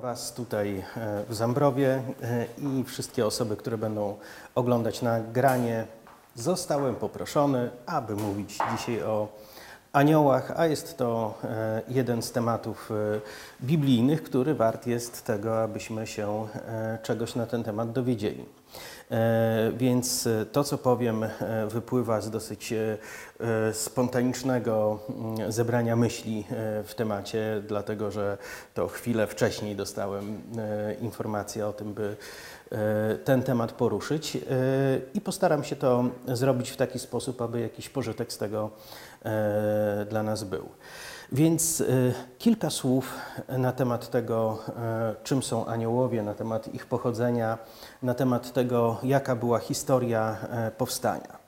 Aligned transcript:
Was 0.00 0.32
tutaj 0.32 0.84
e, 0.96 1.24
w 1.28 1.34
Zambrowie 1.34 2.02
e, 2.22 2.46
i 2.58 2.84
wszystkie 2.84 3.26
osoby, 3.26 3.56
które 3.56 3.78
będą 3.78 4.16
oglądać 4.54 5.02
nagranie. 5.02 5.86
Zostałem 6.34 6.94
poproszony, 6.94 7.70
aby 7.86 8.16
mówić 8.16 8.58
dzisiaj 8.76 9.02
o 9.02 9.28
aniołach, 9.92 10.52
a 10.56 10.66
jest 10.66 10.98
to 10.98 11.38
e, 11.44 11.82
jeden 11.88 12.22
z 12.22 12.32
tematów 12.32 12.90
biblijnych, 13.62 14.22
który 14.22 14.54
wart 14.54 14.86
jest 14.86 15.24
tego, 15.24 15.62
abyśmy 15.62 16.06
się 16.06 16.46
czegoś 17.02 17.34
na 17.34 17.46
ten 17.46 17.64
temat 17.64 17.92
dowiedzieli. 17.92 18.44
E, 19.10 19.72
więc 19.76 20.26
e, 20.26 20.46
to, 20.46 20.64
co 20.64 20.78
powiem, 20.78 21.24
e, 21.24 21.30
wypływa 21.66 22.20
z 22.20 22.30
dosyć 22.30 22.74
spontanicznego 23.72 24.98
mm, 25.08 25.52
zebrania 25.52 25.96
myśli 25.96 26.46
w 26.84 26.94
temacie, 26.96 27.62
dlatego 27.68 28.10
że 28.10 28.38
to 28.74 28.88
chwilę 28.88 29.26
wcześniej 29.26 29.76
dostałem 29.76 30.42
informację 31.00 31.66
o 31.66 31.72
tym, 31.72 31.94
by 31.94 32.16
ten 33.24 33.42
temat 33.42 33.72
poruszyć 33.72 34.38
i 35.14 35.20
postaram 35.20 35.64
się 35.64 35.76
to 35.76 36.04
zrobić 36.26 36.70
w 36.70 36.76
taki 36.76 36.98
sposób, 36.98 37.42
aby 37.42 37.60
jakiś 37.60 37.88
pożytek 37.88 38.32
z 38.32 38.38
tego 38.38 38.70
dla 40.08 40.22
nas 40.22 40.44
był. 40.44 40.68
Więc 41.32 41.80
y, 41.80 42.14
kilka 42.38 42.70
słów 42.70 43.14
na 43.48 43.72
temat 43.72 44.10
tego, 44.10 44.58
y, 44.68 45.24
czym 45.24 45.42
są 45.42 45.66
aniołowie, 45.66 46.22
na 46.22 46.34
temat 46.34 46.74
ich 46.74 46.86
pochodzenia, 46.86 47.58
na 48.02 48.14
temat 48.14 48.52
tego, 48.52 48.98
jaka 49.02 49.36
była 49.36 49.58
historia 49.58 50.36
powstania 50.78 51.40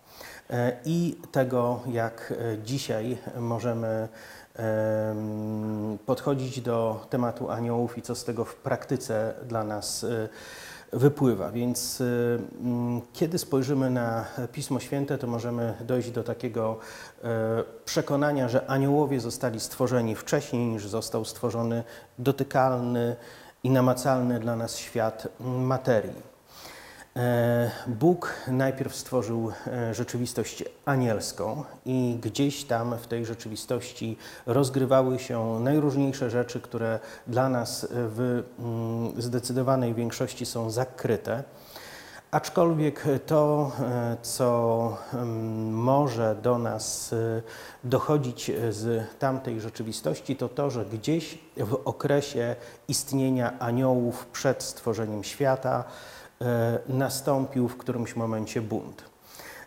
i 0.84 1.16
tego, 1.32 1.80
jak 1.86 2.34
dzisiaj 2.64 3.18
możemy 3.38 4.08
podchodzić 6.06 6.60
do 6.60 7.06
tematu 7.10 7.50
aniołów 7.50 7.98
i 7.98 8.02
co 8.02 8.14
z 8.14 8.24
tego 8.24 8.44
w 8.44 8.56
praktyce 8.56 9.34
dla 9.48 9.64
nas 9.64 10.06
wypływa. 10.92 11.52
Więc 11.52 12.00
y, 12.00 12.38
mm, 12.60 13.00
kiedy 13.12 13.38
spojrzymy 13.38 13.90
na 13.90 14.24
Pismo 14.52 14.80
Święte, 14.80 15.18
to 15.18 15.26
możemy 15.26 15.74
dojść 15.80 16.10
do 16.10 16.24
takiego 16.24 16.78
e, 17.24 17.28
przekonania, 17.84 18.48
że 18.48 18.66
aniołowie 18.66 19.20
zostali 19.20 19.60
stworzeni 19.60 20.14
wcześniej 20.16 20.66
niż 20.66 20.86
został 20.86 21.24
stworzony 21.24 21.84
dotykalny 22.18 23.16
i 23.64 23.70
namacalny 23.70 24.40
dla 24.40 24.56
nas 24.56 24.76
świat 24.76 25.28
materii. 25.40 26.31
E, 27.16 27.70
Bóg 27.86 28.34
najpierw 28.48 28.96
stworzył 28.96 29.52
e, 29.66 29.94
rzeczywistość 29.94 30.64
anielską 30.84 31.64
i 31.84 32.18
gdzieś 32.22 32.64
tam 32.64 32.98
w 32.98 33.06
tej 33.06 33.26
rzeczywistości 33.26 34.16
rozgrywały 34.46 35.18
się 35.18 35.60
najróżniejsze 35.60 36.30
rzeczy, 36.30 36.60
które 36.60 36.98
dla 37.26 37.48
nas 37.48 37.86
w 37.90 38.42
mm, 38.58 39.22
zdecydowanej 39.22 39.94
większości 39.94 40.46
są 40.46 40.70
zakryte. 40.70 41.44
Aczkolwiek 42.30 43.04
to, 43.26 43.72
e, 43.80 44.16
co 44.22 44.96
mm, 45.12 45.74
może 45.74 46.36
do 46.42 46.58
nas 46.58 47.14
dochodzić 47.84 48.50
z 48.70 49.08
tamtej 49.18 49.60
rzeczywistości, 49.60 50.36
to 50.36 50.48
to, 50.48 50.70
że 50.70 50.84
gdzieś 50.84 51.38
w 51.56 51.74
okresie 51.84 52.56
istnienia 52.88 53.58
aniołów 53.58 54.26
przed 54.26 54.62
stworzeniem 54.62 55.24
świata, 55.24 55.84
nastąpił 56.88 57.68
w 57.68 57.76
którymś 57.76 58.16
momencie 58.16 58.60
bunt. 58.60 59.12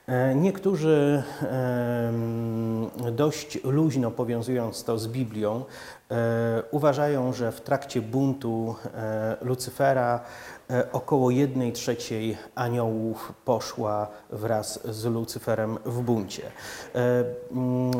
E, 0.07 0.35
niektórzy 0.35 1.23
dość 3.11 3.63
luźno 3.63 4.11
powiązując 4.11 4.83
to 4.83 4.99
z 4.99 5.07
Biblią, 5.07 5.63
e, 6.11 6.63
uważają, 6.71 7.33
że 7.33 7.51
w 7.51 7.61
trakcie 7.61 8.01
buntu 8.01 8.75
Lucyfera 9.41 10.19
około 10.91 11.31
jednej 11.31 11.73
trzeciej 11.73 12.37
aniołów 12.55 13.33
poszła 13.45 14.07
wraz 14.29 14.79
z 14.95 15.05
Lucyferem 15.05 15.77
w 15.85 16.01
buncie. 16.01 16.51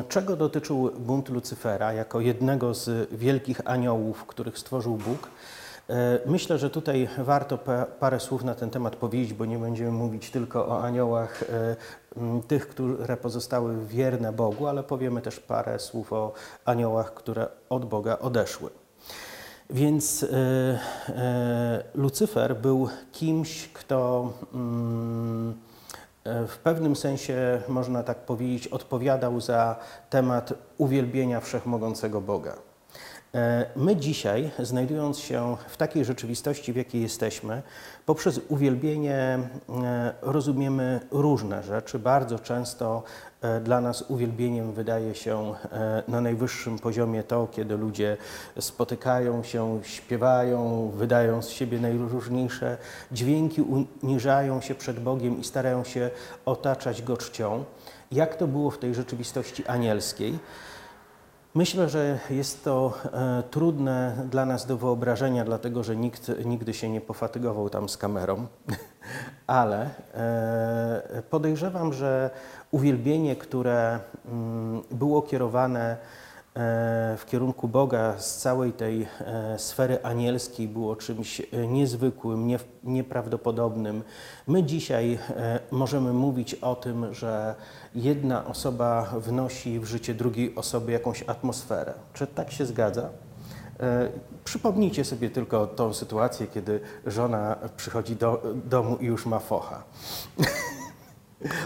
Czego 0.10 0.36
dotyczył 0.36 0.92
bunt 1.00 1.30
Lucyfera 1.30 1.94
jako 1.94 2.20
jednego 2.20 2.74
z 2.74 3.10
wielkich 3.12 3.62
aniołów, 3.66 4.26
których 4.26 4.60
stworzył 4.60 4.98
Bóg? 4.98 5.30
E, 5.90 6.20
myślę, 6.26 6.58
że 6.58 6.70
tutaj 6.70 7.10
warto 7.18 7.58
parę 8.00 8.20
słów 8.20 8.44
na 8.44 8.56
ten 8.56 8.70
temat 8.70 8.96
powiedzieć, 8.96 9.34
bo 9.34 9.46
nie 9.46 9.58
będziemy 9.58 9.92
mówić 9.92 10.32
tylko 10.32 10.68
o 10.68 10.84
aniołach 10.84 11.44
e, 11.44 11.76
tych, 12.48 12.68
które 12.68 13.18
pozostały 13.18 13.86
wierne 13.86 14.34
Bogu, 14.34 14.68
ale 14.68 14.84
powiemy 14.84 15.22
też 15.22 15.40
parę 15.40 15.80
słów 15.80 16.14
o 16.14 16.34
aniołach, 16.66 17.14
które 17.14 17.48
od 17.70 17.86
Boga 17.86 18.20
odeszły. 18.20 18.70
Więc 19.70 20.24
e, 20.24 21.84
Lucyfer 21.96 22.58
był 22.58 22.90
kimś, 23.12 23.70
kto 23.74 24.30
mm, 24.54 25.54
w 26.48 26.58
pewnym 26.64 26.96
sensie, 26.96 27.62
można 27.68 28.04
tak 28.04 28.18
powiedzieć, 28.18 28.68
odpowiadał 28.68 29.42
za 29.42 29.76
temat 30.10 30.54
uwielbienia 30.78 31.40
wszechmogącego 31.40 32.22
Boga. 32.22 32.56
E, 33.36 33.66
my 33.76 33.96
dzisiaj, 33.96 34.52
znajdując 34.60 35.20
się 35.20 35.58
w 35.68 35.78
takiej 35.78 36.06
rzeczywistości, 36.06 36.74
w 36.74 36.76
jakiej 36.76 37.02
jesteśmy, 37.02 37.62
poprzez 38.06 38.42
uwielbienie 38.48 39.14
e, 39.14 40.14
rozumiemy 40.22 41.00
różne 41.12 41.64
rzeczy. 41.64 42.00
Bardzo 42.00 42.40
często 42.40 43.04
e, 43.42 43.60
dla 43.60 43.82
nas 43.82 44.02
uwielbieniem 44.02 44.74
wydaje 44.74 45.16
się 45.16 45.54
na 46.08 46.22
najwyższym 46.22 46.80
poziomie 46.80 47.24
to, 47.24 47.48
kiedy 47.52 47.78
ludzie 47.78 48.18
spotykają 48.60 49.44
się, 49.44 49.80
śpiewają, 49.84 50.92
wydają 50.96 51.42
z 51.42 51.50
siebie 51.50 51.80
najróżniejsze 51.80 52.78
dźwięki, 53.12 53.62
uniżają 54.02 54.62
się 54.62 54.76
przed 54.76 55.00
Bogiem 55.00 55.40
i 55.40 55.44
starają 55.44 55.84
się 55.84 56.10
otaczać 56.46 57.02
Go 57.02 57.18
czcią. 57.18 57.64
Jak 58.12 58.36
to 58.36 58.48
było 58.48 58.72
w 58.72 58.78
tej 58.78 58.96
rzeczywistości 58.96 59.66
anielskiej? 59.68 60.40
Myślę, 61.56 61.90
że 61.90 62.20
jest 62.30 62.64
to 62.64 62.94
e, 63.14 63.44
trudne 63.52 64.16
dla 64.32 64.46
nas 64.46 64.66
do 64.66 64.78
wyobrażenia, 64.78 65.46
dlatego 65.46 65.84
że 65.84 65.96
nikt 65.96 66.32
nigdy 66.46 66.74
się 66.74 66.90
nie 66.90 67.02
pofatygował 67.02 67.70
tam 67.70 67.90
z 67.90 67.98
kamerą, 67.98 68.48
ale 69.48 69.90
e, 70.14 71.24
podejrzewam, 71.30 71.94
że 71.94 72.30
uwielbienie, 72.72 73.36
które 73.36 74.00
mm, 74.26 74.82
było 74.92 75.22
kierowane 75.22 75.98
E, 76.56 77.18
w 77.18 77.26
kierunku 77.26 77.68
Boga 77.68 78.20
z 78.20 78.38
całej 78.38 78.74
tej 78.74 79.08
sfery 79.58 80.04
anielskiej 80.04 80.68
było 80.68 80.96
czymś 80.96 81.42
niezwykłym, 81.68 82.58
nieprawdopodobnym. 82.84 84.04
My 84.48 84.64
dzisiaj 84.64 85.20
możemy 85.72 86.14
mówić 86.14 86.54
o 86.54 86.76
tym, 86.76 87.14
że 87.14 87.56
jedna 87.96 88.46
osoba 88.46 89.14
wnosi 89.20 89.80
w 89.80 89.86
życie 89.86 90.14
drugiej 90.14 90.56
osoby 90.56 90.92
jakąś 90.92 91.24
atmosferę. 91.28 91.94
Czy 92.14 92.28
tak 92.28 92.52
się 92.52 92.66
zgadza? 92.66 93.10
Przypomnijcie 94.44 95.06
sobie 95.06 95.30
tylko 95.30 95.68
tą 95.68 95.94
sytuację, 95.94 96.48
kiedy 96.48 96.80
żona 97.06 97.56
przychodzi 97.78 98.16
do 98.16 98.44
domu 98.66 98.98
i 99.02 99.06
już 99.06 99.26
ma 99.26 99.40
focha. 99.40 99.84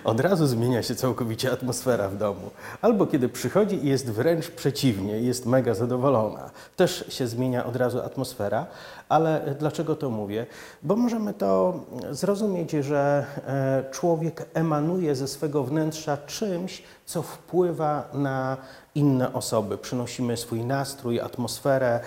Od 0.03 0.19
razu 0.19 0.47
zmienia 0.47 0.83
się 0.83 0.95
całkowicie 0.95 1.51
atmosfera 1.51 2.09
w 2.09 2.17
domu. 2.17 2.49
Albo 2.81 3.07
kiedy 3.07 3.29
przychodzi 3.29 3.85
i 3.85 3.89
jest 3.89 4.11
wręcz 4.11 4.51
przeciwnie, 4.51 5.19
jest 5.19 5.45
mega 5.45 5.73
zadowolona. 5.73 6.49
Też 6.75 7.05
się 7.09 7.27
zmienia 7.27 7.65
od 7.65 7.75
razu 7.75 7.99
atmosfera, 7.99 8.65
ale 9.09 9.55
dlaczego 9.59 9.95
to 9.95 10.09
mówię? 10.09 10.45
Bo 10.83 10.95
możemy 10.95 11.33
to 11.33 11.79
zrozumieć, 12.11 12.71
że 12.71 13.25
e, 13.47 13.83
człowiek 13.91 14.45
emanuje 14.53 15.15
ze 15.15 15.27
swego 15.27 15.63
wnętrza 15.63 16.17
czymś, 16.17 16.83
co 17.05 17.21
wpływa 17.21 18.09
na 18.13 18.57
inne 18.95 19.33
osoby. 19.33 19.77
Przynosimy 19.77 20.37
swój 20.37 20.61
nastrój, 20.61 21.19
atmosferę, 21.19 21.99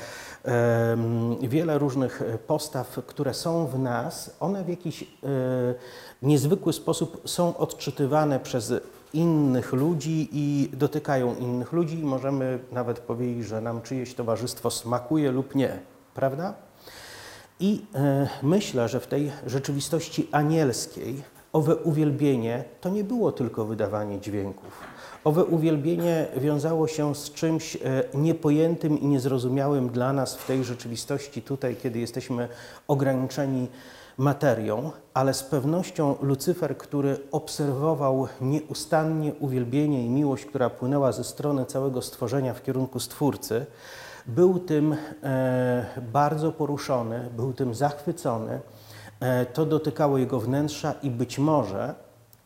wiele 1.41 1.79
różnych 1.79 2.23
postaw, 2.47 2.99
które 3.07 3.35
są 3.35 3.67
w 3.67 3.79
nas, 3.79 4.37
one 4.41 4.65
w 4.65 4.69
jakiś 4.69 5.03
e, 5.03 5.07
niezwykły 6.23 6.73
sposób 6.73 7.23
są 7.25 7.57
odczytywane 7.57 8.41
przez 8.41 8.75
innych 9.15 9.73
ludzi 9.73 10.29
i 10.33 10.69
dotykają 10.73 11.37
innych 11.37 11.73
ludzi 11.73 11.99
i 11.99 12.05
możemy 12.05 12.59
nawet 12.73 12.99
powiedzieć, 12.99 13.47
że 13.47 13.61
nam 13.61 13.83
czyjeś 13.83 14.15
towarzystwo 14.15 14.71
smakuje 14.71 15.33
lub 15.33 15.55
nie, 15.55 15.79
prawda? 16.15 16.55
I 17.61 17.85
e, 17.95 18.29
myślę, 18.43 18.89
że 18.89 19.01
w 19.01 19.07
tej 19.07 19.33
rzeczywistości 19.47 20.29
anielskiej 20.33 21.23
owe 21.53 21.77
uwielbienie 21.77 22.65
to 22.81 22.89
nie 22.89 23.05
było 23.05 23.33
tylko 23.33 23.65
wydawanie 23.65 24.21
dźwięków. 24.21 24.81
Owe 25.25 25.45
uwielbienie 25.45 26.27
wiązało 26.37 26.89
się 26.89 27.15
z 27.15 27.31
czymś 27.33 27.77
e, 27.77 27.79
niepojętym 28.15 29.01
i 29.01 29.07
niezrozumiałym 29.07 29.89
dla 29.89 30.13
nas 30.13 30.37
w 30.37 30.47
tej 30.47 30.65
rzeczywistości 30.65 31.43
tutaj, 31.43 31.77
kiedy 31.77 31.99
jesteśmy 31.99 32.49
ograniczeni 32.89 33.69
materią, 34.19 34.91
ale 35.15 35.35
z 35.35 35.43
pewnością 35.43 36.17
Lucyfer, 36.23 36.79
który 36.79 37.19
obserwował 37.33 38.29
nieustannie 38.41 39.33
uwielbienie 39.41 40.07
i 40.07 40.11
miłość, 40.11 40.45
która 40.45 40.71
płynęła 40.71 41.13
ze 41.13 41.25
strony 41.25 41.67
całego 41.67 42.03
stworzenia 42.03 42.55
w 42.55 42.63
kierunku 42.63 43.01
Stwórcy, 43.01 43.67
był 44.27 44.59
tym 44.59 44.97
e, 45.23 45.87
bardzo 46.13 46.53
poruszony, 46.53 47.31
był 47.37 47.53
tym 47.53 47.75
zachwycony. 47.75 48.61
E, 49.21 49.47
to 49.47 49.67
dotykało 49.67 50.19
jego 50.19 50.41
wnętrza 50.41 50.95
i 51.03 51.11
być 51.11 51.39
może 51.39 51.95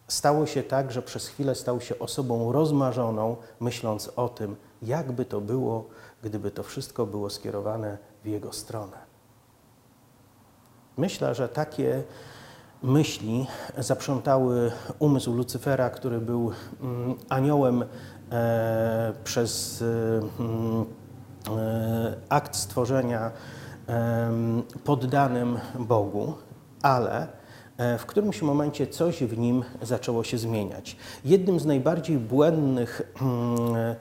stało 0.08 0.46
się 0.46 0.62
tak, 0.62 0.92
że 0.92 1.02
przez 1.02 1.28
chwilę 1.28 1.54
stał 1.54 1.80
się 1.80 1.98
osobą 1.98 2.52
rozmarzoną, 2.52 3.36
myśląc 3.60 4.10
o 4.16 4.28
tym, 4.28 4.56
jakby 4.82 5.24
to 5.24 5.40
było, 5.40 5.84
gdyby 6.22 6.50
to 6.50 6.62
wszystko 6.62 7.06
było 7.06 7.30
skierowane 7.30 7.98
w 8.24 8.26
jego 8.26 8.52
stronę. 8.52 9.06
Myślę, 10.96 11.34
że 11.34 11.48
takie 11.48 12.02
myśli 12.82 13.46
zaprzątały 13.78 14.72
umysł 14.98 15.32
Lucyfera, 15.32 15.90
który 15.90 16.20
był 16.20 16.50
mm, 16.82 17.14
aniołem 17.28 17.84
e, 18.32 19.12
przez 19.25 19.84
mm, 20.38 20.84
e, 21.56 22.14
akt 22.28 22.56
stworzenia 22.56 23.31
e, 23.88 24.31
poddanym 24.84 25.58
Bogu, 25.78 26.34
ale 26.82 27.28
e, 27.76 27.98
w 27.98 28.06
którymś 28.06 28.43
momencie 28.43 28.87
coś 28.87 29.25
w 29.25 29.38
nim 29.38 29.64
zaczęło 29.82 30.25
się 30.25 30.38
zmieniać. 30.38 30.96
Jednym 31.25 31.60
z 31.60 31.66
najbardziej 31.66 32.19
błędnych 32.19 33.02
mm, 33.20 33.56
E, 33.76 33.96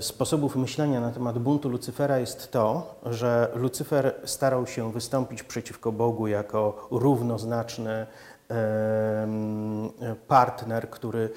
sposobów 0.00 0.56
myślenia 0.56 1.00
na 1.00 1.10
temat 1.10 1.38
buntu 1.38 1.68
Lucyfera 1.68 2.18
jest 2.18 2.50
to, 2.50 2.94
że 3.06 3.50
Lucyfer 3.54 4.14
starał 4.24 4.66
się 4.66 4.92
wystąpić 4.92 5.42
przeciwko 5.42 5.92
Bogu 5.92 6.26
jako 6.26 6.88
równoznaczny 6.90 8.06
partner, 10.28 10.90
który 10.90 11.30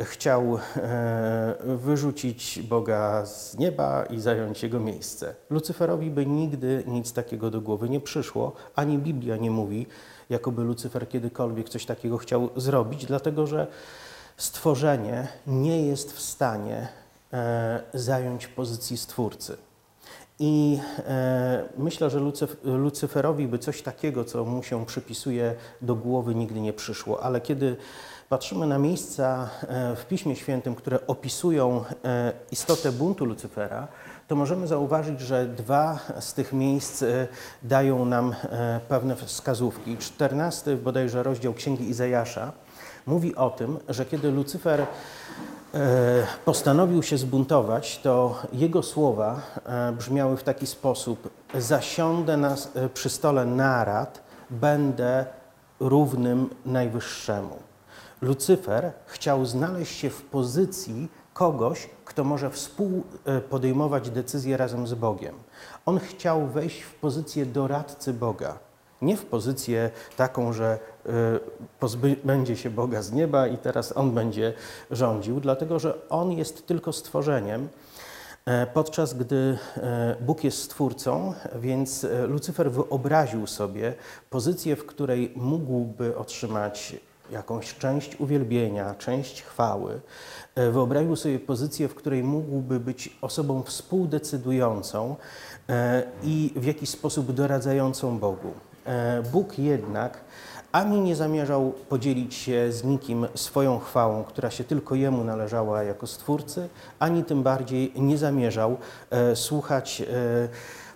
chciał 0.00 0.58
e, 0.76 1.54
wyrzucić 1.64 2.62
Boga 2.62 3.26
z 3.26 3.58
nieba 3.58 4.04
i 4.04 4.20
zająć 4.20 4.62
jego 4.62 4.80
miejsce. 4.80 5.34
Lucyferowi 5.50 6.10
by 6.10 6.26
nigdy 6.26 6.84
nic 6.86 7.12
takiego 7.12 7.50
do 7.50 7.60
głowy 7.60 7.88
nie 7.88 8.00
przyszło, 8.00 8.52
ani 8.76 8.98
Biblia 8.98 9.36
nie 9.36 9.50
mówi, 9.50 9.86
jakoby 10.30 10.62
Lucyfer 10.62 11.08
kiedykolwiek 11.08 11.68
coś 11.68 11.86
takiego 11.86 12.18
chciał 12.18 12.48
zrobić, 12.56 13.06
dlatego 13.06 13.46
że 13.46 13.66
stworzenie 14.36 15.28
nie 15.46 15.86
jest 15.86 16.12
w 16.12 16.20
stanie 16.20 16.88
E, 16.88 16.99
zająć 17.94 18.46
pozycji 18.46 18.96
stwórcy. 18.96 19.56
I 20.42 20.78
e, 20.98 21.64
myślę, 21.78 22.10
że 22.10 22.18
Lucyf 22.18 22.56
Lucyferowi 22.64 23.48
by 23.48 23.58
coś 23.58 23.82
takiego, 23.82 24.24
co 24.24 24.44
mu 24.44 24.62
się 24.62 24.86
przypisuje 24.86 25.54
do 25.82 25.94
głowy, 25.94 26.34
nigdy 26.34 26.60
nie 26.60 26.72
przyszło. 26.72 27.22
Ale 27.22 27.40
kiedy 27.40 27.76
patrzymy 28.28 28.66
na 28.66 28.78
miejsca 28.78 29.50
e, 29.62 29.96
w 29.96 30.06
Piśmie 30.06 30.36
Świętym, 30.36 30.74
które 30.74 31.06
opisują 31.06 31.84
istotę 32.52 32.92
buntu 32.92 33.24
Lucyfera, 33.24 33.88
to 34.28 34.36
możemy 34.36 34.66
zauważyć, 34.66 35.20
że 35.20 35.46
dwa 35.46 35.98
z 36.20 36.34
tych 36.34 36.52
miejsc 36.52 37.04
dają 37.62 38.04
nam 38.04 38.34
pewne 38.88 39.16
wskazówki. 39.16 39.96
14 39.96 40.76
bodajże 40.76 41.22
rozdział 41.22 41.54
Księgi 41.54 41.88
Izajasza 41.88 42.52
mówi 43.06 43.36
o 43.36 43.50
tym, 43.50 43.78
że 43.88 44.04
kiedy 44.04 44.30
Lucyfer 44.30 44.80
E, 44.80 45.59
postanowił 46.44 47.02
się 47.02 47.18
zbuntować, 47.18 47.98
to 47.98 48.42
jego 48.52 48.82
słowa 48.82 49.40
e, 49.64 49.92
brzmiały 49.92 50.36
w 50.36 50.42
taki 50.42 50.66
sposób: 50.66 51.30
Zasiądę 51.58 52.36
na, 52.36 52.56
e, 52.74 52.88
przy 52.88 53.10
stole 53.10 53.44
narad, 53.44 54.22
będę 54.50 55.26
równym 55.80 56.50
Najwyższemu. 56.66 57.56
Lucyfer 58.22 58.92
chciał 59.06 59.46
znaleźć 59.46 59.98
się 59.98 60.10
w 60.10 60.22
pozycji 60.22 61.08
kogoś, 61.32 61.88
kto 62.04 62.24
może 62.24 62.50
współpodejmować 62.50 64.10
decyzje 64.10 64.56
razem 64.56 64.86
z 64.86 64.94
Bogiem. 64.94 65.34
On 65.86 65.98
chciał 65.98 66.46
wejść 66.46 66.80
w 66.80 66.94
pozycję 66.94 67.46
doradcy 67.46 68.12
Boga 68.12 68.69
nie 69.02 69.16
w 69.16 69.26
pozycję 69.26 69.90
taką, 70.16 70.52
że 70.52 70.78
y, 71.06 71.10
pozbędzie 71.80 72.56
się 72.56 72.70
Boga 72.70 73.02
z 73.02 73.12
nieba 73.12 73.46
i 73.46 73.58
teraz 73.58 73.96
On 73.96 74.14
będzie 74.14 74.52
rządził, 74.90 75.40
dlatego 75.40 75.78
że 75.78 76.08
On 76.08 76.32
jest 76.32 76.66
tylko 76.66 76.92
stworzeniem, 76.92 77.68
e, 78.44 78.66
podczas 78.66 79.14
gdy 79.14 79.58
e, 79.76 80.16
Bóg 80.20 80.44
jest 80.44 80.62
stwórcą, 80.62 81.34
więc 81.54 82.04
e, 82.04 82.26
Lucyfer 82.26 82.72
wyobraził 82.72 83.46
sobie 83.46 83.94
pozycję, 84.30 84.76
w 84.76 84.86
której 84.86 85.32
mógłby 85.36 86.16
otrzymać 86.16 86.96
jakąś 87.30 87.74
część 87.74 88.20
uwielbienia, 88.20 88.94
część 88.94 89.42
chwały. 89.42 90.00
Wyobraził 90.56 91.16
sobie 91.16 91.38
pozycję, 91.38 91.88
w 91.88 91.94
której 91.94 92.22
mógłby 92.22 92.80
być 92.80 93.18
osobą 93.20 93.62
współdecydującą 93.62 95.16
i 96.22 96.52
w 96.56 96.64
jakiś 96.64 96.90
sposób 96.90 97.32
doradzającą 97.32 98.18
Bogu. 98.18 98.52
E, 98.90 99.22
Bóg 99.32 99.58
jednak 99.58 100.20
ani 100.72 101.00
nie 101.00 101.16
zamierzał 101.16 101.72
podzielić 101.88 102.34
się 102.34 102.72
z 102.72 102.84
nikim 102.84 103.26
swoją 103.34 103.78
chwałą, 103.78 104.24
która 104.24 104.50
się 104.50 104.64
tylko 104.64 104.94
Jemu 104.94 105.24
należała 105.24 105.82
jako 105.82 106.06
Stwórcy, 106.06 106.68
ani 106.98 107.24
tym 107.24 107.42
bardziej 107.42 107.92
nie 107.96 108.18
zamierzał 108.18 108.76
e, 109.10 109.36
słuchać 109.36 110.00
e, 110.02 110.04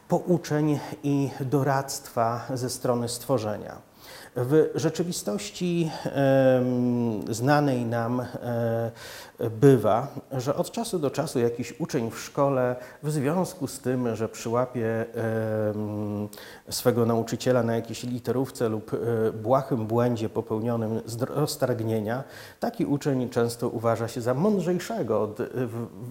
pouczeń 0.08 0.78
i 1.02 1.30
doradztwa 1.40 2.46
ze 2.54 2.70
strony 2.70 3.08
stworzenia. 3.08 3.93
W 4.36 4.70
rzeczywistości 4.74 5.90
znanej 7.30 7.86
nam 7.86 8.20
e, 8.20 8.26
bywa, 9.50 10.08
że 10.32 10.56
od 10.56 10.70
czasu 10.70 10.98
do 10.98 11.10
czasu 11.10 11.38
jakiś 11.38 11.80
uczeń 11.80 12.10
w 12.10 12.18
szkole 12.18 12.76
w 13.02 13.10
związku 13.10 13.66
z 13.66 13.78
tym, 13.80 14.16
że 14.16 14.28
przyłapie 14.28 15.06
swego 16.68 17.06
nauczyciela 17.06 17.62
na 17.62 17.76
jakiejś 17.76 18.02
literówce 18.02 18.68
lub 18.68 18.94
e, 18.94 19.32
błahym 19.32 19.86
błędzie 19.86 20.28
popełnionym 20.28 21.00
z 21.06 21.22
roztargnienia, 21.22 22.24
taki 22.60 22.86
uczeń 22.86 23.28
często 23.28 23.68
uważa 23.68 24.08
się 24.08 24.20
za 24.20 24.34
mądrzejszego 24.34 25.22
od 25.22 25.40
e, 25.40 25.46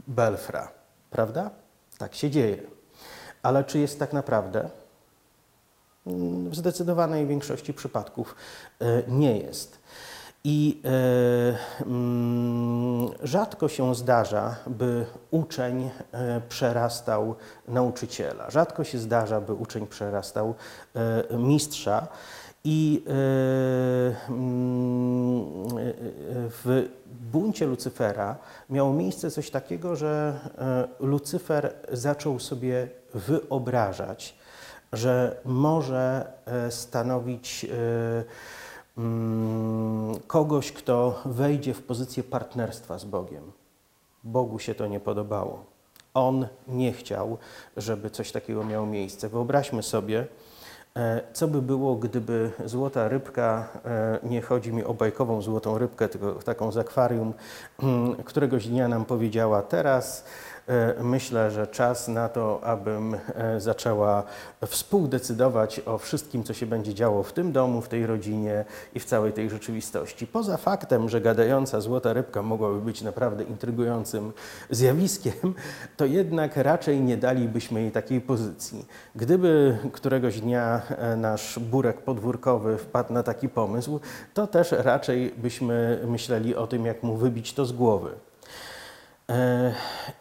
Belfra. 0.08 0.72
Prawda? 1.12 1.50
Tak 1.98 2.16
się 2.16 2.30
dzieje. 2.30 2.58
Ale 3.44 3.64
czy 3.64 3.80
jest 3.80 4.00
tak 4.00 4.14
naprawdę? 4.14 4.70
W 6.06 6.56
zdecydowanej 6.56 7.28
większości 7.28 7.74
przypadków 7.74 8.36
e, 8.82 9.04
nie 9.08 9.38
jest. 9.38 9.80
I 10.44 10.82
e, 10.86 11.86
mm, 11.86 13.10
rzadko 13.24 13.68
się 13.68 13.96
zdarza, 13.96 14.56
by 14.68 15.06
uczeń 15.32 15.90
e, 16.12 16.42
przerastał 16.50 17.36
nauczyciela. 17.68 18.50
Rzadko 18.50 18.84
się 18.84 18.98
zdarza, 18.98 19.42
by 19.42 19.54
uczeń 19.54 19.88
przerastał 19.88 20.56
mistrza. 21.32 22.08
I 22.66 23.04
mm, 23.08 24.16
w 26.64 26.90
buncie 27.32 27.66
Lucyfera 27.66 28.36
miało 28.70 28.94
miejsce 28.94 29.32
coś 29.32 29.50
takiego, 29.50 29.96
że 29.96 30.40
Lucyfer 31.00 31.74
zaczął 31.92 32.40
sobie 32.40 32.88
wyobrażać, 33.14 34.36
że 34.94 35.42
może 35.46 36.34
e, 36.46 36.72
stanowić 36.72 37.66
e, 37.66 37.68
mm, 38.98 40.20
kogoś, 40.28 40.72
kto 40.72 41.22
wejdzie 41.26 41.74
w 41.74 41.84
pozycję 41.84 42.24
partnerstwa 42.24 42.98
z 42.98 43.06
Bogiem. 43.06 43.52
Bogu 44.24 44.60
się 44.60 44.76
to 44.76 44.88
nie 44.88 45.00
podobało. 45.00 45.66
On 46.14 46.48
nie 46.68 46.94
chciał, 46.94 47.38
żeby 47.78 48.10
coś 48.10 48.32
takiego 48.32 48.64
miało 48.64 48.86
miejsce. 48.86 49.30
Wyobraźmy 49.30 49.84
sobie, 49.84 50.28
e, 50.96 51.22
co 51.34 51.48
by 51.48 51.62
było, 51.62 51.96
gdyby 51.96 52.52
złota 52.66 53.08
rybka, 53.08 53.68
nie 54.24 54.42
chodzi 54.42 54.74
mi 54.74 54.84
o 54.84 54.94
bajkową 54.94 55.42
złotą 55.42 55.78
rybkę, 55.78 56.10
tylko 56.10 56.34
taką 56.34 56.72
z 56.72 56.78
akwarium, 56.78 57.34
mm, 57.80 58.16
któregoś 58.16 58.68
dnia 58.68 58.88
nam 58.88 59.06
powiedziała: 59.06 59.62
Teraz 59.62 60.26
myślę, 61.04 61.52
że 61.52 61.68
czas 61.68 62.08
na 62.08 62.30
to, 62.30 62.64
abym 62.64 63.16
e, 63.36 63.60
zaczęła 63.60 64.24
współdecydować 64.66 65.82
o 65.86 65.98
wszystkim, 65.98 66.44
co 66.44 66.54
się 66.54 66.66
będzie 66.66 66.94
działo 66.94 67.24
w 67.24 67.34
tym 67.34 67.52
domu, 67.52 67.82
w 67.82 67.90
tej 67.90 68.06
rodzinie 68.06 68.66
i 68.96 69.00
w 69.00 69.06
całej 69.06 69.34
tej 69.34 69.50
rzeczywistości. 69.50 70.28
Poza 70.28 70.58
faktem, 70.58 71.10
że 71.10 71.22
gadająca 71.22 71.82
złota 71.82 72.14
rybka 72.14 72.42
mogłaby 72.42 72.82
być 72.82 73.02
naprawdę 73.02 73.44
intrygującym 73.44 74.34
zjawiskiem, 74.70 75.54
to 75.98 76.06
jednak 76.06 76.58
raczej 76.58 77.02
nie 77.02 77.18
dalibyśmy 77.18 77.82
jej 77.82 77.92
takiej 77.92 78.22
pozycji. 78.22 78.86
Gdyby 79.16 79.78
któregoś 79.94 80.42
dnia 80.42 80.82
e, 80.90 81.16
nasz 81.16 81.60
burek 81.60 82.02
podwórkowy 82.02 82.78
wpadł 82.78 83.14
na 83.14 83.24
taki 83.24 83.50
pomysł, 83.50 84.00
to 84.34 84.48
też 84.48 84.72
raczej 84.72 85.34
byśmy 85.38 86.00
myśleli 86.08 86.56
o 86.56 86.68
tym, 86.68 86.86
jak 86.86 87.04
mu 87.04 87.18
wybić 87.18 87.54
to 87.54 87.66
z 87.66 87.72
głowy. 87.72 88.12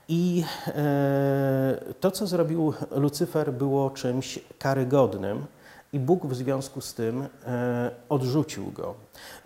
I 0.09 0.45
e, 0.66 1.95
to, 2.00 2.11
co 2.11 2.26
zrobił 2.26 2.73
Lucyfer, 2.90 3.52
było 3.52 3.90
czymś 3.90 4.38
karygodnym 4.59 5.47
i 5.92 5.99
Bóg 5.99 6.26
w 6.26 6.35
związku 6.35 6.81
z 6.81 6.95
tym 6.95 7.26
e, 7.47 7.90
odrzucił 8.09 8.71
go. 8.71 8.95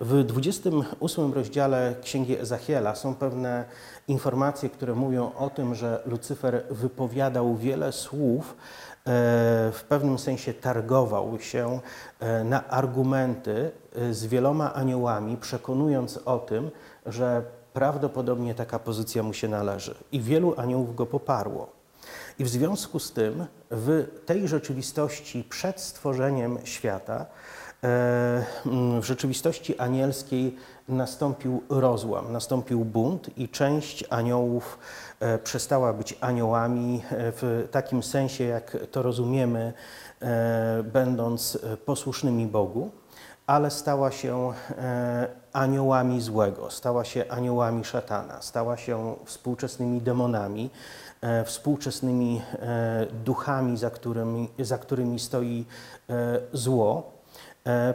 W 0.01 0.25
28 0.25 1.33
rozdziale 1.33 1.95
Księgi 2.03 2.39
Ezachiela 2.39 2.95
są 2.95 3.15
pewne 3.15 3.65
informacje, 4.09 4.71
które 4.71 4.95
mówią 4.95 5.33
o 5.39 5.51
tym, 5.51 5.75
że 5.75 6.03
Lucyfer 6.07 6.63
wypowiadał 6.71 7.57
wiele 7.57 7.93
słów, 7.93 8.57
e, 8.57 8.57
w 9.73 9.85
pewnym 9.89 10.19
sensie 10.19 10.55
targował 10.55 11.41
się 11.41 11.81
na 12.45 12.69
argumenty 12.69 13.71
z 14.11 14.27
wieloma 14.27 14.75
aniołami, 14.75 15.37
przekonując 15.37 16.17
o 16.25 16.39
tym, 16.39 16.71
że 17.07 17.43
prawdopodobnie 17.77 18.55
taka 18.55 18.79
pozycja 18.79 19.23
mu 19.23 19.33
się 19.33 19.49
należy. 19.49 19.95
I 20.13 20.21
wielu 20.21 20.55
aniołów 20.57 20.95
go 20.95 21.07
poparło. 21.07 21.73
I 22.39 22.45
w 22.45 22.49
związku 22.49 22.99
z 22.99 23.13
tym 23.13 23.47
w 23.71 24.07
tej 24.27 24.49
rzeczywistości 24.49 25.45
przed 25.45 25.81
stworzeniem 25.81 26.59
świata, 26.65 27.21
e, 27.21 27.27
w 29.01 29.05
rzeczywistości 29.05 29.79
anielskiej 29.79 30.57
nastąpił 30.89 31.63
rozłam, 31.69 32.33
nastąpił 32.33 32.85
bunt 32.85 33.39
i 33.39 33.49
część 33.49 34.05
aniołów 34.11 34.79
e, 35.21 35.39
przestała 35.39 35.93
być 35.93 36.19
aniołami 36.21 37.03
e, 37.11 37.33
w 37.33 37.69
takim 37.71 38.03
sensie, 38.03 38.45
jak 38.45 38.77
to 38.91 39.03
rozumiemy, 39.03 39.73
będąc 40.93 41.59
posłusznymi 41.87 42.47
Bogu, 42.47 42.91
ale 43.47 43.71
stała 43.71 44.11
się 44.11 44.53
aniołami 45.53 46.21
złego, 46.21 46.71
stała 46.71 47.05
się 47.05 47.25
aniołami 47.29 47.85
szatana, 47.85 48.43
stała 48.43 48.77
się 48.77 49.15
współczesnymi 49.25 50.01
demonami, 50.01 50.71
E, 51.21 51.45
współczesnymi 51.45 52.43
e, 52.53 53.07
duchami, 53.25 53.77
za 53.77 53.91
którymi, 53.91 54.49
za 54.59 54.79
którymi 54.79 55.19
stoi 55.19 55.65
e, 56.11 56.39
zło. 56.53 57.16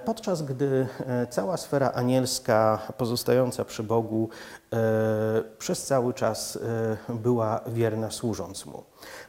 Podczas 0.05 0.41
gdy 0.41 0.87
cała 1.29 1.57
sfera 1.57 1.91
anielska 1.91 2.79
pozostająca 2.97 3.65
przy 3.65 3.83
Bogu 3.83 4.29
przez 5.57 5.85
cały 5.85 6.13
czas 6.13 6.59
była 7.09 7.61
wierna 7.67 8.11
służąc 8.11 8.65
Mu. 8.65 8.83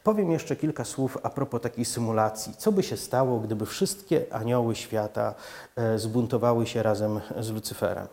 Powiem 0.04 0.30
jeszcze 0.30 0.56
kilka 0.56 0.84
słów 0.84 1.18
a 1.22 1.30
propos 1.30 1.61
takiej 1.61 1.84
symulacji. 1.84 2.54
Co 2.58 2.72
by 2.72 2.82
się 2.82 2.96
stało, 2.96 3.38
gdyby 3.40 3.66
wszystkie 3.66 4.25
anioły 4.30 4.75
świata 4.75 5.34
zbuntowały 5.96 6.66
się 6.66 6.82
razem 6.82 7.20
z 7.40 7.50
Lucyferem? 7.50 8.06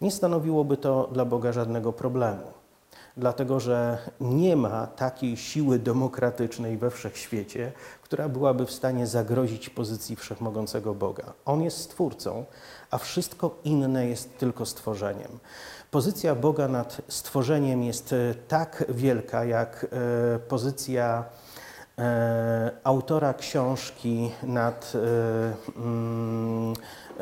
Nie 0.00 0.10
stanowiłoby 0.10 0.76
to 0.76 1.08
dla 1.12 1.24
Boga 1.24 1.52
żadnego 1.52 1.92
problemu 1.92 2.59
dlatego 3.20 3.60
że 3.60 3.98
nie 4.20 4.56
ma 4.56 4.86
takiej 4.86 5.36
siły 5.36 5.78
demokratycznej 5.78 6.78
we 6.78 6.90
wszechświecie, 6.90 7.72
która 8.02 8.28
byłaby 8.28 8.66
w 8.66 8.72
stanie 8.72 9.06
zagrozić 9.06 9.70
pozycji 9.70 10.16
wszechmogącego 10.16 10.94
Boga. 10.94 11.32
On 11.44 11.62
jest 11.62 11.78
stwórcą, 11.78 12.44
a 12.90 12.98
wszystko 12.98 13.58
inne 13.64 14.06
jest 14.06 14.38
tylko 14.38 14.66
stworzeniem. 14.66 15.38
Pozycja 15.90 16.34
Boga 16.34 16.68
nad 16.68 17.02
stworzeniem 17.08 17.82
jest 17.82 18.12
e, 18.12 18.34
tak 18.48 18.84
wielka, 18.88 19.44
jak 19.44 19.86
e, 19.92 20.38
pozycja 20.38 21.24
e, 21.98 22.70
autora 22.84 23.34
książki 23.34 24.30
nad 24.42 24.92
mm, 25.76 26.74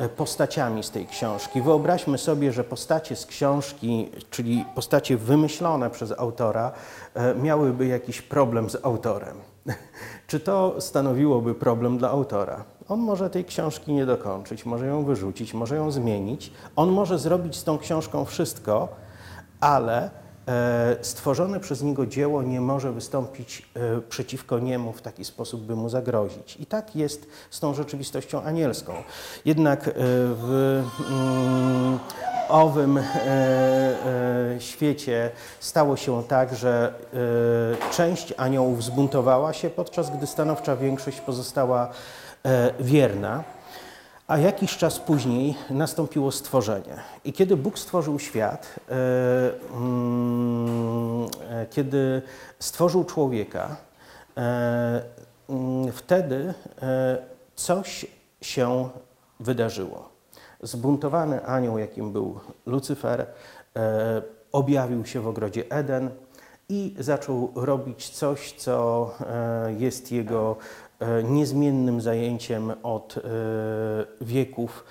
postaciami 0.07 0.83
z 0.83 0.91
tej 0.91 1.07
książki. 1.07 1.61
Wyobraźmy 1.61 2.17
sobie, 2.17 2.51
że 2.51 2.63
postacie 2.63 3.15
z 3.15 3.25
książki, 3.25 4.09
czyli 4.29 4.65
postacie 4.75 5.17
wymyślone 5.17 5.89
przez 5.89 6.11
autora, 6.11 6.71
e, 7.13 7.35
miałyby 7.35 7.87
jakiś 7.87 8.21
problem 8.21 8.69
z 8.69 8.85
autorem. 8.85 9.37
Czy 10.27 10.39
to 10.39 10.75
stanowiłoby 10.81 11.55
problem 11.55 11.97
dla 11.97 12.09
autora? 12.09 12.63
On 12.89 12.99
może 12.99 13.29
tej 13.29 13.45
książki 13.45 13.93
nie 13.93 14.05
dokończyć, 14.05 14.65
może 14.65 14.87
ją 14.87 15.03
wyrzucić, 15.03 15.53
może 15.53 15.75
ją 15.75 15.91
zmienić. 15.91 16.53
On 16.75 16.89
może 16.89 17.19
zrobić 17.19 17.55
z 17.55 17.63
tą 17.63 17.77
książką 17.77 18.25
wszystko, 18.25 18.87
ale 19.59 20.09
E, 20.09 20.28
stworzone 21.01 21.59
przez 21.59 21.83
niego 21.83 22.05
dzieło 22.05 22.43
nie 22.43 22.61
może 22.61 22.91
wystąpić 22.91 23.69
e, 23.75 24.01
przeciwko 24.01 24.59
niemu 24.59 24.93
w 24.93 25.01
taki 25.01 25.25
sposób, 25.25 25.61
by 25.61 25.75
mu 25.75 25.89
zagrozić. 25.89 26.57
I 26.59 26.65
tak 26.65 26.95
jest 26.95 27.27
z 27.49 27.59
tą 27.59 27.73
rzeczywistością 27.73 28.41
anielską. 28.41 28.93
Jednak 29.45 29.87
e, 29.87 29.91
w 29.95 30.83
mm, 31.09 31.99
owym 32.49 32.99
świecie 34.59 35.31
stało 35.59 35.97
się 35.97 36.23
tak, 36.23 36.55
że 36.55 36.93
część 37.91 38.33
aniołów 38.37 38.83
zbuntowała 38.83 39.53
się, 39.53 39.69
podczas 39.69 40.17
gdy 40.17 40.27
stanowcza 40.27 40.75
większość 40.75 41.21
pozostała 41.21 41.89
wierna. 42.79 43.43
A 44.29 44.37
jakiś 44.37 44.77
czas 44.77 44.99
później 44.99 45.55
nastąpiło 45.69 46.31
stworzenie. 46.31 46.95
I 47.25 47.33
kiedy 47.33 47.57
Bóg 47.57 47.79
stworzył 47.79 48.19
świat, 48.19 48.75
e, 48.89 48.93
mm, 49.73 51.27
e, 51.49 51.65
kiedy 51.69 52.21
stworzył 52.59 53.03
człowieka, 53.03 53.75
e, 54.37 55.01
mm, 55.49 55.91
wtedy 55.91 56.53
coś 57.55 58.05
się 58.41 58.89
wydarzyło. 59.39 60.09
Zbuntowany 60.61 61.45
anioł, 61.45 61.77
jakim 61.77 62.11
był 62.11 62.39
Lucyfer, 62.65 63.25
objawił 64.51 65.05
się 65.05 65.21
w 65.21 65.27
ogrodzie 65.27 65.63
Eden 65.69 66.09
i 66.69 66.95
zaczął 66.99 67.51
robić 67.55 68.09
coś, 68.09 68.53
co 68.53 69.11
jest 69.77 70.11
jego 70.11 70.57
niezmiennym 71.23 72.01
zajęciem 72.01 72.73
od 72.83 73.17
e, 73.17 73.21
wieków, 74.21 74.85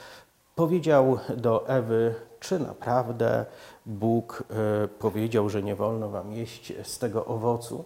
powiedział 0.55 1.19
do 1.37 1.69
Ewy, 1.69 2.15
czy 2.41 2.59
naprawdę 2.59 3.47
Bóg 3.87 4.45
e, 4.51 4.89
powiedział, 4.89 5.49
że 5.49 5.63
nie 5.63 5.75
wolno 5.75 6.09
wam 6.09 6.33
jeść 6.33 6.73
z 6.83 6.99
tego 6.99 7.25
owocu. 7.25 7.85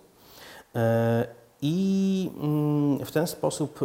I 1.63 2.31
mm, 2.41 3.07
w 3.07 3.13
ten 3.13 3.27
sposób 3.27 3.81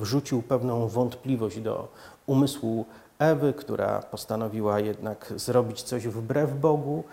wrzucił 0.00 0.42
pewną 0.42 0.88
wątpliwość 0.88 1.60
do 1.60 1.88
umysłu 2.26 2.86
Ewy, 3.18 3.52
która 3.52 4.02
postanowiła 4.02 4.80
jednak 4.80 5.32
zrobić 5.36 5.82
coś 5.82 6.06
wbrew 6.08 6.60
Bogu. 6.60 7.04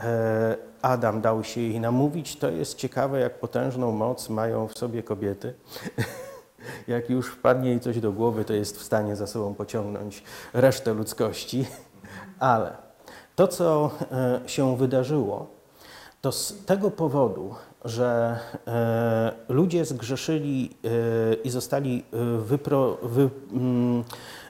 E, 0.00 0.56
Adam 0.82 1.20
dał 1.20 1.44
się 1.44 1.60
jej 1.60 1.80
namówić. 1.80 2.36
To 2.36 2.50
jest 2.50 2.76
ciekawe, 2.76 3.20
jak 3.20 3.40
potężną 3.40 3.92
moc 3.92 4.28
mają 4.28 4.68
w 4.68 4.78
sobie 4.78 5.02
kobiety. 5.02 5.54
jak 6.88 7.10
już 7.10 7.30
wpadnie 7.30 7.70
jej 7.70 7.80
coś 7.80 8.00
do 8.00 8.12
głowy, 8.12 8.44
to 8.44 8.52
jest 8.52 8.78
w 8.78 8.82
stanie 8.82 9.16
za 9.16 9.26
sobą 9.26 9.54
pociągnąć 9.54 10.22
resztę 10.52 10.94
ludzkości. 10.94 11.66
Ale 12.38 12.76
to, 13.36 13.48
co 13.48 13.90
e, 14.12 14.40
się 14.48 14.76
wydarzyło, 14.76 15.46
to 16.20 16.32
z 16.32 16.64
tego 16.66 16.90
powodu, 16.90 17.54
że 17.84 18.38
e, 18.66 19.32
ludzie 19.48 19.84
zgrzeszyli 19.84 20.70
i 21.44 21.50
zostali 21.50 22.04
wypro, 22.38 22.98
wy, 23.02 23.30
mm, 23.52 24.04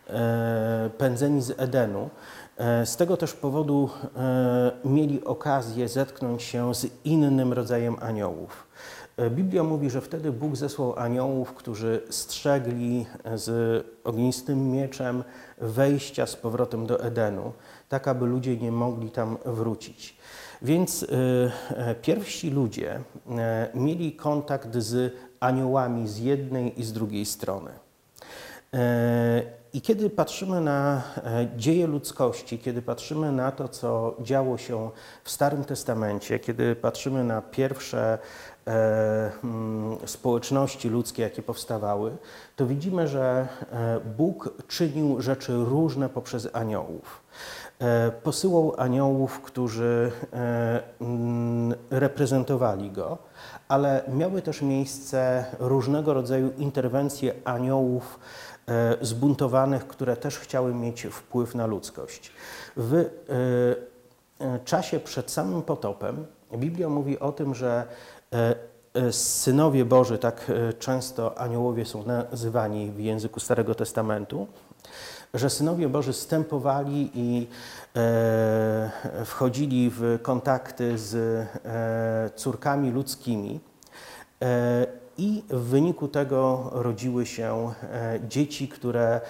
E, 0.08 1.40
z 1.40 1.60
Edenu. 1.60 2.10
E, 2.56 2.86
z 2.86 2.96
tego 2.96 3.16
też 3.16 3.32
powodu 3.32 3.90
e, 4.16 4.70
mieli 4.84 5.24
okazję 5.24 5.88
zetknąć 5.88 6.42
się 6.42 6.74
z 6.74 6.86
innym 7.04 7.52
rodzajem 7.52 7.96
aniołów. 8.00 8.68
Biblia 9.30 9.62
mówi, 9.62 9.90
że 9.90 10.00
wtedy 10.00 10.32
Bóg 10.32 10.56
zesłał 10.56 10.98
aniołów, 10.98 11.54
którzy 11.54 12.02
strzegli 12.10 13.06
z 13.34 13.86
ognistym 14.04 14.70
mieczem 14.70 15.24
wejścia 15.58 16.26
z 16.26 16.36
powrotem 16.36 16.86
do 16.86 17.00
Edenu, 17.00 17.52
tak 17.88 18.08
aby 18.08 18.26
ludzie 18.26 18.56
nie 18.56 18.72
mogli 18.72 19.10
tam 19.10 19.36
wrócić. 19.44 20.16
Więc 20.62 21.06
pierwsi 22.02 22.50
ludzie 22.50 23.00
mieli 23.74 24.12
kontakt 24.12 24.76
z 24.76 25.14
aniołami 25.40 26.08
z 26.08 26.18
jednej 26.18 26.80
i 26.80 26.84
z 26.84 26.92
drugiej 26.92 27.26
strony. 27.26 27.70
I 29.72 29.80
kiedy 29.80 30.10
patrzymy 30.10 30.60
na 30.60 31.02
e, 31.16 31.48
dzieje 31.56 31.86
ludzkości, 31.86 32.58
kiedy 32.58 32.82
patrzymy 32.82 33.32
na 33.32 33.52
to, 33.52 33.68
co 33.68 34.16
działo 34.20 34.58
się 34.58 34.90
w 35.24 35.30
Starym 35.30 35.64
Testamencie, 35.64 36.38
kiedy 36.38 36.76
patrzymy 36.76 37.24
na 37.24 37.42
pierwsze 37.42 38.18
e, 38.66 39.30
mm, 39.44 39.96
społeczności 40.06 40.88
ludzkie, 40.88 41.22
jakie 41.22 41.42
powstawały, 41.42 42.16
to 42.56 42.66
widzimy, 42.66 43.08
że 43.08 43.48
e, 43.72 44.00
Bóg 44.00 44.50
czynił 44.68 45.20
rzeczy 45.20 45.52
różne 45.52 46.08
poprzez 46.08 46.48
aniołów. 46.52 47.22
Posyłał 48.22 48.74
aniołów, 48.78 49.40
którzy 49.40 50.12
mm, 51.00 51.74
reprezentowali 51.90 52.90
go, 52.90 53.18
ale 53.68 54.02
miały 54.08 54.42
też 54.42 54.62
miejsce 54.62 55.44
różnego 55.58 56.14
rodzaju 56.14 56.50
interwencje 56.58 57.34
aniołów 57.44 58.18
E, 58.68 58.96
zbuntowanych, 59.00 59.86
które 59.86 60.16
też 60.16 60.38
chciały 60.38 60.74
mieć 60.74 61.06
wpływ 61.06 61.54
na 61.54 61.66
ludzkość. 61.66 62.32
W 62.76 62.94
e, 62.94 63.04
e, 64.46 64.58
czasie 64.64 65.00
przed 65.00 65.30
samym 65.30 65.62
potopem 65.62 66.26
Biblia 66.52 66.88
mówi 66.88 67.18
o 67.18 67.32
tym, 67.32 67.54
że 67.54 67.84
e, 68.32 69.12
synowie 69.12 69.84
Boży, 69.84 70.18
tak 70.18 70.50
e, 70.50 70.72
często 70.72 71.38
aniołowie 71.38 71.84
są 71.84 72.02
nazywani 72.02 72.90
w 72.90 73.00
języku 73.00 73.40
Starego 73.40 73.74
Testamentu, 73.74 74.46
że 75.34 75.50
synowie 75.50 75.88
Boży 75.88 76.12
stępowali 76.12 77.10
i 77.14 77.46
e, 77.96 78.90
wchodzili 79.24 79.90
w 79.90 80.18
kontakty 80.22 80.98
z 80.98 81.14
e, 81.14 82.30
córkami 82.36 82.90
ludzkimi. 82.90 83.60
E, 84.42 84.86
I 85.18 85.44
w 85.50 85.60
wyniku 85.60 86.08
tego 86.08 86.70
rodziły 86.72 87.26
się 87.26 87.72
e, 87.82 88.20
dzieci, 88.28 88.68
które 88.68 89.20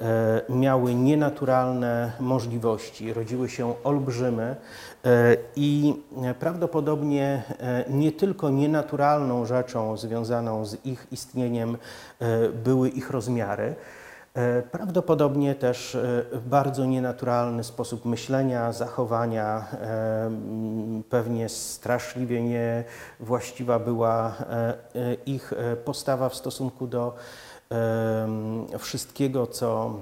e, 0.00 0.42
miały 0.48 0.94
nienaturalne 0.94 2.12
możliwości, 2.20 3.12
rodziły 3.12 3.48
się 3.48 3.74
olbrzymy 3.84 4.56
e, 5.04 5.36
i 5.56 5.94
prawdopodobnie 6.38 7.42
nie 7.90 8.12
tylko 8.12 8.50
nienaturalną 8.50 9.46
rzeczą 9.46 9.96
związaną 9.96 10.64
z 10.64 10.86
ich 10.86 11.06
istnieniem 11.10 11.76
były 12.64 12.88
ich 12.88 13.10
rozmiary, 13.10 13.74
Prawdopodobnie 14.72 15.54
też 15.54 15.94
e, 15.94 16.24
bardzo 16.46 16.84
nienaturalny 16.84 17.64
sposób 17.64 18.04
myślenia, 18.04 18.72
zachowania, 18.72 19.66
e, 19.72 20.30
pewnie 21.10 21.48
straszliwie 21.48 22.42
niewłaściwa 22.42 23.78
była 23.78 24.34
e, 24.40 24.74
e, 24.94 25.14
ich 25.26 25.52
e, 25.52 25.76
postawa 25.76 26.28
w 26.28 26.34
stosunku 26.34 26.86
do 26.86 27.14
e, 27.72 28.78
wszystkiego, 28.78 29.46
co 29.46 29.94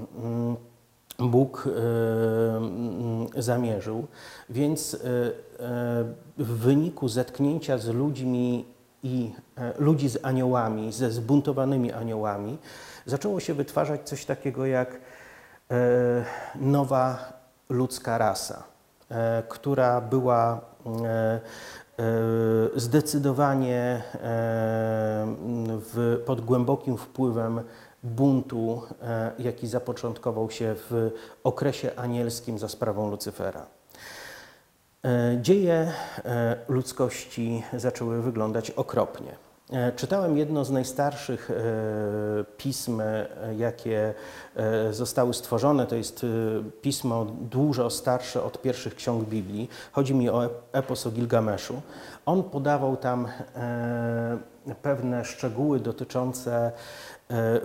Bóg 1.19 1.69
e, 3.37 3.43
zamierzył. 3.43 4.07
Więc 4.51 4.95
e, 4.95 4.99
e, 4.99 5.01
w 6.39 6.59
wyniku 6.59 7.09
zetknięcia 7.09 7.79
z 7.79 7.87
ludźmi 7.89 8.65
i 9.03 9.33
e, 9.57 9.73
ludzi 9.79 10.09
z 10.09 10.19
aniołami, 10.25 10.93
ze 10.93 11.11
zbuntowanymi 11.11 11.93
aniołami, 11.93 12.59
zaczęło 13.11 13.41
się 13.41 13.55
wytwarzać 13.55 14.09
coś 14.09 14.25
takiego 14.25 14.67
jak 14.67 14.91
e, 14.91 14.97
nowa 16.57 17.33
ludzka 17.69 18.19
rasa, 18.19 18.63
e, 19.11 19.43
która 19.49 20.01
była 20.01 20.61
e, 21.05 21.41
zdecydowanie 22.77 24.03
pod 26.27 26.41
głębokim 26.41 26.97
wpływem 26.97 27.61
buntu, 28.03 28.83
jaki 29.39 29.67
zapoczątkował 29.67 30.51
się 30.51 30.75
w 30.91 31.11
okresie 31.45 31.91
anielskim 31.97 32.59
za 32.59 32.69
sprawą 32.69 33.11
Lucyfera. 33.11 33.67
Dzieje 35.41 35.93
ludzkości 36.69 37.63
zaczęły 37.73 38.23
wyglądać 38.23 38.71
okropnie. 38.71 39.50
E, 39.73 39.93
Czytałem 39.93 40.37
jedno 40.37 40.65
z 40.65 40.71
najstarszych 40.71 41.51
e, 41.51 41.55
pism, 42.57 43.01
e, 43.01 43.27
jakie 43.57 44.15
zostały 44.91 45.35
stworzone. 45.35 45.87
To 45.87 45.95
jest 45.97 46.27
pismo 46.83 47.25
dużo 47.41 47.91
starsze 47.91 48.43
od 48.43 48.63
pierwszych 48.63 48.95
ksiąg 48.95 49.29
Biblii. 49.29 49.69
Chodzi 49.93 50.15
mi 50.15 50.31
o 50.31 50.45
ep- 50.47 50.51
epos 50.73 51.07
o 51.07 51.11
Gilgameszu. 51.11 51.83
On 52.27 52.43
podawał 52.43 52.97
tam 52.97 53.29
pewne 54.83 55.25
szczegóły 55.25 55.81
dotyczące 55.81 56.73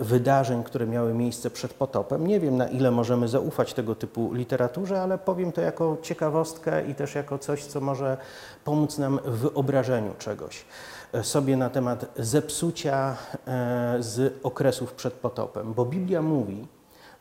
wydarzeń, 0.00 0.64
które 0.64 0.86
miały 0.86 1.14
miejsce 1.14 1.50
przed 1.50 1.74
potopem. 1.74 2.26
Nie 2.26 2.40
wiem, 2.40 2.56
na 2.56 2.68
ile 2.68 2.90
możemy 2.90 3.28
zaufać 3.28 3.74
tego 3.74 3.94
typu 3.94 4.32
literaturze, 4.34 5.02
ale 5.02 5.18
powiem 5.18 5.52
to 5.52 5.60
jako 5.60 5.96
ciekawostkę 6.02 6.86
i 6.86 6.94
też 6.94 7.14
jako 7.14 7.38
coś, 7.38 7.64
co 7.64 7.80
może 7.80 8.16
pomóc 8.64 8.98
nam 8.98 9.18
w 9.24 9.38
wyobrażeniu 9.38 10.14
czegoś 10.18 10.64
sobie 11.22 11.56
na 11.56 11.70
temat 11.70 12.06
zepsucia 12.16 13.16
e, 13.46 13.96
z 14.00 14.34
okresów 14.42 14.92
przed 14.92 15.14
potopem. 15.14 15.74
Bo 15.74 15.84
Biblia 15.84 16.22
mówi, 16.22 16.66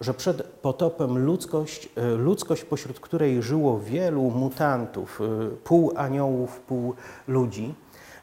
że 0.01 0.13
przed 0.13 0.43
potopem 0.43 1.17
ludzkość, 1.17 1.89
e, 1.95 2.05
ludzkość 2.05 2.63
pośród 2.63 2.99
której 2.99 3.41
żyło 3.41 3.79
wielu 3.79 4.21
mutantów, 4.21 5.21
e, 5.21 5.55
pół 5.55 5.93
aniołów, 5.95 6.59
pół 6.59 6.93
ludzi, 7.27 7.75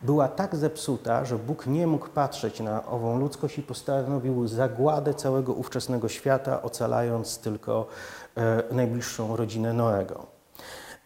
była 0.03 0.29
tak 0.29 0.57
zepsuta, 0.57 1.25
że 1.25 1.39
Bóg 1.39 1.67
nie 1.67 1.87
mógł 1.87 2.09
patrzeć 2.09 2.61
na 2.61 2.87
ową 2.87 3.19
ludzkość 3.19 3.59
i 3.59 3.63
postanowił 3.63 4.47
zagładę 4.47 5.15
całego 5.15 5.53
ówczesnego 5.53 6.09
świata, 6.09 6.63
ocalając 6.63 7.39
tylko 7.39 7.87
najbliższą 8.71 9.37
rodzinę 9.37 9.73
Noego. 9.73 10.32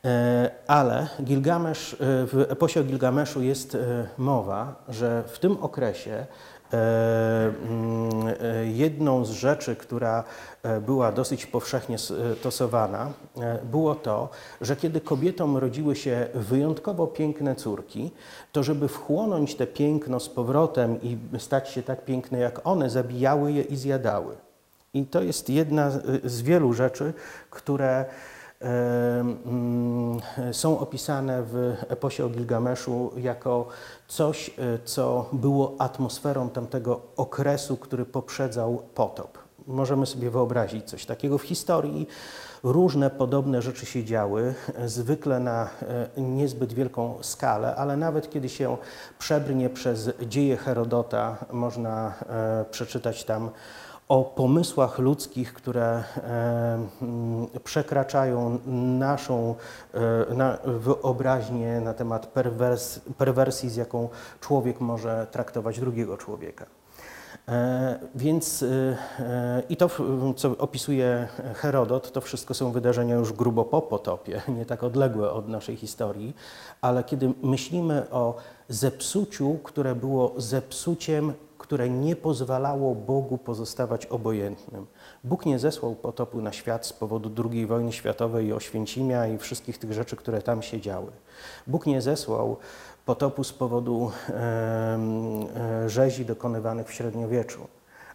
E, 0.04 0.50
Ale 0.66 1.08
Gilgamesz, 1.22 1.92
e, 1.94 1.96
w 2.26 2.46
eposie 2.48 2.80
o 2.80 2.84
Gilgameszu 2.84 3.42
jest 3.42 3.74
e, 3.74 3.78
mowa, 4.18 4.84
że 4.88 5.22
w 5.26 5.38
tym 5.38 5.56
okresie 5.60 6.26
mm, 6.72 8.34
jedną 8.64 9.24
z 9.24 9.30
rzeczy, 9.30 9.76
która 9.76 10.24
była 10.86 11.12
dosyć 11.12 11.46
powszechnie 11.46 11.96
stosowana, 12.40 13.12
było 13.64 13.94
to, 13.94 14.28
że 14.60 14.76
kiedy 14.76 15.00
kobietom 15.00 15.56
rodziły 15.56 15.96
się 15.96 16.26
wyjątkowo 16.34 17.06
piękne 17.06 17.54
córki, 17.54 18.10
to 18.52 18.62
żeby 18.62 18.88
wchłonąć 18.88 19.54
te 19.54 19.66
piękno 19.66 20.20
z 20.20 20.28
powrotem 20.28 21.02
i 21.02 21.18
stać 21.38 21.68
się 21.70 21.82
tak 21.82 22.04
piękne 22.04 22.38
jak 22.38 22.60
one, 22.66 22.90
zabijały 22.90 23.52
je 23.52 23.62
i 23.62 23.76
zjadały. 23.76 24.36
I 24.94 25.04
to 25.06 25.22
jest 25.22 25.50
jedna 25.50 25.90
z- 26.24 26.42
wielu 26.42 26.72
rzeczy, 26.72 27.12
które 27.50 28.04
są 30.52 30.78
opisane 30.78 31.42
w 31.42 31.76
eposie 31.88 32.24
o 32.24 32.28
Gilgameszu 32.28 33.12
jako 33.16 33.66
coś, 34.08 34.48
e, 34.48 34.52
co 34.84 35.28
było 35.32 35.74
atmosferą 35.78 36.50
tamtego 36.50 37.00
okresu, 37.16 37.76
który 37.76 38.04
poprzedzał 38.04 38.82
potop. 38.94 39.38
Możemy 39.66 40.06
sobie 40.06 40.30
wyobrazić 40.30 40.84
coś 40.84 41.06
takiego 41.06 41.38
w 41.38 41.42
historii. 41.42 42.08
Różne 42.62 43.10
podobne 43.10 43.62
rzeczy 43.62 43.86
się 43.86 44.04
działy, 44.04 44.54
e, 44.74 44.88
zwykle 44.88 45.40
na 45.40 45.68
e, 46.16 46.20
niezbyt 46.20 46.72
wielką 46.72 47.18
skalę, 47.20 47.76
ale 47.76 47.96
nawet 47.96 48.30
kiedy 48.30 48.48
się 48.48 48.76
przebrnie 49.18 49.70
przez 49.70 50.10
dzieje 50.26 50.56
Herodota, 50.56 51.36
można 51.52 52.14
przeczytać 52.70 53.24
tam 53.24 53.50
o 54.08 54.24
pomysłach 54.24 54.98
ludzkich, 54.98 55.54
które 55.54 56.04
e, 56.16 56.78
mm, 57.02 57.46
przekraczają 57.64 58.58
naszą 58.98 59.54
e, 59.94 60.58
wyobraźnię 60.64 61.80
na 61.80 61.94
temat 61.94 62.26
perwers, 62.26 63.00
perwersji, 63.18 63.70
z 63.70 63.76
jaką 63.76 64.08
człowiek 64.40 64.80
może 64.80 65.26
traktować 65.30 65.80
drugiego 65.80 66.16
człowieka. 66.16 66.66
E, 67.48 67.98
Więc 68.14 68.64
i 69.68 69.76
to, 69.76 69.90
co 70.36 70.58
opisuje 70.58 71.28
Herodot, 71.54 72.12
to 72.12 72.20
wszystko 72.20 72.54
są 72.54 72.72
wydarzenia 72.72 73.14
już 73.14 73.32
grubo 73.32 73.64
po 73.64 73.82
potopie, 73.82 74.42
nie 74.58 74.66
tak 74.66 74.84
odległe 74.84 75.30
od 75.30 75.48
naszej 75.48 75.76
historii, 75.76 76.36
ale 76.80 77.04
kiedy 77.04 77.32
myślimy 77.42 78.10
o 78.10 78.36
zepsuciu, 78.68 79.58
które 79.64 79.94
było 79.94 80.34
zepsuciem, 80.36 81.32
które 81.66 81.90
nie 81.90 82.16
pozwalało 82.16 82.94
Bogu 82.94 83.38
pozostawać 83.38 84.06
obojętnym. 84.06 84.86
Bóg 85.24 85.46
nie 85.46 85.58
zesłał 85.58 85.94
potopu 85.94 86.42
na 86.42 86.52
świat 86.52 86.86
z 86.86 86.92
powodu 86.92 87.50
II 87.50 87.66
wojny 87.66 87.92
światowej 87.92 88.46
i 88.46 88.52
Oświęcimia 88.52 89.26
i 89.26 89.38
wszystkich 89.38 89.78
tych 89.78 89.92
rzeczy, 89.92 90.16
które 90.16 90.42
tam 90.42 90.62
się 90.62 90.80
działy. 90.80 91.12
Bóg 91.66 91.86
nie 91.86 92.02
zesłał 92.02 92.56
potopu 93.06 93.44
z 93.44 93.52
powodu 93.52 94.10
e, 94.30 94.98
rzezi 95.86 96.24
dokonywanych 96.24 96.88
w 96.88 96.92
średniowieczu. 96.92 97.66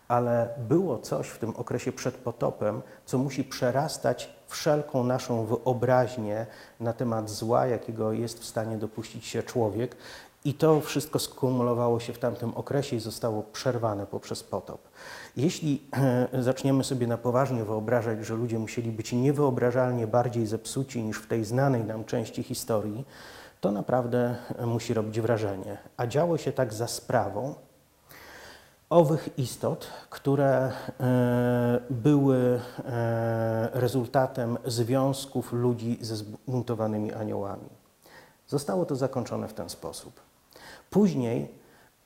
Ale 0.07 0.49
było 0.69 0.97
coś 0.99 1.27
w 1.27 1.39
tym 1.39 1.55
okresie 1.55 1.91
przed 1.91 2.15
potopem, 2.15 2.81
co 3.05 3.17
musi 3.17 3.43
przerastać 3.43 4.29
wszelką 4.47 5.03
naszą 5.03 5.45
wyobraźnię 5.45 6.45
na 6.79 6.93
temat 6.93 7.29
zła, 7.29 7.65
jakiego 7.67 8.11
jest 8.11 8.39
w 8.39 8.45
stanie 8.45 8.77
dopuścić 8.77 9.25
się 9.25 9.43
człowiek. 9.43 9.95
I 10.45 10.53
to 10.53 10.81
wszystko 10.81 11.19
skumulowało 11.19 11.99
się 11.99 12.13
w 12.13 12.19
tamtym 12.19 12.53
okresie 12.53 12.95
i 12.95 12.99
zostało 12.99 13.43
przerwane 13.43 14.05
poprzez 14.05 14.43
potop. 14.43 14.87
Jeśli 15.37 15.81
zaczniemy 16.39 16.83
sobie 16.83 17.07
na 17.07 17.17
poważnie 17.17 17.63
wyobrażać, 17.63 18.25
że 18.25 18.35
ludzie 18.35 18.59
musieli 18.59 18.91
być 18.91 19.13
niewyobrażalnie 19.13 20.07
bardziej 20.07 20.47
zepsuci 20.47 21.03
niż 21.03 21.17
w 21.17 21.27
tej 21.27 21.45
znanej 21.45 21.83
nam 21.83 22.05
części 22.05 22.43
historii, 22.43 23.05
to 23.61 23.71
naprawdę 23.71 24.35
musi 24.65 24.93
robić 24.93 25.21
wrażenie. 25.21 25.77
A 25.97 26.07
działo 26.07 26.37
się 26.37 26.51
tak 26.51 26.73
za 26.73 26.87
sprawą 26.87 27.55
owych 28.89 29.29
istot, 29.37 29.87
które 30.09 30.71
e, 30.99 31.81
były 31.89 32.59
e, 32.85 33.69
rezultatem 33.73 34.57
związków 34.65 35.53
ludzi 35.53 35.97
ze 36.01 36.15
zbuntowanymi 36.15 37.13
aniołami. 37.13 37.69
Zostało 38.47 38.85
to 38.85 38.95
zakończone 38.95 39.47
w 39.47 39.53
ten 39.53 39.69
sposób. 39.69 40.30
Później 40.91 41.51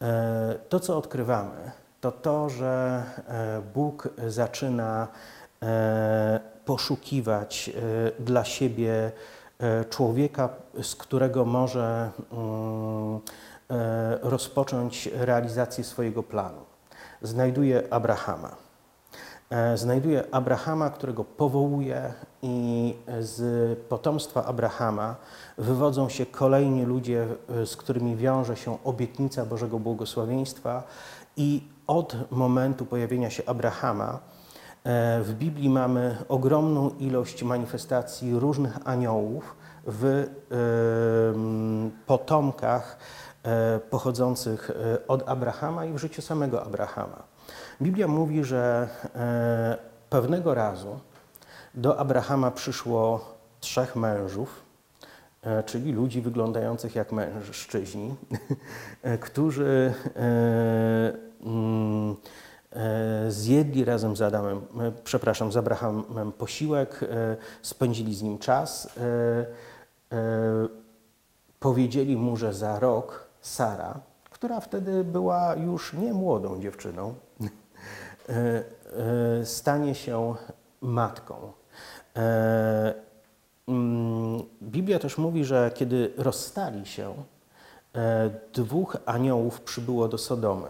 e, 0.02 0.56
to, 0.70 0.80
co 0.80 0.98
odkrywamy, 0.98 1.72
to 2.02 2.12
to, 2.12 2.50
że 2.50 3.04
e, 3.28 3.62
Bóg 3.74 4.10
zaczyna 4.28 5.08
e, 5.62 6.40
poszukiwać 6.66 7.72
dla 8.20 8.44
siebie 8.44 9.12
człowieka, 9.90 10.50
z 10.82 10.96
którego 10.96 11.46
może 11.46 12.10
mm, 12.32 13.20
rozpocząć 14.22 15.10
realizację 15.14 15.84
swojego 15.84 16.24
planu. 16.24 16.62
Znajduje 17.22 17.84
Abrahama. 17.94 18.65
E, 19.50 19.78
znajduje 19.78 20.24
Abrahama, 20.32 20.90
którego 20.90 21.24
powołuje, 21.24 22.14
i 22.42 22.96
z 23.20 23.80
potomstwa 23.80 24.46
Abrahama 24.46 25.16
wywodzą 25.58 26.10
się 26.10 26.26
kolejni 26.26 26.86
ludzie, 26.86 27.28
e, 27.50 27.66
z 27.66 27.78
którymi 27.78 28.16
wiąże 28.16 28.56
się 28.56 28.78
obietnica 28.84 29.46
Bożego 29.46 29.80
błogosławieństwa. 29.80 30.84
I 31.38 31.64
od 31.88 32.16
momentu 32.32 32.86
pojawienia 32.86 33.30
się 33.30 33.44
Abrahama 33.46 34.20
e, 34.84 35.22
w 35.22 35.34
Biblii 35.34 35.70
mamy 35.70 36.18
ogromną 36.30 36.90
ilość 36.90 37.44
manifestacji 37.44 38.40
różnych 38.40 38.88
aniołów 38.88 39.56
w 39.88 40.28
potomkach 42.06 42.98
pochodzących 43.90 44.72
od 45.08 45.30
Abrahama 45.30 45.86
i 45.86 45.94
w 45.94 45.98
życiu 45.98 46.22
samego 46.22 46.64
Abrahama. 46.64 47.35
Biblia 47.82 48.08
mówi, 48.08 48.44
że 48.44 48.88
e, 49.16 49.78
pewnego 50.10 50.54
razu 50.54 51.00
do 51.74 52.00
Abrahama 52.00 52.52
przyszło 52.52 53.36
trzech 53.60 53.96
mężów, 53.96 54.64
e, 55.44 55.64
czyli 55.64 55.92
ludzi 55.92 56.22
wyglądających 56.22 56.96
jak 56.96 57.12
mężczyźni, 57.12 58.16
e, 59.04 59.18
którzy 59.18 59.94
mm, 61.42 62.16
zjedli 63.30 63.86
razem 63.86 64.16
z 64.16 64.22
Adamem, 64.22 64.62
przepraszam, 65.04 65.52
z 65.52 65.58
Abrahamem 65.58 66.32
posiłek, 66.32 67.00
spędzili 67.62 68.16
z 68.16 68.22
nim 68.22 68.38
czas, 68.38 68.90
powiedzieli 71.60 72.18
mu, 72.18 72.38
że 72.38 72.54
za 72.54 72.80
rok 72.80 73.28
Sara, 73.42 74.00
która 74.30 74.60
wtedy 74.60 75.04
była 75.04 75.56
już 75.56 75.94
nie 75.94 76.14
młodą 76.14 76.62
dziewczyną, 76.62 77.16
stanie 79.44 79.96
się 79.96 80.36
matką. 80.82 81.52
E, 82.16 82.94
mm, 83.68 84.44
Biblia 84.62 85.00
też 85.00 85.18
mówi, 85.18 85.46
że 85.46 85.72
kiedy 85.76 86.14
rozstali 86.18 86.86
się, 86.86 87.14
dwóch 88.54 88.98
aniołów 89.06 89.62
przybyło 89.62 90.08
do 90.08 90.18
Sodomy. 90.18 90.68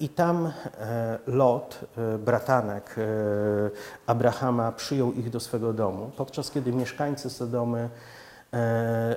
I 0.00 0.08
tam 0.08 0.52
Lot, 1.26 1.80
bratanek 2.18 2.96
Abrahama, 4.06 4.72
przyjął 4.72 5.12
ich 5.12 5.30
do 5.30 5.40
swego 5.40 5.72
domu, 5.72 6.10
podczas 6.16 6.50
kiedy 6.50 6.72
mieszkańcy 6.72 7.30
Sodomy 7.30 7.88
E, 7.88 7.90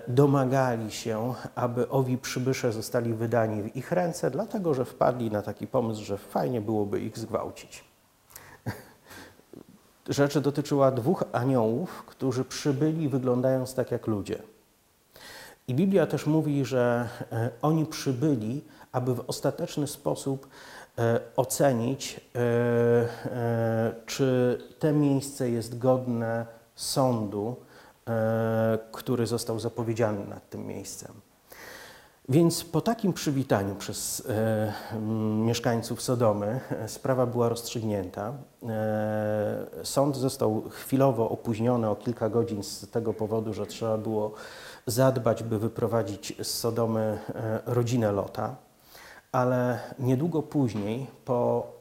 domagali 0.08 0.92
się, 0.92 1.34
aby 1.56 1.90
owi 1.90 2.18
przybysze 2.18 2.72
zostali 2.72 3.14
wydani 3.14 3.62
w 3.62 3.76
ich 3.76 3.92
ręce, 3.92 4.32
dlatego 4.32 4.74
że 4.74 4.86
wpadli 4.86 5.32
na 5.32 5.42
taki 5.42 5.68
pomysł, 5.68 6.04
że 6.04 6.18
fajnie 6.18 6.62
byłoby 6.62 7.02
ich 7.02 7.18
zgwałcić. 7.18 7.84
Rzecz 10.10 10.38
dotyczyła 10.38 10.92
dwóch 10.92 11.24
aniołów, 11.32 12.04
którzy 12.08 12.46
przybyli 12.46 13.10
wyglądając 13.10 13.74
tak 13.74 13.92
jak 13.92 14.08
ludzie. 14.08 14.40
I 15.68 15.76
Biblia 15.76 16.08
też 16.08 16.26
mówi, 16.26 16.66
że 16.66 17.10
e, 17.32 17.50
oni 17.62 17.86
przybyli, 17.86 18.64
aby 18.92 19.16
w 19.16 19.24
ostateczny 19.28 19.88
sposób 19.88 20.48
e, 20.98 21.20
ocenić, 21.36 22.22
czy 24.06 24.58
te 24.80 24.94
miejsce 24.94 25.50
jest 25.50 25.78
godne 25.78 26.46
sądu, 26.76 27.56
E, 27.56 27.71
który 28.92 29.28
został 29.28 29.60
zapowiedziany 29.60 30.28
nad 30.28 30.50
tym 30.50 30.68
miejscem. 30.68 31.12
Więc 32.30 32.64
po 32.64 32.82
takim 32.82 33.14
przywitaniu 33.14 33.76
przez 33.76 34.24
e, 34.30 34.74
mieszkańców 35.46 36.02
Sodomy 36.02 36.60
e, 36.70 36.88
sprawa 36.88 37.26
była 37.26 37.50
rozstrzygnięta. 37.50 38.34
E, 38.70 39.66
sąd 39.84 40.18
został 40.18 40.64
chwilowo 40.70 41.30
opóźniony 41.30 41.90
o 41.90 41.96
kilka 41.96 42.30
godzin 42.30 42.64
z 42.64 42.90
tego 42.90 43.14
powodu, 43.14 43.54
że 43.54 43.66
trzeba 43.66 43.98
było 43.98 44.34
zadbać, 44.86 45.44
by 45.44 45.60
wyprowadzić 45.60 46.34
z 46.42 46.48
Sodomy 46.48 47.20
e, 47.36 47.60
rodzinę 47.66 48.12
Lota, 48.12 48.56
ale 49.32 49.80
niedługo 50.00 50.42
później, 50.42 51.08
po 51.26 51.68
e, 51.78 51.81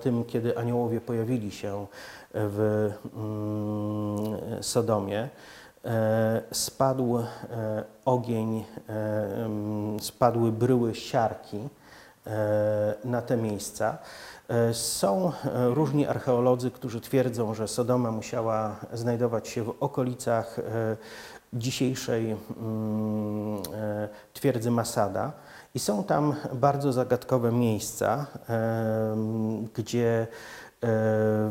tym, 0.00 0.24
kiedy 0.24 0.58
aniołowie 0.58 1.00
pojawili 1.00 1.50
się 1.50 1.86
w 2.34 2.90
mm, 3.16 4.62
Sodomie, 4.62 5.28
e, 5.84 6.42
spadł 6.52 7.18
e, 7.18 7.24
ogień, 8.04 8.64
e, 8.88 8.92
mm, 9.44 10.00
spadły 10.00 10.52
bryły 10.52 10.94
siarki 10.94 11.68
na 13.04 13.22
te 13.22 13.36
miejsca. 13.36 13.98
Są 14.72 15.32
różni 15.52 16.06
archeolodzy, 16.06 16.70
którzy 16.70 17.00
twierdzą, 17.00 17.54
że 17.54 17.68
Sodoma 17.68 18.10
musiała 18.10 18.76
znajdować 18.92 19.48
się 19.48 19.62
w 19.62 19.74
okolicach 19.80 20.56
dzisiejszej 21.52 22.30
mm, 22.30 23.62
twierdzy 24.32 24.70
Masada. 24.70 25.32
I 25.74 25.78
są 25.78 26.04
tam 26.04 26.34
bardzo 26.52 26.92
zagadkowe 26.92 27.52
miejsca, 27.52 28.26
gdzie 29.74 30.26
E, 30.80 30.86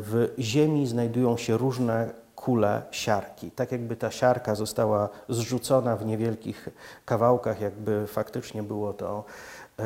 w 0.02 0.34
ziemi 0.40 0.88
znajdują 0.88 1.38
się 1.38 1.58
różne 1.58 2.10
kule 2.36 2.82
siarki. 2.92 3.52
Tak 3.52 3.72
jakby 3.72 3.96
ta 3.96 4.12
siarka 4.12 4.56
została 4.56 5.10
zrzucona 5.30 5.96
w 5.96 6.06
niewielkich 6.06 6.70
kawałkach, 7.06 7.62
jakby 7.62 8.08
faktycznie 8.08 8.64
było 8.64 8.94
to 8.94 9.24
e, 9.80 9.84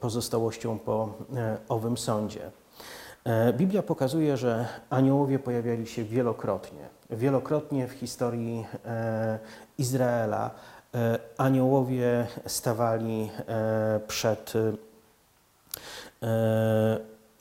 pozostałością 0.00 0.78
po 0.78 1.08
e, 1.36 1.56
owym 1.68 1.98
sądzie. 1.98 2.50
Biblia 3.52 3.82
pokazuje, 3.82 4.36
że 4.36 4.66
aniołowie 4.90 5.38
pojawiali 5.38 5.86
się 5.86 6.04
wielokrotnie. 6.04 6.88
Wielokrotnie 7.10 7.88
w 7.88 7.92
historii 7.92 8.66
Izraela 9.78 10.50
aniołowie 11.38 12.26
stawali 12.46 13.30
przed 14.08 14.52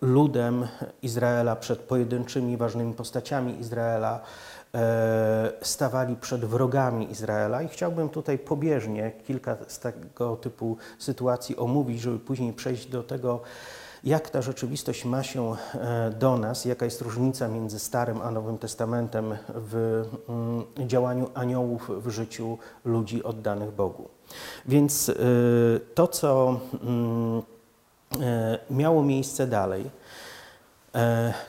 ludem 0.02 0.68
Izraela, 1.02 1.56
przed 1.56 1.80
pojedynczymi 1.80 2.58
ważnymi 2.58 2.94
postaciami 2.94 3.60
Izraela, 3.60 4.22
e, 4.74 5.52
stawali 5.62 6.16
przed 6.16 6.46
wrogami 6.46 7.12
Izraela. 7.12 7.62
I 7.62 7.68
chciałbym 7.68 8.10
tutaj 8.10 8.38
pobieżnie 8.38 9.12
kilka 9.28 9.58
z 9.68 9.80
tego 9.80 10.36
typu 10.36 10.78
sytuacji 11.00 11.58
omówić, 11.58 12.02
żeby 12.02 12.20
później 12.20 12.54
przejść 12.54 12.86
do 12.86 13.04
tego, 13.04 13.42
jak 14.04 14.30
ta 14.30 14.42
rzeczywistość 14.42 15.06
ma 15.06 15.24
się 15.24 15.56
e, 15.74 16.12
do 16.20 16.38
nas, 16.38 16.66
jaka 16.66 16.86
jest 16.86 17.02
różnica 17.02 17.48
między 17.48 17.80
Starym 17.80 18.22
a 18.22 18.32
Nowym 18.32 18.58
Testamentem 18.58 19.38
w 19.50 20.04
mm, 20.30 20.88
działaniu 20.88 21.30
aniołów 21.34 21.92
w 22.04 22.10
życiu 22.10 22.58
ludzi 22.86 23.24
oddanych 23.24 23.72
Bogu. 23.72 24.08
Więc 24.66 25.10
e, 25.10 25.14
to, 25.96 26.08
co 26.08 26.60
mm, 26.84 27.42
E, 28.22 28.60
miało 28.70 29.04
miejsce 29.04 29.48
dalej, 29.48 29.90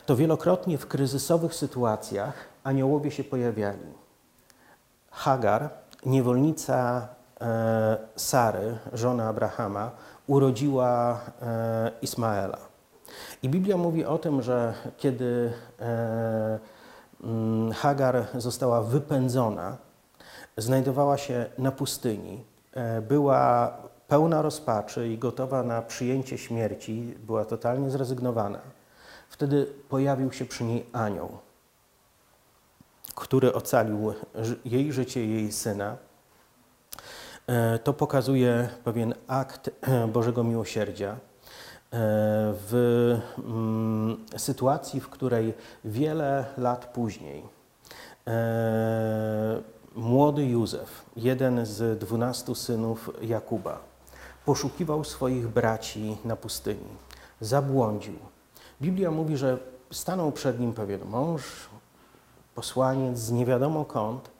to 0.06 0.16
wielokrotnie 0.16 0.78
w 0.78 0.87
kryzysowych 0.87 1.54
sytuacjach 1.54 2.34
aniołowie 2.64 3.11
się 3.11 3.24
pojawiali. 3.24 3.92
Hagar, 5.11 5.70
niewolnica 6.06 7.08
Sary, 8.16 8.78
żona 8.92 9.28
Abrahama, 9.28 9.90
urodziła 10.28 11.20
Ismaela. 12.02 12.58
I 13.42 13.48
Biblia 13.48 13.76
mówi 13.76 14.04
o 14.04 14.18
tym, 14.18 14.42
że 14.42 14.74
kiedy 14.96 15.52
mm, 17.22 17.72
Hagar 17.72 18.26
została 18.34 18.82
wypędzona, 18.82 19.76
znajdowała 20.56 21.18
się 21.18 21.46
na 21.58 21.72
pustyni, 21.72 22.44
była 23.08 23.72
pełna 24.08 24.42
rozpaczy 24.42 25.08
i 25.08 25.18
gotowa 25.18 25.62
na 25.62 25.82
przyjęcie 25.82 26.38
śmierci, 26.38 27.14
była 27.26 27.44
totalnie 27.44 27.90
zrezygnowana. 27.90 28.58
Wtedy 29.28 29.66
pojawił 29.88 30.32
się 30.32 30.44
przy 30.44 30.64
niej 30.64 30.86
anioł, 30.92 31.38
który 33.14 33.52
ocalił 33.52 34.14
jej 34.64 34.92
życie, 34.92 35.26
jej 35.26 35.52
syna. 35.52 35.96
E, 37.48 37.78
to 37.78 37.92
pokazuje 37.92 38.68
pewien 38.84 39.14
akt 39.26 39.70
Bożego 40.12 40.44
miłosierdzia. 40.44 41.11
E, 41.11 41.16
w 42.52 43.20
mm, 43.38 44.24
sytuacji, 44.37 45.00
w 45.00 45.08
której 45.08 45.54
wiele 45.84 46.44
lat 46.58 46.92
później 46.92 47.42
e, 48.26 49.62
młody 49.94 50.46
Józef, 50.46 51.04
jeden 51.16 51.66
z 51.66 51.98
dwunastu 51.98 52.54
synów 52.54 53.11
Jakuba, 53.22 53.80
poszukiwał 54.44 55.04
swoich 55.04 55.48
braci 55.48 56.16
na 56.24 56.37
pustyni, 56.37 56.96
zabłądził. 57.40 58.18
Biblia 58.82 59.11
mówi, 59.11 59.37
że 59.37 59.58
stanął 59.90 60.32
przed 60.32 60.61
nim 60.61 60.72
pewien 60.72 61.00
mąż, 61.04 61.42
posłaniec 62.54 63.18
z 63.18 63.30
nie 63.30 63.46
wiadomo 63.46 63.84
kąd, 63.84 64.28
e, 64.28 64.38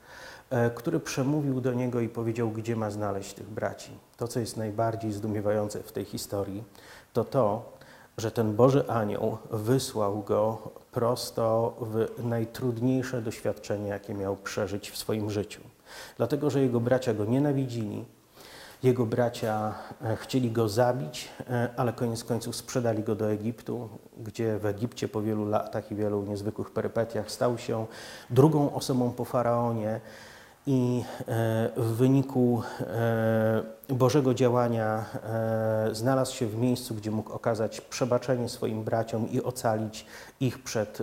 który 0.75 1.01
przemówił 1.01 1.61
do 1.61 1.75
niego 1.75 2.01
i 2.01 2.09
powiedział, 2.09 2.51
gdzie 2.51 2.77
ma 2.77 2.91
znaleźć 2.91 3.35
tych 3.35 3.49
braci. 3.51 3.91
To, 4.17 4.29
co 4.29 4.41
jest 4.41 4.57
najbardziej 4.57 5.13
zdumiewające 5.13 5.83
w 5.83 5.93
tej 5.93 6.05
historii, 6.05 6.65
to 7.13 7.25
to, 7.25 7.73
że 8.19 8.31
ten 8.31 8.57
Boży 8.57 8.89
Anioł 8.89 9.39
wysłał 9.51 10.23
go 10.23 10.59
prosto 10.93 11.77
w 11.81 12.25
najtrudniejsze 12.25 13.23
doświadczenie, 13.23 13.89
jakie 13.89 14.15
miał 14.15 14.37
przeżyć 14.37 14.91
w 14.91 14.97
swoim 14.97 15.31
życiu. 15.31 15.61
Dlatego, 16.17 16.51
że 16.51 16.61
jego 16.61 16.81
bracia 16.81 17.15
go 17.15 17.25
nienawidzili, 17.25 18.05
jego 18.83 19.07
bracia 19.07 19.75
e, 20.03 20.17
chcieli 20.17 20.51
go 20.51 20.69
zabić, 20.69 21.29
e, 21.51 21.69
ale 21.77 21.93
koniec 21.93 22.25
końców 22.25 22.57
sprzedali 22.57 23.03
go 23.03 23.15
do 23.15 23.31
Egiptu, 23.31 23.89
gdzie 24.19 24.59
w 24.59 24.67
Egipcie 24.67 25.09
po 25.09 25.23
wielu 25.23 25.49
latach 25.49 25.93
i 25.93 25.95
wielu 25.95 26.23
niezwykłych 26.23 26.71
perypetiach 26.71 27.31
stał 27.31 27.59
się 27.59 27.87
drugą 28.31 28.75
osobą 28.75 29.13
po 29.13 29.25
faraonie 29.25 30.01
i 30.67 31.05
e, 31.21 31.25
w 31.77 31.87
wyniku 31.97 32.63
Bożego 33.89 34.35
działania 34.35 35.05
znalazł 35.93 36.35
się 36.35 36.47
w 36.47 36.57
miejscu, 36.57 36.95
gdzie 36.95 37.11
mógł 37.11 37.33
okazać 37.33 37.81
przebaczenie 37.81 38.49
swoim 38.49 38.85
braciom 38.85 39.31
i 39.31 39.43
ocalić 39.43 40.07
ich 40.41 40.63
przed 40.63 41.03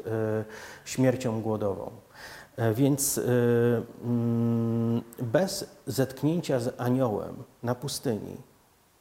śmiercią 0.86 1.42
głodową. 1.42 1.92
E, 2.58 2.74
więc 2.74 3.18
e, 3.18 3.22
mm, 4.04 5.02
bez 5.22 5.70
zetknięcia 5.88 6.60
z 6.60 6.82
aniołem 6.82 7.44
na 7.64 7.76
pustyni 7.76 8.38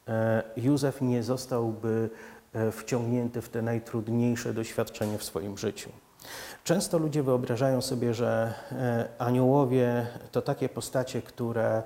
e, 0.07 0.43
Józef 0.57 1.01
nie 1.01 1.23
zostałby 1.23 2.09
wciągnięty 2.71 3.41
w 3.41 3.49
te 3.49 3.61
najtrudniejsze 3.61 4.53
doświadczenie 4.53 5.17
w 5.17 5.23
swoim 5.23 5.57
życiu. 5.57 5.89
Często 6.65 6.97
ludzie 6.97 7.23
wyobrażają 7.23 7.81
sobie, 7.81 8.13
że 8.13 8.53
aniołowie 9.17 10.07
to 10.31 10.41
takie 10.41 10.69
postacie, 10.69 11.21
które 11.21 11.83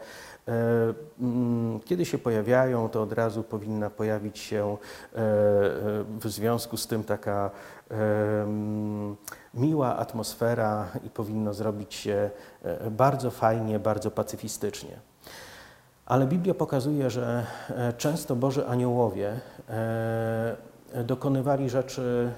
mm, 1.20 1.80
kiedy 1.86 2.06
się 2.06 2.18
pojawiają, 2.18 2.90
to 2.90 3.02
od 3.02 3.14
razu 3.14 3.44
powinna 3.44 3.90
pojawić 3.90 4.40
się 4.40 4.78
w 6.20 6.26
związku 6.26 6.78
z 6.78 6.88
tym 6.88 7.04
taka 7.04 7.52
miła 9.54 9.98
atmosfera 9.98 10.88
i 11.06 11.10
powinno 11.10 11.54
zrobić 11.54 11.94
się 11.94 12.30
e, 12.64 12.92
bardzo 12.92 13.32
fajnie, 13.32 13.80
bardzo 13.80 14.12
pacyfistycznie. 14.12 15.00
Ale 16.06 16.28
Biblia 16.28 16.54
pokazuje, 16.54 17.10
że 17.10 17.46
e, 17.70 17.94
często 17.94 18.36
Boży 18.36 18.68
aniołowie 18.68 19.40
e, 19.70 20.69
dokonywali 21.04 21.70
rzeczy, 21.70 22.32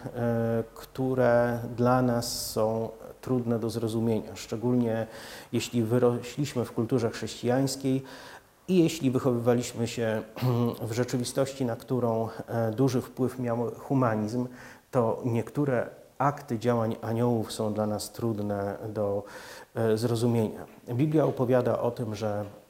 które 0.73 1.59
dla 1.75 2.01
nas 2.01 2.49
są 2.51 2.89
trudne 3.21 3.59
do 3.59 3.69
zrozumienia, 3.69 4.35
szczególnie 4.35 5.07
jeśli 5.51 5.83
wyrośliśmy 5.83 6.65
w 6.65 6.71
kulturze 6.71 7.09
chrześcijańskiej 7.09 8.03
i 8.67 8.83
jeśli 8.83 9.11
wychowywaliśmy 9.11 9.87
się 9.87 10.21
w 10.89 10.91
rzeczywistości, 10.91 11.65
na 11.65 11.75
którą 11.75 12.29
duży 12.75 13.01
wpływ 13.01 13.39
miał 13.39 13.71
humanizm, 13.71 14.47
to 14.91 15.21
niektóre 15.25 15.89
akty 16.21 16.59
działań 16.59 16.95
aniołów 17.01 17.51
są 17.51 17.73
dla 17.73 17.87
nas 17.87 18.11
trudne 18.11 18.77
do 18.89 19.23
e, 19.75 19.97
zrozumienia. 19.97 20.65
Biblia 20.93 21.25
opowiada 21.25 21.79
o 21.79 21.91
tym, 21.91 22.15
że 22.15 22.39
e, 22.39 22.60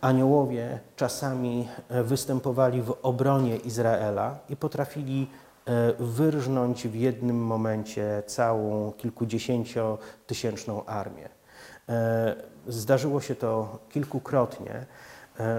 aniołowie 0.00 0.78
czasami 0.96 1.68
e, 1.88 2.02
występowali 2.02 2.82
w 2.82 2.94
obronie 3.02 3.56
Izraela 3.56 4.38
i 4.48 4.56
potrafili 4.56 5.30
wyrżnąć 5.98 6.88
w 6.88 6.94
jednym 6.94 7.36
momencie 7.44 8.22
całą 8.26 8.92
kilkudziesięciotysięczną 8.92 10.84
armię. 10.84 11.28
Zdarzyło 12.66 13.20
się 13.20 13.34
to 13.34 13.78
kilkukrotnie, 13.90 14.86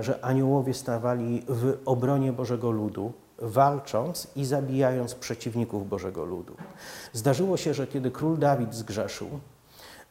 że 0.01 0.25
aniołowie 0.25 0.73
stawali 0.73 1.43
w 1.47 1.77
obronie 1.85 2.33
Bożego 2.33 2.71
Ludu, 2.71 3.13
walcząc 3.41 4.27
i 4.35 4.45
zabijając 4.45 5.15
przeciwników 5.15 5.89
Bożego 5.89 6.25
Ludu. 6.25 6.55
Zdarzyło 7.13 7.57
się, 7.57 7.73
że 7.73 7.87
kiedy 7.87 8.11
król 8.11 8.37
Dawid 8.37 8.73
zgrzeszył, 8.73 9.27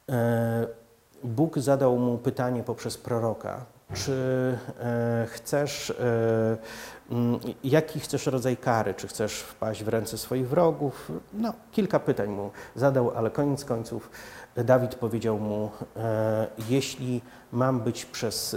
e, 0.08 0.66
Bóg 1.24 1.58
zadał 1.58 1.98
mu 1.98 2.18
pytanie 2.18 2.62
poprzez 2.62 2.98
proroka, 2.98 3.64
czy 3.94 4.12
e, 4.80 5.26
chcesz, 5.30 5.90
e, 5.90 6.56
jaki 7.64 8.00
chcesz 8.00 8.26
rodzaj 8.26 8.56
kary, 8.56 8.94
czy 8.94 9.08
chcesz 9.08 9.40
wpaść 9.40 9.84
w 9.84 9.88
ręce 9.88 10.18
swoich 10.18 10.48
wrogów? 10.48 11.12
No, 11.32 11.52
kilka 11.72 12.00
pytań 12.00 12.30
mu 12.30 12.50
zadał, 12.74 13.10
ale 13.16 13.30
koniec 13.30 13.64
końców 13.64 14.10
Dawid 14.56 14.94
powiedział 14.94 15.38
mu, 15.38 15.70
jeśli 16.68 17.20
mam 17.52 17.80
być 17.80 18.04
przez 18.04 18.56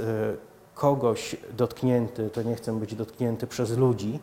kogoś 0.76 1.36
dotknięty, 1.58 2.30
to 2.30 2.42
nie 2.44 2.56
chcę 2.56 2.80
być 2.80 2.96
dotknięty 2.96 3.48
przez 3.48 3.78
ludzi, 3.78 4.20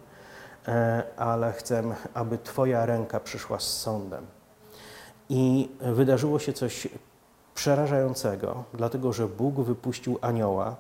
E, 0.69 1.03
ale 1.17 1.53
chcę, 1.53 1.83
aby 2.15 2.39
Twoja 2.39 2.87
ręka 2.87 3.21
przyszła 3.21 3.59
z 3.59 3.81
sądem. 3.81 4.27
I 5.29 5.69
wydarzyło 5.81 6.39
się 6.39 6.53
coś 6.53 6.89
przerażającego, 7.59 8.65
dlatego 8.75 9.13
że 9.13 9.29
Bóg 9.29 9.55
wypuścił 9.55 10.19
anioła, 10.21 10.77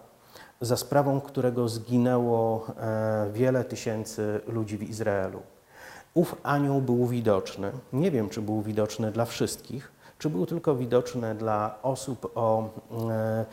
za 0.60 0.76
sprawą 0.76 1.20
którego 1.20 1.68
zginęło 1.68 2.66
e, 2.66 3.30
wiele 3.32 3.64
tysięcy 3.64 4.40
ludzi 4.46 4.78
w 4.78 4.82
Izraelu. 4.82 5.42
Ów 6.14 6.36
anioł 6.42 6.80
był 6.80 7.06
widoczny. 7.06 7.70
Nie 7.92 8.10
wiem, 8.10 8.28
czy 8.28 8.42
był 8.42 8.62
widoczny 8.62 9.12
dla 9.12 9.24
wszystkich, 9.24 9.92
czy 10.18 10.30
był 10.30 10.46
tylko 10.46 10.74
widoczny 10.74 11.34
dla 11.34 11.78
osób 11.82 12.32
o 12.34 12.68
e, 13.10 13.44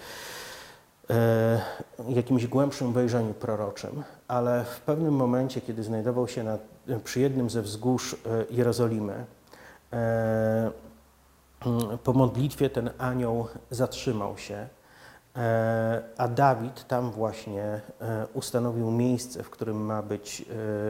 E, 1.09 1.61
jakimś 2.09 2.47
głębszym 2.47 2.93
wejrzeniu 2.93 3.33
proroczym, 3.33 4.03
ale 4.27 4.63
w 4.63 4.81
pewnym 4.81 5.13
momencie, 5.13 5.61
kiedy 5.61 5.83
znajdował 5.83 6.27
się 6.27 6.43
na, 6.43 6.57
przy 7.03 7.19
jednym 7.19 7.49
ze 7.49 7.61
wzgórz 7.61 8.15
Jerozolimy, 8.49 9.25
po 12.04 12.13
modlitwie 12.13 12.69
ten 12.69 12.89
anioł 12.97 13.47
zatrzymał 13.71 14.38
się 14.38 14.67
E, 15.36 16.01
a 16.17 16.28
Dawid 16.28 16.88
tam 16.88 17.12
właśnie 17.12 17.63
e, 18.01 18.28
ustanowił 18.34 18.91
miejsce, 18.91 19.43
w 19.43 19.49
którym 19.49 19.86
ma 19.86 20.01
być 20.01 20.45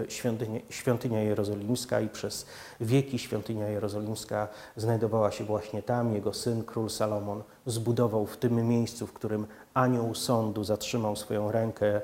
e, 0.08 0.12
świątynia, 0.12 0.60
świątynia 0.70 1.20
jerozolimska 1.20 2.00
i 2.00 2.10
przez 2.10 2.46
wieki 2.82 3.20
świątynia 3.20 3.70
jerozolimska 3.70 4.48
znajdowała 4.76 5.32
się 5.32 5.44
właśnie 5.44 5.84
tam. 5.84 6.14
Jego 6.14 6.34
syn, 6.34 6.64
król 6.64 6.90
Salomon, 6.90 7.44
zbudował 7.66 8.26
w 8.26 8.38
tym 8.38 8.68
miejscu, 8.68 9.08
w 9.08 9.14
którym 9.14 9.48
anioł 9.74 10.16
sądu 10.16 10.64
zatrzymał 10.64 11.16
swoją 11.16 11.52
rękę, 11.52 12.02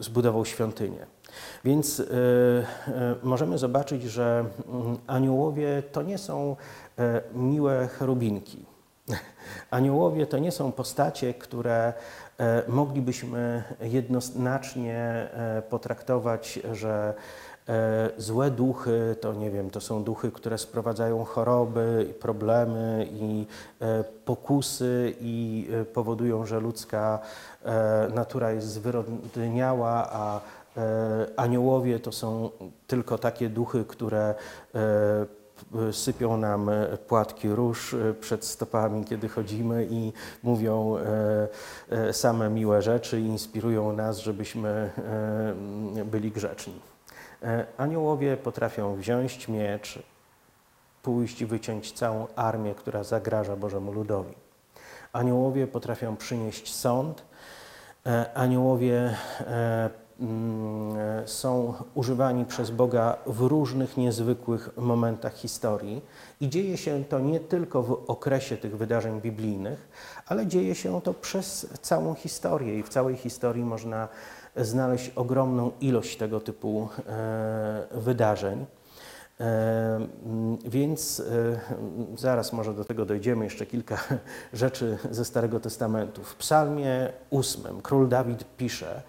zbudował 0.00 0.44
świątynię. 0.44 1.06
Więc 1.64 2.02
możemy 3.22 3.58
zobaczyć, 3.58 4.02
że 4.02 4.44
mm, 4.68 4.98
aniołowie 5.06 5.82
to 5.92 6.02
nie 6.02 6.18
są 6.18 6.56
miłe 7.34 7.88
cherubinki 7.88 8.64
Aniołowie 9.70 10.26
to 10.26 10.38
nie 10.38 10.52
są 10.52 10.72
postacie, 10.72 11.34
które 11.34 11.92
e, 12.38 12.62
moglibyśmy 12.68 13.62
jednoznacznie 13.80 14.98
e, 14.98 15.62
potraktować, 15.70 16.60
że 16.72 17.14
e, 17.68 18.10
złe 18.16 18.50
duchy 18.50 19.16
to 19.20 19.32
nie 19.32 19.50
wiem, 19.50 19.70
to 19.70 19.80
są 19.80 20.04
duchy, 20.04 20.30
które 20.30 20.58
sprowadzają 20.58 21.24
choroby, 21.24 22.14
problemy 22.20 23.08
i 23.12 23.46
pokusy 24.24 25.14
i 25.20 25.68
powodują, 25.94 26.46
że 26.46 26.60
ludzka 26.60 27.18
natura 28.14 28.52
jest 28.52 28.66
zwyrodniała, 28.68 30.08
a 30.12 30.40
aniołowie 31.36 32.00
to 32.00 32.12
są 32.12 32.50
tylko 32.86 33.18
takie 33.18 33.48
duchy, 33.48 33.84
które 33.84 34.34
sypią 35.92 36.36
nam 36.36 36.68
e, 36.68 36.96
płatki 36.96 37.48
róż 37.48 37.94
e, 37.94 38.14
przed 38.14 38.44
stopami, 38.44 39.04
kiedy 39.04 39.28
chodzimy 39.28 39.86
i 39.90 40.12
mówią 40.42 40.96
e, 41.90 42.12
same 42.12 42.50
miłe 42.50 42.82
rzeczy 42.82 43.20
i 43.20 43.24
inspirują 43.24 43.92
nas, 43.92 44.18
żebyśmy 44.18 44.90
byli 46.04 46.30
grzeczni. 46.30 46.80
Aniołowie 47.76 48.36
potrafią 48.36 48.96
wziąć 48.96 49.48
miecz, 49.48 49.98
pójść 51.02 51.40
i 51.40 51.46
wyciąć 51.46 51.92
całą 51.92 52.26
armię, 52.36 52.74
która 52.74 53.04
zagraża 53.04 53.56
Bożemu 53.56 53.92
ludowi. 53.92 54.34
Aniołowie 55.12 55.66
potrafią 55.66 56.16
przynieść 56.16 56.74
sąd. 56.74 57.24
Aniołowie 58.34 59.16
są 61.26 61.74
używani 61.94 62.44
przez 62.44 62.70
Boga 62.70 63.16
w 63.26 63.40
różnych 63.40 63.96
niezwykłych 63.96 64.70
momentach 64.76 65.34
historii. 65.34 66.02
I 66.40 66.48
dzieje 66.48 66.76
się 66.76 67.04
to 67.04 67.20
nie 67.20 67.40
tylko 67.40 67.82
w 67.82 67.92
okresie 68.10 68.56
tych 68.56 68.76
wydarzeń 68.76 69.20
biblijnych, 69.20 69.88
ale 70.26 70.46
dzieje 70.46 70.74
się 70.74 71.00
to 71.00 71.14
przez 71.14 71.66
całą 71.82 72.14
historię 72.14 72.78
i 72.78 72.82
w 72.82 72.88
całej 72.88 73.16
historii 73.16 73.64
można 73.64 74.08
znaleźć 74.56 75.10
ogromną 75.16 75.70
ilość 75.80 76.16
tego 76.16 76.40
typu 76.40 76.88
e, 77.06 77.86
wydarzeń. 77.90 78.66
Więc 80.64 81.22
zaraz 82.16 82.52
może 82.52 82.74
do 82.74 82.84
tego 82.84 83.06
dojdziemy, 83.06 83.44
jeszcze 83.44 83.66
kilka 83.66 83.98
rzeczy 84.52 84.98
ze 85.10 85.24
Starego 85.24 85.60
Testamentu. 85.60 86.24
W 86.24 86.34
Psalmie 86.34 87.12
8 87.30 87.82
król 87.82 88.08
Dawid 88.08 88.44
pisze 88.56 89.02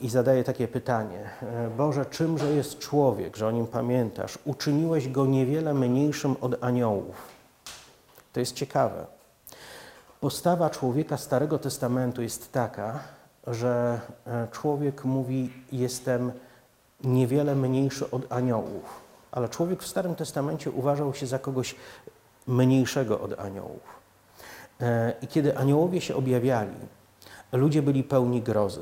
i 0.00 0.08
zadaje 0.08 0.44
takie 0.44 0.68
pytanie: 0.68 1.30
Boże, 1.76 2.06
czymże 2.06 2.52
jest 2.52 2.78
człowiek, 2.78 3.36
że 3.36 3.46
o 3.46 3.50
nim 3.50 3.66
pamiętasz? 3.66 4.38
Uczyniłeś 4.44 5.08
go 5.08 5.26
niewiele 5.26 5.74
mniejszym 5.74 6.36
od 6.40 6.64
aniołów. 6.64 7.16
To 8.32 8.40
jest 8.40 8.54
ciekawe. 8.54 9.06
Postawa 10.20 10.70
człowieka 10.70 11.16
Starego 11.16 11.58
Testamentu 11.58 12.22
jest 12.22 12.52
taka, 12.52 12.98
że 13.46 14.00
e, 14.26 14.48
człowiek 14.52 15.04
mówi: 15.04 15.52
Jestem 15.72 16.32
niewiele 17.04 17.54
mniejszy 17.54 18.10
od 18.10 18.32
aniołów. 18.32 19.00
Ale 19.32 19.48
człowiek 19.48 19.82
w 19.82 19.86
Starym 19.86 20.14
Testamencie 20.14 20.70
uważał 20.70 21.14
się 21.14 21.26
za 21.26 21.38
kogoś 21.38 21.74
mniejszego 22.46 23.20
od 23.20 23.40
aniołów. 23.40 24.00
E, 24.80 25.12
I 25.22 25.26
kiedy 25.26 25.58
aniołowie 25.58 26.00
się 26.00 26.16
objawiali, 26.16 26.76
ludzie 27.52 27.82
byli 27.82 28.04
pełni 28.04 28.42
grozy. 28.42 28.80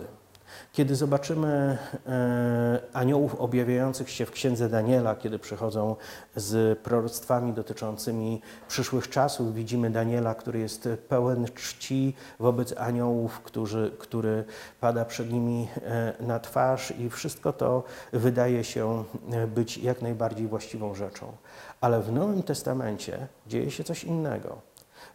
Kiedy 0.73 0.97
zobaczymy 0.97 1.79
e, 2.07 2.81
aniołów 2.93 3.35
objawiających 3.35 4.11
się 4.11 4.27
w 4.27 4.31
księdze 4.31 4.69
Daniela, 4.69 5.15
kiedy 5.15 5.39
przychodzą 5.39 5.97
z 6.37 6.79
proroctwami 6.79 7.53
dotyczącymi 7.53 8.41
przyszłych 8.69 9.09
czasów, 9.11 9.55
widzimy 9.55 9.91
Daniela, 9.91 10.35
który 10.35 10.59
jest 10.59 10.89
pełen 11.09 11.47
czci 11.55 12.15
wobec 12.39 12.75
aniołów, 12.77 13.41
którzy, 13.41 13.93
który 13.99 14.45
pada 14.81 15.05
przed 15.05 15.33
nimi 15.33 15.69
e, 15.85 16.13
na 16.21 16.41
twarz, 16.41 16.93
i 16.99 17.11
wszystko 17.11 17.53
to 17.53 17.85
wydaje 18.13 18.65
się 18.65 19.05
e, 19.33 19.47
być 19.47 19.79
jak 19.79 20.03
najbardziej 20.03 20.47
właściwą 20.47 20.95
rzeczą. 20.95 21.33
Ale 21.81 22.03
w 22.03 22.13
Nowym 22.13 22.43
Testamencie 22.43 23.27
dzieje 23.47 23.71
się 23.71 23.85
coś 23.85 24.05
innego. 24.05 24.68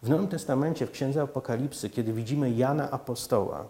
W 0.03 0.09
Nowym 0.09 0.27
Testamencie, 0.27 0.87
w 0.87 0.91
Księdze 0.91 1.21
Apokalipsy, 1.21 1.89
kiedy 1.89 2.13
widzimy 2.13 2.51
Jana 2.51 2.91
Apostoła, 2.91 3.65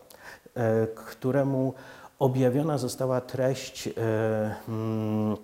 E, 0.55 0.87
któremu 0.87 1.73
objawiona 2.19 2.77
została 2.77 3.21
treść 3.21 3.87
e, 3.87 3.91
mm, 4.67 5.37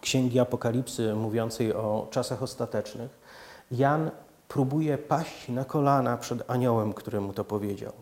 Księgi 0.00 0.40
Apokalipsy 0.40 1.14
mówiącej 1.14 1.72
o 1.72 2.08
czasach 2.10 2.42
ostatecznych, 2.42 3.18
Jan 3.70 4.10
próbuje 4.48 4.98
paść 4.98 5.48
na 5.48 5.64
kolana 5.64 6.16
przed 6.16 6.50
aniołem, 6.50 6.92
który 6.92 7.20
mu 7.20 7.32
to 7.32 7.44
powiedział. 7.44 7.92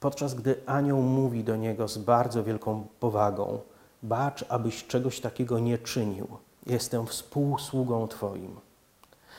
Podczas 0.00 0.34
gdy 0.34 0.56
anioł 0.66 1.02
mówi 1.02 1.44
do 1.44 1.56
niego 1.56 1.88
z 1.88 1.98
bardzo 1.98 2.44
wielką 2.44 2.86
powagą: 3.00 3.60
Bacz, 4.02 4.44
abyś 4.48 4.86
czegoś 4.86 5.20
takiego 5.20 5.58
nie 5.58 5.78
czynił. 5.78 6.26
Jestem 6.66 7.06
współsługą 7.06 8.08
Twoim. 8.08 8.56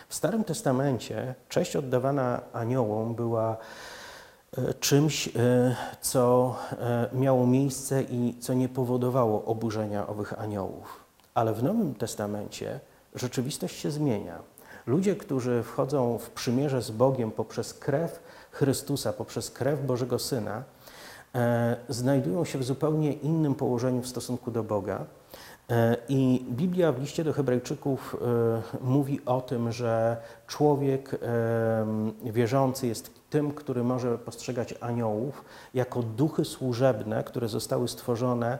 W 0.09 0.15
Starym 0.15 0.43
Testamencie 0.43 1.35
cześć 1.49 1.75
oddawana 1.75 2.41
aniołom 2.53 3.15
była 3.15 3.57
E, 4.57 4.73
czymś, 4.73 5.27
e, 5.27 5.31
co 6.01 6.55
e, 6.71 7.09
miało 7.13 7.47
miejsce 7.47 8.03
i 8.03 8.35
co 8.39 8.53
nie 8.53 8.69
powodowało 8.69 9.45
oburzenia 9.45 10.07
owych 10.07 10.39
aniołów. 10.39 11.03
Ale 11.33 11.53
w 11.53 11.63
Nowym 11.63 11.95
Testamencie 11.95 12.79
rzeczywistość 13.15 13.79
się 13.79 13.91
zmienia. 13.91 14.39
Ludzie, 14.87 15.15
którzy 15.15 15.63
wchodzą 15.63 16.17
w 16.17 16.29
przymierze 16.29 16.81
z 16.81 16.91
Bogiem 16.91 17.31
poprzez 17.31 17.73
krew 17.73 18.19
Chrystusa, 18.51 19.13
poprzez 19.13 19.51
krew 19.51 19.85
Bożego 19.85 20.19
Syna, 20.19 20.63
znajdują 21.89 22.45
się 22.45 22.59
w 22.59 22.63
zupełnie 22.63 23.13
innym 23.13 23.55
położeniu 23.55 24.01
w 24.01 24.07
stosunku 24.07 24.51
do 24.51 24.63
Boga. 24.63 25.05
I 26.09 26.45
Biblia 26.49 26.91
w 26.91 26.99
liście 26.99 27.23
do 27.23 27.33
Hebrajczyków 27.33 28.15
mówi 28.81 29.25
o 29.25 29.41
tym, 29.41 29.71
że 29.71 30.17
człowiek 30.47 31.19
wierzący 32.23 32.87
jest 32.87 33.15
tym, 33.35 33.51
który 33.51 33.83
może 33.83 34.17
postrzegać 34.17 34.75
aniołów 34.79 35.45
jako 35.73 36.03
duchy 36.03 36.45
służebne, 36.45 37.23
które 37.23 37.47
zostały 37.47 37.87
stworzone 37.87 38.57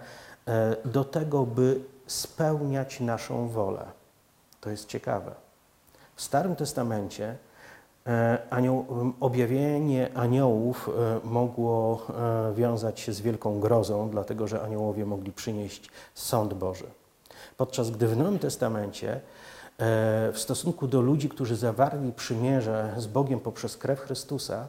e, 0.48 0.76
do 0.86 1.04
tego, 1.04 1.46
by 1.46 1.82
spełniać 2.08 3.00
naszą 3.00 3.48
wolę. 3.48 3.86
To 4.62 4.70
jest 4.70 4.88
ciekawe. 4.88 5.32
W 6.16 6.22
Starym 6.22 6.56
Testamencie 6.56 7.26
e, 7.26 7.38
anioł, 8.50 8.86
objawienie 9.20 10.10
aniołów 10.14 10.90
e, 10.90 11.28
mogło 11.28 12.08
wiązać 12.56 13.00
się 13.00 13.14
z 13.14 13.22
wielką 13.22 13.60
grozą, 13.60 14.10
dlatego 14.10 14.48
że 14.48 14.62
aniołowie 14.62 15.06
mogli 15.06 15.32
przynieść 15.32 15.90
sąd 16.14 16.54
Boży. 16.54 16.86
Podczas 17.58 17.92
gdy 17.92 18.08
w 18.08 18.18
Nowym 18.18 18.40
Testamencie 18.40 19.22
E, 19.78 20.32
w 20.32 20.40
stosunku 20.40 20.88
do 20.88 21.02
ludzi, 21.02 21.30
którzy 21.30 21.56
zawarli 21.56 22.14
przymierze 22.14 22.94
z 22.98 23.08
Bogiem 23.08 23.40
poprzez 23.40 23.78
krew 23.78 24.00
Chrystusa, 24.00 24.68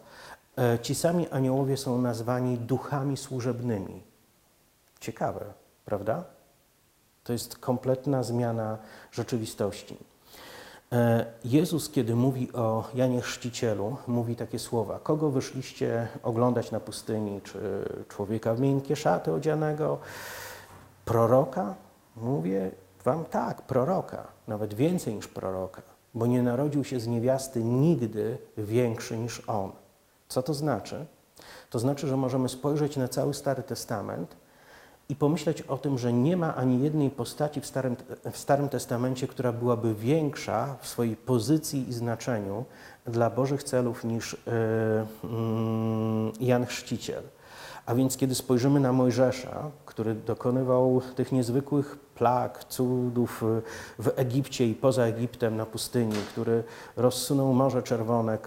e, 0.58 0.78
ci 0.78 0.94
sami 0.94 1.28
aniołowie 1.28 1.76
są 1.76 1.98
nazwani 1.98 2.58
duchami 2.58 3.16
służebnymi. 3.16 4.02
Ciekawe, 5.00 5.44
prawda? 5.84 6.24
To 7.24 7.32
jest 7.32 7.58
kompletna 7.58 8.22
zmiana 8.22 8.78
rzeczywistości. 9.12 9.96
E, 10.92 11.26
Jezus, 11.44 11.90
kiedy 11.90 12.14
mówi 12.14 12.52
o 12.52 12.84
Janie 12.94 13.20
Chrzcicielu, 13.20 13.96
mówi 14.06 14.36
takie 14.36 14.58
słowa: 14.58 14.98
Kogo 15.02 15.30
wyszliście 15.30 16.08
oglądać 16.22 16.70
na 16.70 16.80
pustyni? 16.80 17.40
Czy 17.40 17.58
człowieka 18.08 18.54
w 18.54 18.60
miękkie 18.60 18.96
szaty 18.96 19.32
odzianego? 19.32 19.98
Proroka? 21.04 21.74
Mówię 22.16 22.70
wam 23.04 23.24
tak, 23.24 23.62
proroka 23.62 24.26
nawet 24.48 24.74
więcej 24.74 25.14
niż 25.14 25.28
proroka, 25.28 25.82
bo 26.14 26.26
nie 26.26 26.42
narodził 26.42 26.84
się 26.84 27.00
z 27.00 27.06
niewiasty 27.06 27.64
nigdy 27.64 28.38
większy 28.56 29.18
niż 29.18 29.42
on. 29.46 29.72
Co 30.28 30.42
to 30.42 30.54
znaczy? 30.54 31.06
To 31.70 31.78
znaczy, 31.78 32.06
że 32.06 32.16
możemy 32.16 32.48
spojrzeć 32.48 32.96
na 32.96 33.08
cały 33.08 33.34
Stary 33.34 33.62
Testament 33.62 34.36
i 35.08 35.16
pomyśleć 35.16 35.62
o 35.62 35.78
tym, 35.78 35.98
że 35.98 36.12
nie 36.12 36.36
ma 36.36 36.54
ani 36.54 36.82
jednej 36.82 37.10
postaci 37.10 37.60
w 37.60 37.66
Starym, 37.66 37.96
w 38.32 38.38
Starym 38.38 38.68
Testamencie, 38.68 39.28
która 39.28 39.52
byłaby 39.52 39.94
większa 39.94 40.76
w 40.80 40.88
swojej 40.88 41.16
pozycji 41.16 41.88
i 41.88 41.92
znaczeniu 41.92 42.64
dla 43.06 43.30
Bożych 43.30 43.62
celów 43.62 44.04
niż 44.04 44.32
yy, 44.32 44.52
yy, 46.40 46.46
Jan 46.46 46.66
Chrzciciel. 46.66 47.22
A 47.86 47.94
więc 47.94 48.16
kiedy 48.16 48.34
spojrzymy 48.34 48.80
na 48.80 48.92
Mojżesza, 48.92 49.70
który 49.86 50.14
dokonywał 50.14 51.02
tych 51.16 51.32
niezwykłych 51.32 51.98
plag, 52.14 52.64
cudów 52.64 53.44
w 53.98 54.12
Egipcie 54.16 54.66
i 54.66 54.74
poza 54.74 55.02
Egiptem 55.02 55.56
na 55.56 55.66
pustyni, 55.66 56.16
który 56.32 56.64
rozsunął 56.96 57.52
Morze 57.52 57.82
Czerwone, 57.82 58.38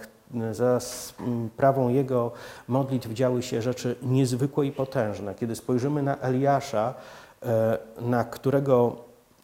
za 0.52 0.80
sprawą 0.80 1.88
jego 1.88 2.32
modlitw 2.68 3.12
działy 3.12 3.42
się 3.42 3.62
rzeczy 3.62 3.96
niezwykłe 4.02 4.66
i 4.66 4.72
potężne. 4.72 5.34
Kiedy 5.34 5.56
spojrzymy 5.56 6.02
na 6.02 6.18
Eliasza, 6.18 6.94
e, 7.42 7.78
na 8.00 8.24
którego 8.24 8.96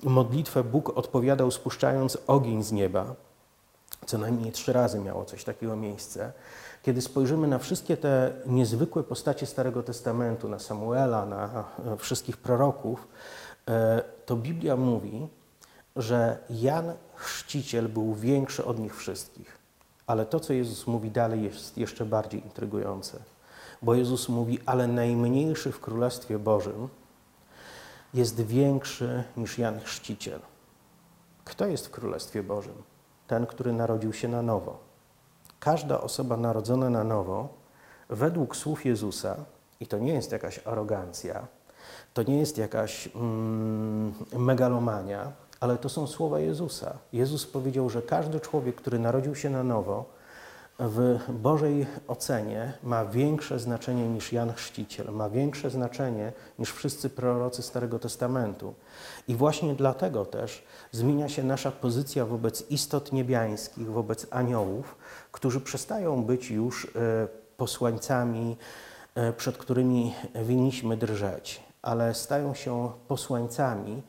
modlitwę 0.03 0.65
Bóg 0.65 0.99
odpowiadał 0.99 1.51
spuszczając 1.51 2.19
ogień 2.27 2.63
z 2.63 2.73
nieba, 2.73 3.15
co 4.07 4.19
najmniej 4.19 4.53
trzy 4.53 4.73
razy 4.73 5.01
miało 5.01 5.25
coś 5.25 5.45
takiego 5.45 5.77
miejsce, 5.77 6.33
kiedy 6.83 7.03
spojrzymy 7.03 7.49
na 7.49 7.59
wszystkie 7.59 7.97
te 7.97 8.33
niezwykłe 8.47 9.03
postacie 9.03 9.47
Starego 9.47 9.83
Testamentu, 9.83 10.49
na 10.49 10.59
Samuela, 10.59 11.27
na 11.27 11.65
wszystkich 11.99 12.37
proroków, 12.37 13.09
e, 13.69 14.03
to 14.27 14.37
Biblia 14.37 14.77
mówi, 14.77 15.29
że 15.97 16.39
Jan 16.51 16.93
Chrzciciel 17.15 17.89
był 17.89 18.15
większy 18.15 18.65
od 18.65 18.79
nich 18.79 18.97
wszystkich. 18.97 19.66
Ale 20.07 20.27
to, 20.27 20.41
co 20.41 20.53
Jezus 20.53 20.87
mówi 20.87 21.11
dalej, 21.11 21.43
jest 21.43 21.79
jeszcze 21.79 22.05
bardziej 22.05 22.45
intrygujące. 22.45 23.19
Bo 23.83 23.95
Jezus 23.95 24.29
mówi, 24.29 24.59
ale 24.67 24.87
najmniejszy 24.87 25.73
w 25.73 25.81
Królestwie 25.81 26.39
Bożym 26.39 26.89
jest 28.15 28.41
większy 28.41 29.25
niż 29.37 29.59
Jan 29.59 29.81
Chrzciciel. 29.81 30.41
Kto 31.45 31.67
jest 31.67 31.87
w 31.87 31.91
Królestwie 31.91 32.43
Bożym? 32.43 32.83
Ten, 33.27 33.47
który 33.47 33.73
narodził 33.73 34.13
się 34.13 34.29
na 34.29 34.43
nowo 34.43 34.87
każda 35.61 36.01
osoba 36.01 36.37
narodzona 36.37 36.91
na 36.91 37.05
nowo, 37.05 37.49
według 38.09 38.57
słów 38.57 38.85
Jezusa, 38.85 39.37
i 39.81 39.87
to 39.87 39.99
nie 39.99 40.13
jest 40.15 40.33
jakaś 40.33 40.61
arogancja, 40.67 41.47
to 42.15 42.23
nie 42.23 42.39
jest 42.39 42.59
jakaś 42.59 43.09
mm, 43.15 44.15
megalomania, 44.33 45.33
ale 45.61 45.79
to 45.79 45.89
są 45.89 46.07
słowa 46.07 46.41
Jezusa. 46.41 46.99
Jezus 47.13 47.47
powiedział, 47.47 47.91
że 47.91 48.03
każdy 48.03 48.41
człowiek, 48.41 48.77
który 48.77 48.99
narodził 48.99 49.35
się 49.35 49.51
na 49.51 49.63
nowo, 49.63 50.17
w 50.79 51.19
Bożej 51.29 51.87
ocenie 52.09 52.73
ma 52.83 53.05
większe 53.05 53.59
znaczenie 53.59 54.09
niż 54.09 54.33
Jan 54.33 54.53
Chrzciciel, 54.53 55.13
ma 55.13 55.31
większe 55.31 55.71
znaczenie 55.71 56.33
niż 56.59 56.73
wszyscy 56.73 57.11
prorocy 57.11 57.63
Starego 57.63 57.99
Testamentu. 57.99 58.75
I 59.29 59.35
właśnie 59.35 59.75
dlatego 59.75 60.25
też 60.25 60.65
zmienia 60.93 61.29
się 61.29 61.45
nasza 61.45 61.71
pozycja 61.71 62.27
wobec 62.27 62.71
istot 62.71 63.13
niebiańskich, 63.13 63.91
wobec 63.91 64.27
aniołów, 64.31 64.97
którzy 65.33 65.61
przestają 65.61 66.25
być 66.25 66.51
już 66.51 66.85
e, 66.85 66.89
posłańcami, 67.57 68.57
e, 69.15 69.33
przed 69.33 69.59
którymi 69.59 70.15
winniśmy 70.45 70.97
drżeć, 70.97 71.63
ale 71.83 72.15
stają 72.15 72.55
się 72.55 72.91
posłańcami 73.09 74.03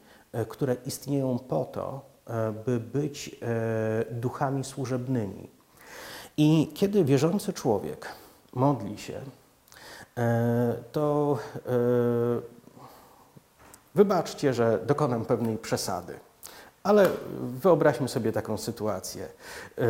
które 0.45 0.75
istnieją 0.85 1.39
po 1.39 1.65
to, 1.65 2.01
e, 2.27 2.51
by 2.65 2.79
być 2.79 3.35
duchami 4.11 4.63
służebnymi. 4.63 5.49
I 6.37 6.71
kiedy 6.73 7.03
wierzący 7.03 7.53
człowiek 7.53 8.07
modli 8.53 8.97
się, 8.97 9.21
to 10.91 11.37
wybaczcie, 13.95 14.53
że 14.53 14.79
dokonam 14.85 15.25
pewnej 15.25 15.57
przesady. 15.57 16.19
Ale 16.87 17.09
wyobraźmy 17.41 18.07
sobie 18.07 18.31
taką 18.31 18.57
sytuację. 18.57 19.27
E, 19.77 19.83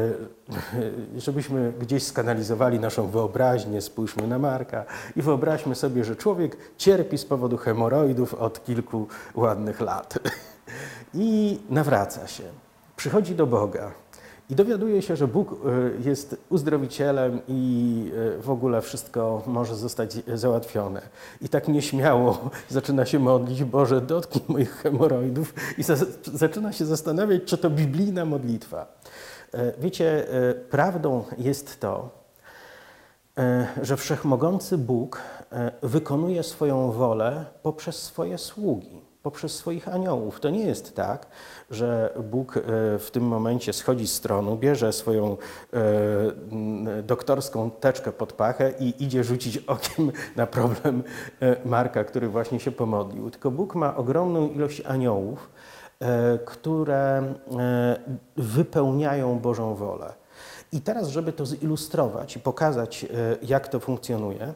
żebyśmy 1.26 1.74
gdzieś 1.80 2.04
skanalizowali 2.04 2.80
naszą 2.80 3.08
wyobraźnię, 3.08 3.82
spójrzmy 3.82 4.28
na 4.28 4.40
Marka 4.40 4.86
i 5.16 5.22
wyobraźmy 5.22 5.76
sobie, 5.76 6.04
że 6.04 6.16
człowiek 6.16 6.58
cierpi 6.78 7.18
z 7.18 7.26
powodu 7.26 7.58
hemoroidów 7.58 8.34
od 8.34 8.66
kilku 8.66 9.08
ładnych 9.36 9.82
lat 9.82 10.20
i 11.14 11.60
nawraca 11.70 12.28
się. 12.28 12.44
Przychodzi 12.96 13.36
do 13.36 13.48
Boga 13.48 13.92
i 14.50 14.56
dowiaduje 14.56 15.02
się, 15.02 15.16
że 15.16 15.28
Bóg 15.28 15.52
e, 15.52 16.10
jest 16.10 16.38
uzdrowicielem 16.50 17.42
i 17.48 18.12
e, 18.38 18.42
w 18.42 18.50
ogóle 18.50 18.82
wszystko 18.82 19.44
może 19.48 19.76
zostać 19.76 20.18
załatwione. 20.34 21.02
I 21.42 21.50
tak 21.50 21.68
nieśmiało 21.68 22.50
zaczyna 22.70 23.06
się 23.06 23.20
modlić, 23.20 23.64
Boże, 23.64 24.02
dotknij 24.02 24.44
moich 24.48 24.72
hemoroidów 24.76 25.54
i 25.78 25.84
zaczyna 26.34 26.74
się 26.74 26.86
zastanawiać, 26.86 27.44
czy 27.46 27.58
to 27.58 27.70
biblijna 27.70 28.26
modlitwa. 28.26 29.00
E, 29.54 29.74
wiecie, 29.80 30.28
prawdą 30.70 31.24
jest 31.38 31.80
to, 31.80 32.18
że 33.82 33.98
wszechmogący 33.98 34.78
Bóg 34.78 35.22
wykonuje 35.82 36.44
swoją 36.44 36.92
wolę 36.92 37.46
poprzez 37.64 38.04
swoje 38.04 38.38
sługi 38.38 39.07
poprzez 39.28 39.56
swoich 39.56 39.88
aniołów. 39.88 40.40
To 40.40 40.50
nie 40.50 40.66
jest 40.66 40.96
tak, 40.96 41.28
że 41.72 42.14
Bóg 42.24 42.58
e, 42.58 42.62
w 43.00 43.10
tym 43.12 43.24
momencie 43.24 43.74
schodzi 43.74 44.08
z 44.08 44.22
tronu, 44.22 44.58
bierze 44.58 44.94
swoją 44.94 45.38
e, 45.74 47.04
doktorską 47.04 47.72
teczkę 47.72 48.12
pod 48.12 48.34
pachę 48.34 48.74
i 48.80 49.04
idzie 49.04 49.24
rzucić 49.24 49.58
okiem 49.58 50.12
na 50.36 50.48
problem 50.48 51.04
e, 51.42 51.56
Marka, 51.66 52.04
który 52.04 52.30
właśnie 52.30 52.60
się 52.60 52.72
pomodlił. 52.72 53.30
Tylko 53.32 53.52
Bóg 53.52 53.76
ma 53.76 53.96
ogromną 53.96 54.50
ilość 54.50 54.82
aniołów, 54.82 55.50
które 56.46 57.34
wypełniają 58.38 59.40
Bożą 59.40 59.76
wolę. 59.76 60.14
I 60.72 60.82
teraz, 60.82 61.08
żeby 61.08 61.34
to 61.34 61.46
zilustrować 61.46 62.36
i 62.36 62.40
pokazać, 62.40 63.06
jak 63.42 63.68
to 63.68 63.80
funkcjonuje, 63.80 64.54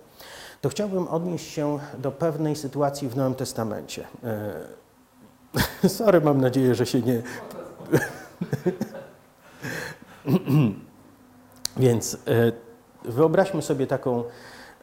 to 0.62 0.70
chciałbym 0.70 1.08
odnieść 1.08 1.52
się 1.52 1.80
do 1.98 2.12
pewnej 2.12 2.56
sytuacji 2.56 3.10
w 3.10 3.18
Nowym 3.18 3.36
Testamencie. 3.36 4.08
E, 5.84 5.90
sorry, 6.00 6.22
mam 6.22 6.42
nadzieję, 6.42 6.76
że 6.76 6.86
się 6.86 7.02
nie. 7.02 7.18
Więc 11.78 12.14
e, 12.14 12.18
wyobraźmy 13.04 13.62
sobie 13.62 13.88
taką 13.88 14.24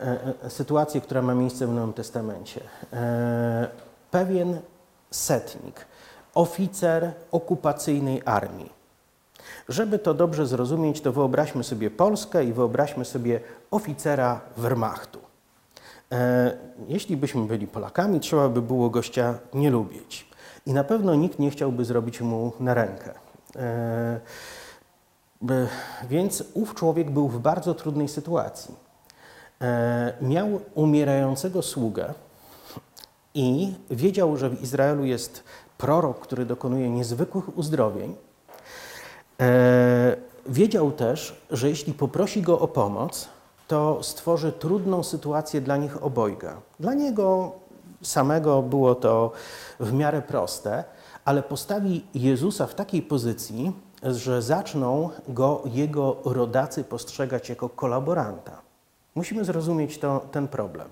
e, 0.01 0.51
sytuację, 0.51 1.01
która 1.01 1.23
ma 1.23 1.35
miejsce 1.35 1.67
w 1.67 1.73
Nowym 1.73 1.93
Testamencie. 1.93 2.61
Pewien 4.11 4.61
setnik, 5.11 5.87
oficer 6.35 7.13
okupacyjnej 7.33 8.23
armii. 8.25 8.73
Żeby 9.69 9.99
to 9.99 10.15
dobrze 10.15 10.47
zrozumieć, 10.47 11.01
to 11.01 11.13
wyobraźmy 11.13 11.65
sobie 11.65 11.91
Polskę 11.91 12.45
i 12.45 12.53
wyobraźmy 12.53 13.05
sobie 13.05 13.41
oficera 13.71 14.41
Wehrmachtu. 14.57 15.28
E, 16.13 16.57
jeśli 16.89 17.17
byśmy 17.17 17.47
byli 17.47 17.67
Polakami, 17.67 18.21
trzeba 18.21 18.49
by 18.49 18.63
było 18.63 18.91
gościa 18.91 19.35
nie 19.55 19.71
lubić. 19.71 20.29
I 20.67 20.73
na 20.73 20.85
pewno 20.85 21.15
nikt 21.15 21.39
nie 21.39 21.51
chciałby 21.51 21.85
zrobić 21.85 22.21
mu 22.21 22.53
na 22.61 22.75
rękę. 22.75 23.15
E, 23.57 24.21
więc 26.09 26.45
ów 26.55 26.75
człowiek 26.75 27.11
był 27.11 27.29
w 27.29 27.41
bardzo 27.41 27.75
trudnej 27.75 28.09
sytuacji. 28.09 28.75
E, 29.61 30.13
miał 30.21 30.61
umierającego 30.75 31.63
sługę 31.63 32.15
i 33.35 33.75
wiedział, 33.91 34.37
że 34.37 34.51
w 34.51 34.63
Izraelu 34.63 35.05
jest 35.05 35.45
prorok, 35.79 36.21
który 36.21 36.45
dokonuje 36.45 36.91
niezwykłych 36.91 37.59
uzdrowień. 37.59 38.15
Wiedział 40.47 40.93
też, 40.93 41.43
że 41.51 41.69
jeśli 41.69 41.93
poprosi 41.93 42.43
go 42.43 42.61
o 42.61 42.69
pomoc, 42.69 43.29
to 43.69 44.03
stworzy 44.03 44.53
trudną 44.53 45.03
sytuację 45.03 45.61
dla 45.61 45.77
nich 45.77 46.03
obojga. 46.03 46.61
Dla 46.81 46.95
niego 46.95 47.53
samego 48.03 48.63
było 48.63 48.95
to 48.95 49.33
w 49.81 49.93
miarę 49.93 50.23
proste, 50.23 50.85
ale 51.25 51.43
postawi 51.43 52.05
Jezusa 52.15 52.67
w 52.67 52.75
takiej 52.75 53.03
pozycji, 53.03 53.73
że 54.03 54.43
zaczną 54.43 55.11
go 55.29 55.63
jego 55.65 56.17
rodacy 56.25 56.85
postrzegać 56.85 57.49
jako 57.49 57.69
kolaboranta. 57.69 58.61
Musimy 59.15 59.45
zrozumieć 59.45 59.99
to, 59.99 60.27
ten 60.33 60.49
problem. 60.49 60.89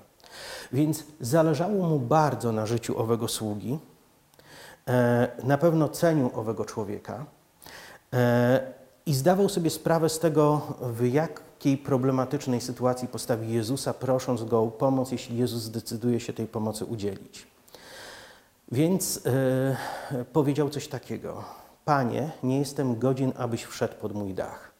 Więc 0.72 1.04
zależało 1.20 1.88
mu 1.88 1.98
bardzo 1.98 2.52
na 2.52 2.66
życiu 2.66 3.00
owego 3.00 3.28
sługi, 3.28 3.78
e, 4.88 5.28
na 5.44 5.58
pewno 5.58 5.88
cenił 5.88 6.30
owego 6.34 6.64
człowieka 6.64 7.26
e, 8.12 8.72
i 9.06 9.14
zdawał 9.14 9.48
sobie 9.48 9.70
sprawę 9.70 10.08
z 10.08 10.18
tego, 10.18 10.60
w 10.80 11.06
jak 11.06 11.45
jakiej 11.66 11.84
problematycznej 11.84 12.60
sytuacji 12.60 13.08
postawi 13.08 13.52
Jezusa, 13.52 13.94
prosząc 13.94 14.44
Go 14.44 14.62
o 14.62 14.70
pomoc, 14.70 15.12
jeśli 15.12 15.36
Jezus 15.36 15.62
zdecyduje 15.62 16.20
się 16.20 16.32
tej 16.32 16.46
pomocy 16.46 16.84
udzielić. 16.84 17.46
Więc 18.72 19.20
yy, 20.12 20.24
powiedział 20.24 20.70
coś 20.70 20.88
takiego: 20.88 21.44
Panie, 21.84 22.30
nie 22.42 22.58
jestem 22.58 22.98
godzien, 22.98 23.32
abyś 23.36 23.64
wszedł 23.64 23.94
pod 23.94 24.14
mój 24.14 24.34
dach, 24.34 24.72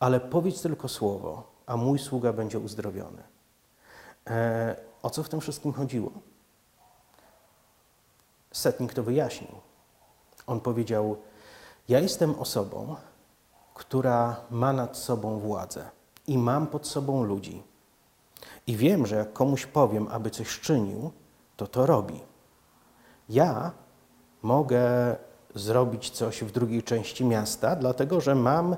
ale 0.00 0.20
powiedz 0.20 0.62
tylko 0.62 0.88
słowo, 0.88 1.52
a 1.66 1.76
mój 1.76 1.98
sługa 1.98 2.32
będzie 2.32 2.58
uzdrowiony. 2.58 3.22
E, 4.26 4.76
o 5.02 5.10
co 5.10 5.22
w 5.22 5.28
tym 5.28 5.40
wszystkim 5.40 5.72
chodziło? 5.72 6.10
Setnik 8.52 8.94
to 8.94 9.02
wyjaśnił. 9.02 9.50
On 10.46 10.60
powiedział: 10.60 11.16
Ja 11.88 11.98
jestem 11.98 12.34
osobą, 12.34 12.96
która 13.74 14.36
ma 14.50 14.72
nad 14.72 14.96
sobą 14.96 15.38
władzę 15.38 15.90
i 16.26 16.38
mam 16.38 16.66
pod 16.66 16.86
sobą 16.86 17.24
ludzi. 17.24 17.62
I 18.66 18.76
wiem, 18.76 19.06
że 19.06 19.16
jak 19.16 19.32
komuś 19.32 19.66
powiem, 19.66 20.08
aby 20.10 20.30
coś 20.30 20.60
czynił, 20.60 21.10
to 21.56 21.66
to 21.66 21.86
robi. 21.86 22.20
Ja 23.28 23.72
mogę 24.42 25.16
zrobić 25.54 26.10
coś 26.10 26.44
w 26.44 26.52
drugiej 26.52 26.82
części 26.82 27.24
miasta, 27.24 27.76
dlatego 27.76 28.20
że 28.20 28.34
mam 28.34 28.76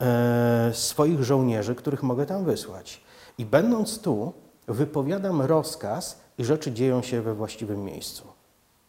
e, 0.00 0.70
swoich 0.74 1.24
żołnierzy, 1.24 1.74
których 1.74 2.02
mogę 2.02 2.26
tam 2.26 2.44
wysłać. 2.44 3.04
I 3.38 3.44
będąc 3.44 4.00
tu, 4.00 4.32
wypowiadam 4.68 5.42
rozkaz 5.42 6.20
i 6.38 6.44
rzeczy 6.44 6.72
dzieją 6.72 7.02
się 7.02 7.22
we 7.22 7.34
właściwym 7.34 7.84
miejscu, 7.84 8.26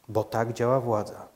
bo 0.09 0.23
tak 0.23 0.53
działa 0.53 0.79
władza. 0.79 1.27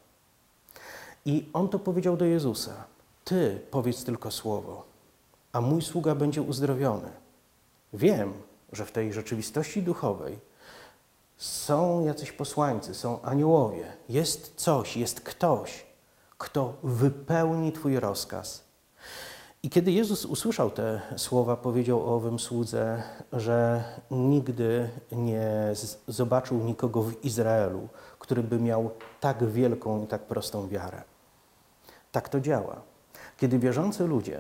I 1.26 1.49
on 1.54 1.70
to 1.70 1.80
powiedział 1.80 2.18
do 2.18 2.26
Jezusa. 2.26 2.91
Ty 3.24 3.62
powiedz 3.72 4.04
tylko 4.04 4.32
słowo, 4.32 4.86
a 5.52 5.62
mój 5.62 5.82
sługa 5.82 6.16
będzie 6.16 6.42
uzdrowiony. 6.42 7.10
Wiem, 7.94 8.34
że 8.72 8.86
w 8.86 8.92
tej 8.92 9.14
rzeczywistości 9.14 9.84
duchowej 9.84 10.40
są 11.38 12.06
jacyś 12.06 12.32
posłańcy, 12.32 12.96
są 12.96 13.22
aniołowie, 13.22 13.86
jest 14.10 14.54
coś, 14.56 14.98
jest 14.98 15.22
ktoś, 15.22 15.86
kto 16.38 16.74
wypełni 16.84 17.72
Twój 17.72 18.00
rozkaz. 18.00 18.64
I 19.64 19.70
kiedy 19.70 19.92
Jezus 19.92 20.26
usłyszał 20.26 20.72
te 20.72 21.02
słowa, 21.18 21.58
powiedział 21.58 22.02
o 22.02 22.16
owym 22.16 22.40
słudze, 22.40 23.04
że 23.34 23.84
nigdy 24.12 24.90
nie 25.12 25.74
zobaczył 26.08 26.58
nikogo 26.58 27.02
w 27.02 27.26
Izraelu, 27.26 27.88
który 28.20 28.44
by 28.44 28.60
miał 28.60 28.90
tak 29.20 29.44
wielką 29.52 30.04
i 30.04 30.08
tak 30.08 30.22
prostą 30.22 30.68
wiarę. 30.68 31.04
Tak 32.12 32.30
to 32.30 32.40
działa. 32.40 32.82
Kiedy 33.42 33.60
wierzący 33.60 34.08
ludzie 34.08 34.39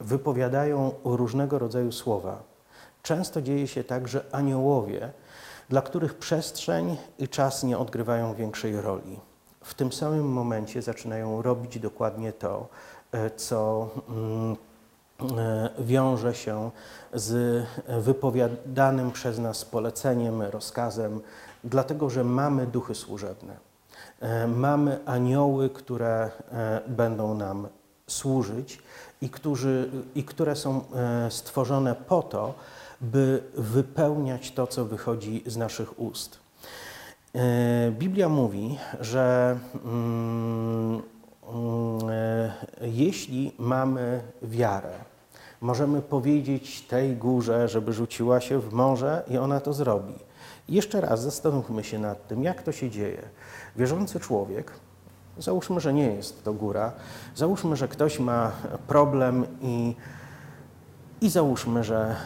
wypowiadają 0.00 0.92
różnego 1.04 1.58
rodzaju 1.58 1.92
słowa, 1.92 2.42
często 3.02 3.42
dzieje 3.42 3.68
się 3.68 3.84
tak, 3.84 4.08
że 4.08 4.24
aniołowie, 4.32 5.10
dla 5.68 5.82
których 5.82 6.14
przestrzeń 6.14 6.96
i 7.18 7.28
czas 7.28 7.64
nie 7.64 7.78
odgrywają 7.78 8.34
większej 8.34 8.80
roli, 8.80 9.18
w 9.60 9.74
tym 9.74 9.92
samym 9.92 10.28
momencie 10.28 10.82
zaczynają 10.82 11.42
robić 11.42 11.78
dokładnie 11.78 12.32
to, 12.32 12.68
e, 13.12 13.30
co 13.30 13.88
mm, 14.08 14.56
e, 15.38 15.70
wiąże 15.78 16.34
się 16.34 16.70
z 17.14 17.64
wypowiadanym 17.88 19.12
przez 19.12 19.38
nas 19.38 19.64
poleceniem, 19.64 20.42
rozkazem, 20.42 21.20
dlatego 21.64 22.10
że 22.10 22.24
mamy 22.24 22.66
duchy 22.66 22.94
służebne. 22.94 23.56
E, 24.20 24.46
mamy 24.46 24.98
anioły, 25.04 25.70
które 25.70 26.30
będą 26.86 27.34
nam 27.34 27.68
służyć 28.06 28.78
i, 29.20 29.30
którzy, 29.30 29.90
i 30.14 30.24
które 30.24 30.56
są 30.56 30.84
e, 30.94 31.30
stworzone 31.30 31.94
po 31.94 32.22
to, 32.22 32.54
by 33.00 33.42
wypełniać 33.54 34.52
to, 34.52 34.66
co 34.66 34.84
wychodzi 34.84 35.42
z 35.46 35.56
naszych 35.56 36.00
ust. 36.00 36.38
E, 37.34 37.90
Biblia 37.90 38.28
mówi, 38.28 38.78
że 39.00 39.58
mm, 39.84 41.02
e, 42.10 42.52
jeśli 42.80 43.52
mamy 43.58 44.20
wiarę, 44.42 44.92
możemy 45.60 46.02
powiedzieć 46.02 46.82
tej 46.82 47.16
górze, 47.16 47.68
żeby 47.68 47.92
rzuciła 47.92 48.40
się 48.40 48.60
w 48.60 48.72
morze 48.72 49.22
i 49.28 49.38
ona 49.38 49.60
to 49.60 49.72
zrobi. 49.72 50.14
Jeszcze 50.68 51.00
raz 51.00 51.22
zastanówmy 51.22 51.84
się 51.84 51.98
nad 51.98 52.28
tym, 52.28 52.42
jak 52.42 52.62
to 52.62 52.72
się 52.72 52.90
dzieje. 52.90 53.22
Wierzący 53.76 54.20
człowiek, 54.20 54.72
załóżmy, 55.38 55.80
że 55.80 55.94
nie 55.94 56.14
jest 56.14 56.44
to 56.44 56.52
góra, 56.52 56.92
załóżmy, 57.34 57.76
że 57.76 57.88
ktoś 57.88 58.18
ma 58.18 58.52
problem 58.86 59.46
i, 59.60 59.94
i 61.20 61.30
załóżmy, 61.30 61.84
że 61.84 62.16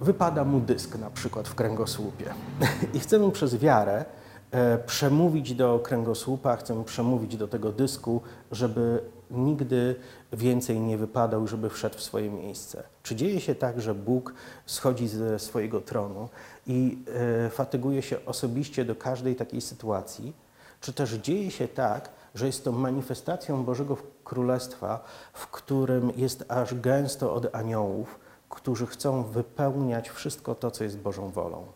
wypada 0.00 0.44
mu 0.44 0.60
dysk 0.60 0.98
na 0.98 1.10
przykład 1.10 1.48
w 1.48 1.54
kręgosłupie 1.54 2.34
i 2.94 3.00
chcemy 3.00 3.30
przez 3.30 3.56
wiarę 3.56 4.04
e, 4.50 4.78
przemówić 4.78 5.54
do 5.54 5.78
kręgosłupa, 5.78 6.56
chcemy 6.56 6.84
przemówić 6.84 7.36
do 7.36 7.48
tego 7.48 7.72
dysku, 7.72 8.20
żeby 8.52 9.00
nigdy 9.30 9.96
więcej 10.32 10.80
nie 10.80 10.98
wypadał, 10.98 11.46
żeby 11.46 11.70
wszedł 11.70 11.98
w 11.98 12.02
swoje 12.02 12.30
miejsce. 12.30 12.82
Czy 13.02 13.16
dzieje 13.16 13.40
się 13.40 13.54
tak, 13.54 13.80
że 13.80 13.94
Bóg 13.94 14.34
schodzi 14.66 15.08
ze 15.08 15.38
swojego 15.38 15.80
tronu 15.80 16.28
i 16.66 16.98
e, 17.46 17.50
fatyguje 17.50 18.02
się 18.02 18.16
osobiście 18.26 18.84
do 18.84 18.94
każdej 18.94 19.36
takiej 19.36 19.60
sytuacji? 19.60 20.32
Czy 20.80 20.92
też 20.92 21.12
dzieje 21.12 21.50
się 21.50 21.68
tak, 21.68 22.10
że 22.34 22.46
jest 22.46 22.64
to 22.64 22.72
manifestacją 22.72 23.64
Bożego 23.64 23.96
Królestwa, 24.24 25.04
w 25.32 25.46
którym 25.46 26.12
jest 26.16 26.44
aż 26.48 26.74
gęsto 26.74 27.34
od 27.34 27.54
aniołów, 27.54 28.18
którzy 28.48 28.86
chcą 28.86 29.22
wypełniać 29.22 30.10
wszystko 30.10 30.54
to, 30.54 30.70
co 30.70 30.84
jest 30.84 30.98
Bożą 30.98 31.30
wolą? 31.30 31.66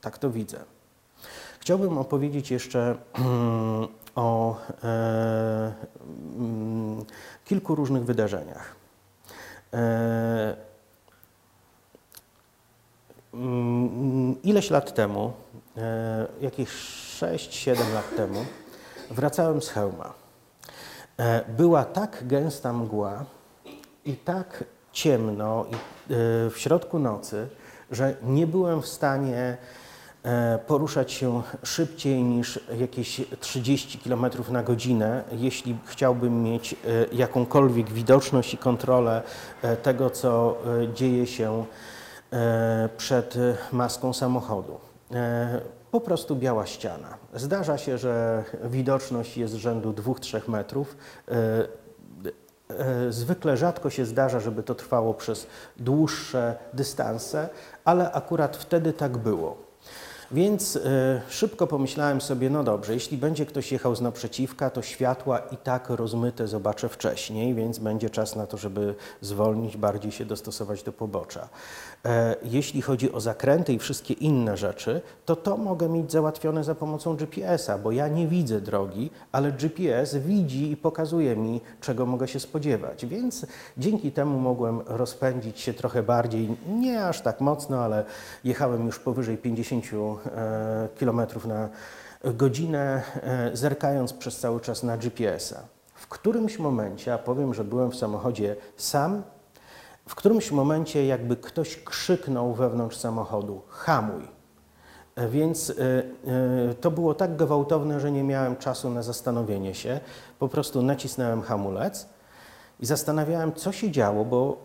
Tak 0.00 0.18
to 0.18 0.30
widzę. 0.30 0.64
Chciałbym 1.60 1.98
opowiedzieć 1.98 2.50
jeszcze 2.50 2.96
o 4.14 4.56
e, 4.84 5.72
mm, 6.36 7.04
kilku 7.44 7.74
różnych 7.74 8.04
wydarzeniach. 8.04 8.74
E, 9.74 10.56
mm, 13.34 14.42
ileś 14.42 14.70
lat 14.70 14.94
temu, 14.94 15.32
e, 15.76 16.26
jakieś 16.40 16.68
6-7 16.68 17.94
lat 17.94 18.16
temu, 18.16 18.44
wracałem 19.10 19.62
z 19.62 19.68
hełma. 19.68 20.12
E, 21.18 21.44
była 21.48 21.84
tak 21.84 22.26
gęsta 22.26 22.72
mgła 22.72 23.24
i 24.04 24.16
tak 24.16 24.64
ciemno 24.92 25.64
e, 25.64 25.70
w 26.50 26.54
środku 26.56 26.98
nocy, 26.98 27.48
że 27.90 28.14
nie 28.22 28.46
byłem 28.46 28.82
w 28.82 28.86
stanie 28.86 29.56
E, 30.26 30.58
poruszać 30.66 31.12
się 31.12 31.42
szybciej 31.62 32.22
niż 32.22 32.60
jakieś 32.78 33.20
30 33.40 33.98
km 33.98 34.26
na 34.48 34.62
godzinę, 34.62 35.24
jeśli 35.32 35.76
chciałbym 35.84 36.42
mieć 36.42 36.76
jakąkolwiek 37.12 37.90
widoczność 37.90 38.54
i 38.54 38.58
kontrolę 38.58 39.22
tego, 39.82 40.10
co 40.10 40.58
dzieje 40.94 41.26
się 41.26 41.64
przed 42.96 43.34
maską 43.72 44.12
samochodu. 44.12 44.85
Po 45.90 46.00
prostu 46.00 46.36
biała 46.36 46.66
ściana. 46.66 47.16
Zdarza 47.34 47.78
się, 47.78 47.98
że 47.98 48.44
widoczność 48.64 49.36
jest 49.36 49.54
rzędu 49.54 49.92
2-3 49.92 50.48
metrów. 50.48 50.96
Zwykle 53.10 53.56
rzadko 53.56 53.90
się 53.90 54.06
zdarza, 54.06 54.40
żeby 54.40 54.62
to 54.62 54.74
trwało 54.74 55.14
przez 55.14 55.46
dłuższe 55.76 56.56
dystanse, 56.72 57.48
ale 57.84 58.12
akurat 58.12 58.56
wtedy 58.56 58.92
tak 58.92 59.16
było. 59.16 59.66
Więc 60.30 60.78
szybko 61.28 61.66
pomyślałem 61.66 62.20
sobie, 62.20 62.50
no 62.50 62.64
dobrze, 62.64 62.94
jeśli 62.94 63.18
będzie 63.18 63.46
ktoś 63.46 63.72
jechał 63.72 63.96
z 63.96 64.00
naprzeciwka, 64.00 64.70
to 64.70 64.82
światła 64.82 65.38
i 65.38 65.56
tak 65.56 65.90
rozmyte 65.90 66.48
zobaczę 66.48 66.88
wcześniej, 66.88 67.54
więc 67.54 67.78
będzie 67.78 68.10
czas 68.10 68.36
na 68.36 68.46
to, 68.46 68.56
żeby 68.56 68.94
zwolnić, 69.20 69.76
bardziej 69.76 70.12
się 70.12 70.24
dostosować 70.24 70.82
do 70.82 70.92
pobocza. 70.92 71.48
E, 72.04 72.36
jeśli 72.42 72.82
chodzi 72.82 73.12
o 73.12 73.20
zakręty 73.20 73.72
i 73.72 73.78
wszystkie 73.78 74.14
inne 74.14 74.56
rzeczy, 74.56 75.02
to 75.24 75.36
to 75.36 75.56
mogę 75.56 75.88
mieć 75.88 76.12
załatwione 76.12 76.64
za 76.64 76.74
pomocą 76.74 77.16
GPS-a, 77.16 77.78
bo 77.78 77.92
ja 77.92 78.08
nie 78.08 78.26
widzę 78.26 78.60
drogi, 78.60 79.10
ale 79.32 79.52
GPS 79.52 80.16
widzi 80.16 80.70
i 80.70 80.76
pokazuje 80.76 81.36
mi, 81.36 81.60
czego 81.80 82.06
mogę 82.06 82.28
się 82.28 82.40
spodziewać. 82.40 83.06
Więc 83.06 83.46
dzięki 83.78 84.12
temu 84.12 84.38
mogłem 84.38 84.80
rozpędzić 84.86 85.60
się 85.60 85.74
trochę 85.74 86.02
bardziej, 86.02 86.56
nie 86.68 87.04
aż 87.04 87.20
tak 87.20 87.40
mocno, 87.40 87.84
ale 87.84 88.04
jechałem 88.44 88.86
już 88.86 88.98
powyżej 88.98 89.38
50 89.38 89.86
E, 90.36 90.88
km 90.98 91.20
na 91.44 91.68
godzinę, 92.24 93.02
e, 93.22 93.50
zerkając 93.56 94.12
przez 94.12 94.38
cały 94.38 94.60
czas 94.60 94.82
na 94.82 94.96
GPS-a. 94.96 95.62
W 95.94 96.06
którymś 96.08 96.58
momencie, 96.58 97.14
a 97.14 97.18
powiem, 97.18 97.54
że 97.54 97.64
byłem 97.64 97.90
w 97.90 97.96
samochodzie 97.96 98.56
sam, 98.76 99.22
w 100.08 100.14
którymś 100.14 100.50
momencie 100.50 101.06
jakby 101.06 101.36
ktoś 101.36 101.76
krzyknął 101.76 102.54
wewnątrz 102.54 102.96
samochodu: 102.96 103.62
hamuj. 103.68 104.28
E, 105.16 105.28
więc 105.28 105.72
to 106.80 106.90
było 106.90 107.14
tak 107.14 107.36
gwałtowne, 107.36 108.00
że 108.00 108.12
nie 108.12 108.24
miałem 108.24 108.56
czasu 108.56 108.90
na 108.90 109.02
zastanowienie 109.02 109.74
się. 109.74 110.00
Po 110.38 110.48
prostu 110.48 110.82
nacisnąłem 110.82 111.42
hamulec 111.42 112.06
i 112.80 112.86
zastanawiałem, 112.86 113.52
co 113.52 113.72
się 113.72 113.90
działo, 113.90 114.24
bo 114.24 114.56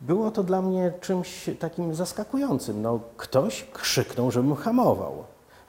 było 0.00 0.30
to 0.30 0.42
dla 0.42 0.62
mnie 0.62 0.92
czymś 1.00 1.50
takim 1.58 1.94
zaskakującym. 1.94 2.82
No, 2.82 3.00
ktoś 3.16 3.64
krzyknął, 3.72 4.30
żebym 4.30 4.54
hamował. 4.54 5.24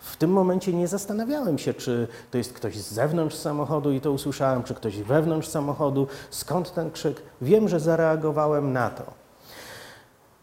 W 0.06 0.18
tym 0.18 0.32
momencie 0.32 0.74
nie 0.74 0.88
zastanawiałem 0.88 1.58
się, 1.58 1.74
czy 1.74 2.08
to 2.32 2.38
jest 2.38 2.53
ktoś 2.53 2.78
z 2.78 2.93
zewnątrz 2.93 3.36
samochodu 3.36 3.91
i 3.91 4.01
to 4.01 4.12
usłyszałem, 4.12 4.64
czy 4.64 4.74
ktoś 4.74 5.01
wewnątrz 5.01 5.47
samochodu, 5.47 6.08
skąd 6.30 6.74
ten 6.74 6.91
krzyk. 6.91 7.22
Wiem, 7.41 7.70
że 7.70 7.80
zareagowałem 7.80 8.74
na 8.74 8.89
to. 8.89 9.03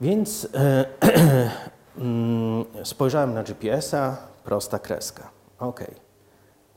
Więc 0.00 0.48
e, 0.54 0.84
mm, 1.98 2.64
spojrzałem 2.84 3.34
na 3.34 3.42
GPS-a, 3.42 4.16
prosta 4.44 4.78
kreska. 4.78 5.30
Ok. 5.58 5.84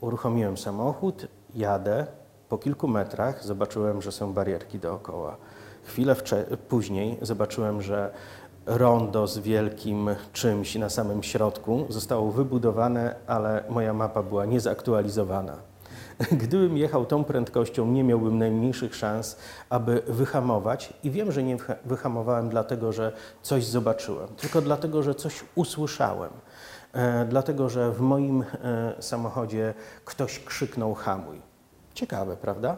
Uruchomiłem 0.01 0.57
samochód, 0.57 1.27
jadę. 1.55 2.07
Po 2.49 2.57
kilku 2.57 2.88
metrach 2.88 3.43
zobaczyłem, 3.43 4.01
że 4.01 4.11
są 4.11 4.33
barierki 4.33 4.79
dookoła. 4.79 5.38
Chwilę 5.83 6.15
później 6.69 7.17
zobaczyłem, 7.21 7.81
że 7.81 8.11
rondo 8.66 9.28
z 9.28 9.38
wielkim 9.38 10.09
czymś 10.34 10.76
na 10.76 10.89
samym 10.89 11.24
środku 11.24 11.86
zostało 11.89 12.32
wybudowane, 12.32 13.16
ale 13.28 13.63
moja 13.70 13.93
mapa 13.93 14.24
była 14.24 14.45
niezaktualizowana. 14.45 15.57
Gdybym 16.32 16.78
jechał 16.78 17.05
tą 17.05 17.24
prędkością, 17.24 17.88
nie 17.88 18.03
miałbym 18.03 18.38
najmniejszych 18.38 18.95
szans, 18.95 19.38
aby 19.70 20.01
wyhamować. 20.07 20.93
I 21.03 21.11
wiem, 21.11 21.32
że 21.32 21.43
nie 21.43 21.57
wyhamowałem 21.86 22.49
dlatego, 22.49 22.91
że 22.91 23.11
coś 23.41 23.66
zobaczyłem, 23.66 24.28
tylko 24.28 24.61
dlatego, 24.61 25.03
że 25.03 25.16
coś 25.16 25.43
usłyszałem. 25.55 26.32
E, 26.93 27.26
dlatego, 27.26 27.70
że 27.70 27.91
w 27.91 28.01
moim 28.01 28.41
e, 28.41 28.93
samochodzie 28.99 29.74
ktoś 30.05 30.39
krzyknął 30.39 30.93
hamuj. 30.93 31.41
Ciekawe, 31.93 32.38
prawda? 32.38 32.78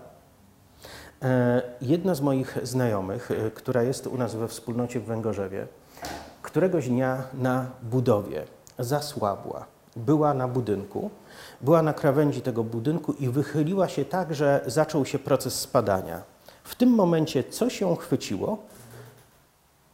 E, 1.24 1.61
jedna 1.82 2.15
z 2.15 2.22
moich 2.22 2.57
znajomych, 2.63 3.32
e, 3.32 3.51
która 3.51 3.84
jest 3.84 4.07
u 4.07 4.18
nas 4.18 4.36
we 4.36 4.47
wspólnocie 4.47 4.99
w 4.99 5.05
Węgorzewie, 5.05 5.68
któregoś 6.41 6.89
dnia 6.89 7.24
na 7.34 7.65
budowie 7.84 8.43
zasłabła. 8.80 9.65
Była 9.95 10.34
na 10.34 10.47
budynku, 10.47 11.09
była 11.61 11.82
na 11.82 11.93
krawędzi 11.93 12.41
tego 12.41 12.63
budynku 12.63 13.13
i 13.13 13.30
wychyliła 13.30 13.88
się 13.88 14.05
tak, 14.05 14.36
że 14.36 14.61
zaczął 14.65 15.05
się 15.05 15.20
proces 15.20 15.59
spadania. 15.59 16.22
W 16.63 16.76
tym 16.76 16.89
momencie 16.89 17.43
coś 17.43 17.82
ją 17.82 17.95
chwyciło 17.95 18.57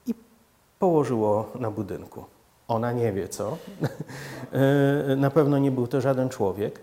i 0.08 0.14
położyło 0.80 1.50
na 1.60 1.72
budynku. 1.72 2.26
Ona 2.68 2.92
nie 2.92 3.14
wie 3.14 3.28
co. 3.28 3.58
E, 4.54 5.16
na 5.16 5.30
pewno 5.30 5.58
nie 5.58 5.72
był 5.72 5.88
to 5.88 6.02
żaden 6.02 6.30
człowiek 6.30 6.80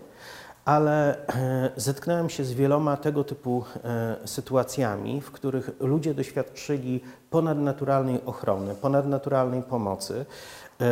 ale 0.65 1.27
e, 1.27 1.71
zetknąłem 1.75 2.29
się 2.29 2.43
z 2.43 2.53
wieloma 2.53 2.97
tego 2.97 3.23
typu 3.23 3.63
e, 3.83 4.15
sytuacjami, 4.27 5.21
w 5.21 5.31
których 5.31 5.69
ludzie 5.79 6.13
doświadczyli 6.13 7.01
ponadnaturalnej 7.29 8.21
ochrony, 8.25 8.75
ponadnaturalnej 8.75 9.63
pomocy 9.63 10.25
e, 10.81 10.85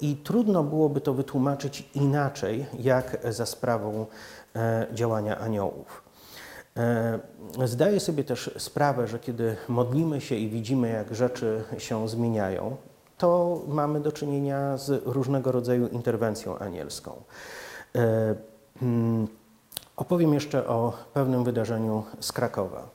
i 0.00 0.16
trudno 0.16 0.64
byłoby 0.64 1.00
to 1.00 1.14
wytłumaczyć 1.14 1.88
inaczej, 1.94 2.66
jak 2.78 3.18
za 3.30 3.46
sprawą 3.46 4.06
działania 4.92 5.38
aniołów. 5.38 6.02
Zdaję 7.64 8.00
sobie 8.00 8.24
też 8.24 8.50
sprawę, 8.58 9.06
że 9.06 9.18
kiedy 9.18 9.56
modlimy 9.68 10.20
się 10.20 10.34
i 10.34 10.48
widzimy, 10.48 10.88
jak 10.88 11.14
rzeczy 11.14 11.64
się 11.78 12.08
zmieniają, 12.08 12.76
to 13.18 13.60
mamy 13.68 14.00
do 14.00 14.12
czynienia 14.12 14.76
z 14.76 15.06
różnego 15.06 15.52
rodzaju 15.52 15.88
interwencją 15.88 16.58
anielską. 16.58 17.22
Hmm, 18.82 19.28
opowiem 19.96 20.34
jeszcze 20.34 20.66
o 20.68 20.92
pewnym 21.14 21.44
wydarzeniu 21.44 22.04
z 22.20 22.32
Krakowa. 22.32 22.88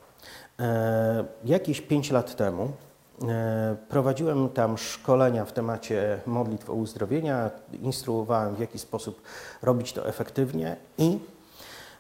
E, 0.60 1.26
jakieś 1.46 1.82
pięć 1.82 2.12
lat 2.12 2.36
temu 2.36 2.72
E, 3.24 3.76
Prowadziłem 3.90 4.50
tam 4.50 4.78
szkolenia 4.78 5.46
w 5.46 5.54
temacie 5.54 6.20
modlitw 6.26 6.70
o 6.70 6.74
uzdrowienia, 6.74 7.52
instruowałem 7.82 8.56
w 8.56 8.60
jaki 8.60 8.80
sposób 8.80 9.22
robić 9.62 9.94
to 9.94 10.08
efektywnie 10.08 10.76
i 10.98 11.20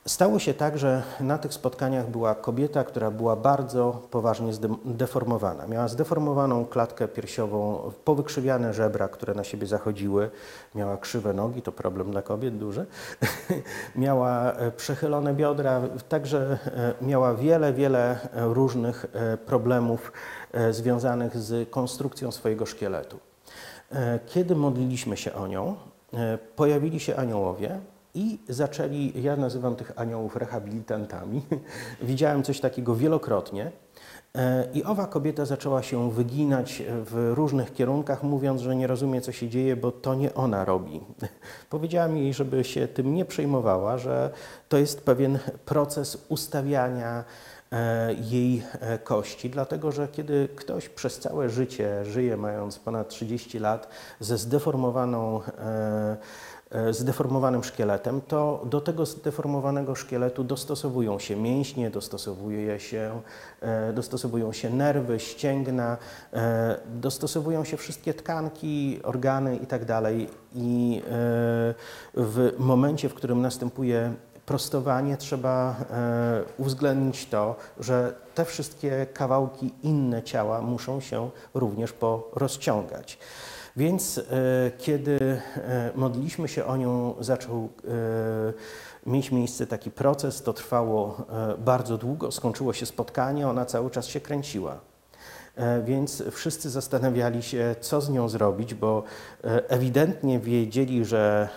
stało 0.07 0.39
się 0.39 0.53
tak, 0.53 0.77
że 0.77 1.03
na 1.19 1.37
tych 1.37 1.53
spotkaniach 1.53 2.09
była 2.09 2.35
kobieta, 2.35 2.83
która 2.83 3.11
była 3.11 3.35
bardzo 3.35 4.01
poważnie 4.11 4.53
zdeformowana. 4.85 5.67
Miała 5.67 5.87
zdeformowaną 5.87 6.65
klatkę 6.65 7.07
piersiową, 7.07 7.91
powykrzywiane 8.05 8.73
żebra, 8.73 9.07
które 9.07 9.33
na 9.33 9.43
siebie 9.43 9.67
zachodziły, 9.67 10.29
miała 10.75 10.97
krzywe 10.97 11.33
nogi, 11.33 11.61
to 11.61 11.71
problem 11.71 12.11
dla 12.11 12.21
kobiet 12.21 12.57
duży, 12.57 12.85
miała 13.95 14.51
e, 14.51 14.71
przechylone 14.71 15.33
biodra, 15.33 15.81
także 16.09 16.57
e, 16.65 17.05
miała 17.05 17.33
wiele, 17.33 17.73
wiele 17.73 18.19
e, 18.33 18.45
różnych 18.53 19.05
problemów 19.45 20.11
związanych 20.71 21.37
z 21.37 21.69
konstrukcją 21.69 22.31
swojego 22.31 22.65
szkieletu. 22.65 23.19
Kiedy 24.25 24.55
modliliśmy 24.55 25.17
się 25.17 25.33
o 25.33 25.47
nią, 25.47 25.75
pojawili 26.55 26.99
się 26.99 27.15
aniołowie 27.15 27.79
i 28.17 28.39
zaczęli, 28.49 29.13
ja 29.23 29.35
nazywam 29.35 29.75
tych 29.75 29.91
aniołów 29.95 30.35
rehabilitantami, 30.35 31.41
widziałem 32.01 32.43
coś 32.43 32.59
takiego 32.59 32.95
wielokrotnie. 32.95 33.71
E, 34.35 34.67
I 34.73 34.83
owa 34.83 35.07
kobieta 35.07 35.45
zaczęła 35.45 35.83
się 35.83 36.11
wyginać 36.11 36.83
w 36.89 37.31
różnych 37.35 37.73
kierunkach, 37.73 38.23
mówiąc, 38.23 38.61
że 38.61 38.75
nie 38.75 38.87
rozumie, 38.87 39.21
co 39.21 39.31
się 39.31 39.49
dzieje, 39.49 39.75
bo 39.75 39.91
to 39.91 40.15
nie 40.15 40.33
ona 40.33 40.65
robi. 40.65 41.01
Powiedziałam 41.69 42.17
jej, 42.17 42.33
żeby 42.33 42.63
się 42.63 42.87
tym 42.87 43.13
nie 43.13 43.25
przejmowała, 43.25 43.97
że 43.97 44.29
to 44.69 44.77
jest 44.77 45.01
pewien 45.01 45.39
proces 45.65 46.25
ustawiania 46.29 47.23
e, 47.71 48.13
jej 48.13 48.63
e, 48.79 48.99
kości, 48.99 49.49
dlatego 49.49 49.91
że 49.91 50.07
kiedy 50.07 50.47
ktoś 50.55 50.89
przez 50.89 51.19
całe 51.19 51.49
życie 51.49 52.05
żyje, 52.05 52.37
mając 52.37 52.79
ponad 52.79 53.09
30 53.09 53.59
lat, 53.59 53.87
ze 54.19 54.37
zdeformowaną 54.37 55.41
zdeformowanym 56.91 57.63
szkieletem, 57.63 58.21
to 58.21 58.65
do 58.65 58.81
tego 58.81 59.05
zdeformowanego 59.05 59.95
szkieletu 59.95 60.43
dostosowują 60.43 61.19
się 61.19 61.35
mięśnie, 61.35 61.89
dostosowuje 61.89 62.79
się, 62.79 63.21
e, 63.61 63.93
dostosowują 63.93 64.53
się 64.53 64.69
nerwy, 64.69 65.19
ścięgna, 65.19 65.97
e, 66.33 66.79
dostosowują 66.85 67.63
się 67.63 67.77
wszystkie 67.77 68.13
tkanki, 68.13 68.99
organy 69.03 69.55
itd. 69.55 70.01
I 70.55 71.01
e, 71.05 71.11
w 72.13 72.53
momencie, 72.57 73.09
w 73.09 73.13
którym 73.13 73.41
następuje 73.41 74.13
prostowanie, 74.47 75.17
trzeba 75.17 75.75
e, 75.91 76.43
uwzględnić 76.57 77.25
to, 77.25 77.55
że 77.79 78.13
te 78.35 78.45
wszystkie 78.45 79.07
kawałki 79.13 79.73
inne 79.83 80.23
ciała 80.23 80.61
muszą 80.61 80.99
się 80.99 81.29
również 81.53 81.93
porozciągać. 81.93 83.19
Więc 83.77 84.17
e, 84.17 84.21
kiedy 84.77 85.19
e, 85.57 85.91
modliliśmy 85.95 86.47
się 86.47 86.65
o 86.65 86.77
nią, 86.77 87.15
zaczął 87.19 87.55
e, 87.55 89.09
mieć 89.09 89.31
miejsce 89.31 89.67
taki 89.67 89.91
proces. 89.91 90.43
To 90.43 90.53
trwało 90.53 91.25
bardzo 91.57 91.97
długo, 91.97 92.31
skończyło 92.31 92.73
się 92.73 92.85
spotkanie, 92.85 93.47
ona 93.47 93.65
cały 93.65 93.89
czas 93.89 94.07
się 94.07 94.19
kręciła. 94.19 94.79
Więc 95.83 96.23
wszyscy 96.31 96.69
zastanawiali 96.69 97.43
się, 97.43 97.75
co 97.81 98.01
z 98.01 98.09
nią 98.09 98.29
zrobić, 98.29 98.73
bo 98.73 99.03
ewidentnie 99.43 100.39
wiedzieli, 100.39 101.05
że 101.05 101.49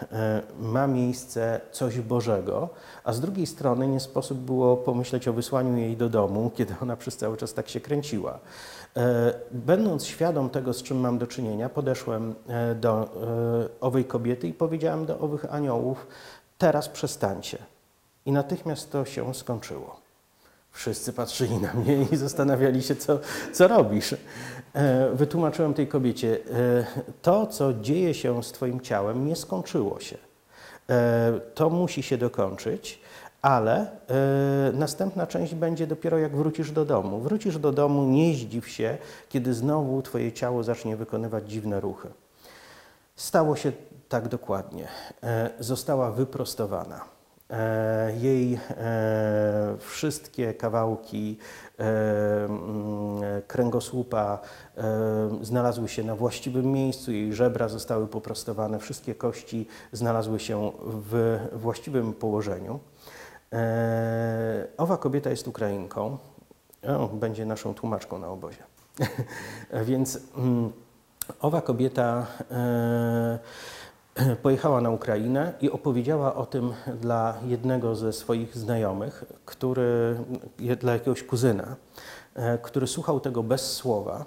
ma 0.60 0.86
miejsce 0.86 1.60
coś 1.72 2.00
Bożego, 2.00 2.68
a 3.04 3.12
z 3.12 3.20
drugiej 3.20 3.46
strony 3.46 3.88
nie 3.88 4.00
sposób 4.00 4.38
było 4.38 4.76
pomyśleć 4.76 5.28
o 5.28 5.32
wysłaniu 5.32 5.76
jej 5.76 5.96
do 5.96 6.08
domu, 6.08 6.50
kiedy 6.56 6.74
ona 6.82 6.96
przez 6.96 7.16
cały 7.16 7.36
czas 7.36 7.54
tak 7.54 7.68
się 7.68 7.80
kręciła. 7.80 8.38
E, 8.96 9.32
Będąc 9.50 10.06
świadom 10.06 10.50
tego, 10.50 10.72
z 10.72 10.82
czym 10.82 11.00
mam 11.00 11.18
do 11.18 11.26
czynienia, 11.26 11.68
podeszłem 11.68 12.34
e, 12.48 12.74
do 12.74 13.02
e, 13.02 13.08
owej 13.80 14.04
kobiety 14.04 14.48
i 14.48 14.52
powiedziałem 14.52 15.06
do 15.06 15.18
owych 15.18 15.54
aniołów: 15.54 16.06
Teraz 16.58 16.88
przestańcie. 16.88 17.58
I 18.26 18.32
natychmiast 18.32 18.92
to 18.92 19.04
się 19.04 19.34
skończyło. 19.34 20.00
Wszyscy 20.72 21.12
patrzyli 21.12 21.56
na 21.58 21.74
mnie 21.74 22.06
i 22.12 22.16
zastanawiali 22.16 22.82
się, 22.82 22.96
co, 22.96 23.18
co 23.52 23.68
robisz. 23.68 24.14
Wytłumaczyłem 25.12 25.74
tej 25.74 25.86
kobiecie: 25.88 26.38
To, 27.22 27.46
co 27.46 27.74
dzieje 27.74 28.14
się 28.14 28.42
z 28.42 28.52
Twoim 28.52 28.80
ciałem, 28.80 29.26
nie 29.26 29.36
skończyło 29.36 30.00
się. 30.00 30.16
To 31.54 31.70
musi 31.70 32.02
się 32.02 32.18
dokończyć, 32.18 32.99
ale 33.42 33.80
e, 33.80 34.72
następna 34.72 35.26
część 35.26 35.54
będzie 35.54 35.86
dopiero 35.86 36.18
jak 36.18 36.36
wrócisz 36.36 36.70
do 36.72 36.84
domu. 36.84 37.20
Wrócisz 37.20 37.58
do 37.58 37.72
domu, 37.72 38.04
nie 38.04 38.34
zdziw 38.34 38.68
się, 38.68 38.98
kiedy 39.28 39.54
znowu 39.54 40.02
Twoje 40.02 40.32
ciało 40.32 40.62
zacznie 40.62 40.96
wykonywać 40.96 41.50
dziwne 41.50 41.80
ruchy. 41.80 42.08
Stało 43.16 43.56
się 43.56 43.72
tak 44.08 44.28
dokładnie. 44.28 44.88
E, 45.22 45.50
Została 45.58 46.10
wyprostowana. 46.10 47.00
E, 47.50 48.12
Jej 48.20 48.54
e, 48.70 49.76
wszystkie 49.78 50.54
kawałki 50.54 51.38
e, 51.78 51.84
kręgosłupa 53.46 54.38
e, 54.76 54.82
znalazły 55.42 55.88
się 55.88 56.04
na 56.04 56.16
właściwym 56.16 56.66
miejscu, 56.66 57.12
jej 57.12 57.34
żebra 57.34 57.68
zostały 57.68 58.06
poprostowane, 58.06 58.78
wszystkie 58.78 59.14
kości 59.14 59.66
znalazły 59.92 60.40
się 60.40 60.72
w 60.84 61.38
właściwym 61.52 62.12
położeniu. 62.12 62.80
E, 63.52 64.66
Owa 64.76 64.96
kobieta 64.96 65.30
jest 65.30 65.48
Ukrainką, 65.48 66.18
o, 66.82 67.08
będzie 67.08 67.46
naszą 67.46 67.74
tłumaczką 67.74 68.18
na 68.18 68.28
obozie. 68.28 68.62
Więc 69.88 70.18
mm, 70.36 70.72
owa 71.40 71.60
kobieta 71.60 72.26
e, 72.50 73.38
pojechała 74.42 74.80
na 74.80 74.90
Ukrainę 74.90 75.52
i 75.60 75.70
opowiedziała 75.70 76.34
o 76.34 76.46
tym 76.46 76.72
dla 77.00 77.38
jednego 77.46 77.96
ze 77.96 78.12
swoich 78.12 78.56
znajomych, 78.56 79.24
który, 79.44 80.16
dla 80.80 80.92
jakiegoś 80.92 81.22
kuzyna, 81.22 81.76
e, 82.34 82.58
który 82.58 82.86
słuchał 82.86 83.20
tego 83.20 83.42
bez 83.42 83.72
słowa 83.72 84.24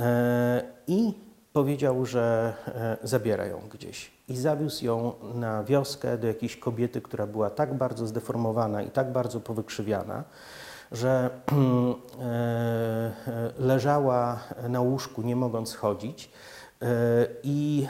e, 0.00 0.62
i 0.86 1.14
powiedział, 1.52 2.06
że 2.06 2.54
e, 2.66 2.96
zabiera 3.02 3.46
ją 3.46 3.60
gdzieś. 3.72 4.13
I 4.28 4.36
zawiózł 4.36 4.84
ją 4.84 5.12
na 5.34 5.64
wioskę 5.64 6.18
do 6.18 6.26
jakiejś 6.26 6.56
kobiety, 6.56 7.00
która 7.00 7.26
była 7.26 7.50
tak 7.50 7.74
bardzo 7.74 8.06
zdeformowana 8.06 8.82
i 8.82 8.90
tak 8.90 9.12
bardzo 9.12 9.40
powykrzywiana, 9.40 10.24
że 10.92 11.30
e, 11.30 12.24
e, 12.24 13.52
leżała 13.58 14.40
na 14.68 14.80
łóżku, 14.80 15.22
nie 15.22 15.36
mogąc 15.36 15.74
chodzić 15.74 16.30
e, 16.82 16.86
i 17.42 17.86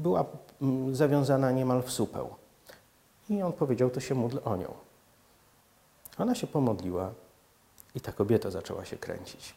była 0.00 0.24
zawiązana 0.92 1.50
niemal 1.50 1.82
w 1.82 1.90
supeł. 1.90 2.28
I 3.30 3.42
on 3.42 3.52
powiedział, 3.52 3.90
to 3.90 4.00
się 4.00 4.14
módl 4.14 4.38
o 4.44 4.56
nią. 4.56 4.74
Ona 6.18 6.34
się 6.34 6.46
pomodliła 6.46 7.10
i 7.94 8.00
ta 8.00 8.12
kobieta 8.12 8.50
zaczęła 8.50 8.84
się 8.84 8.96
kręcić. 8.96 9.54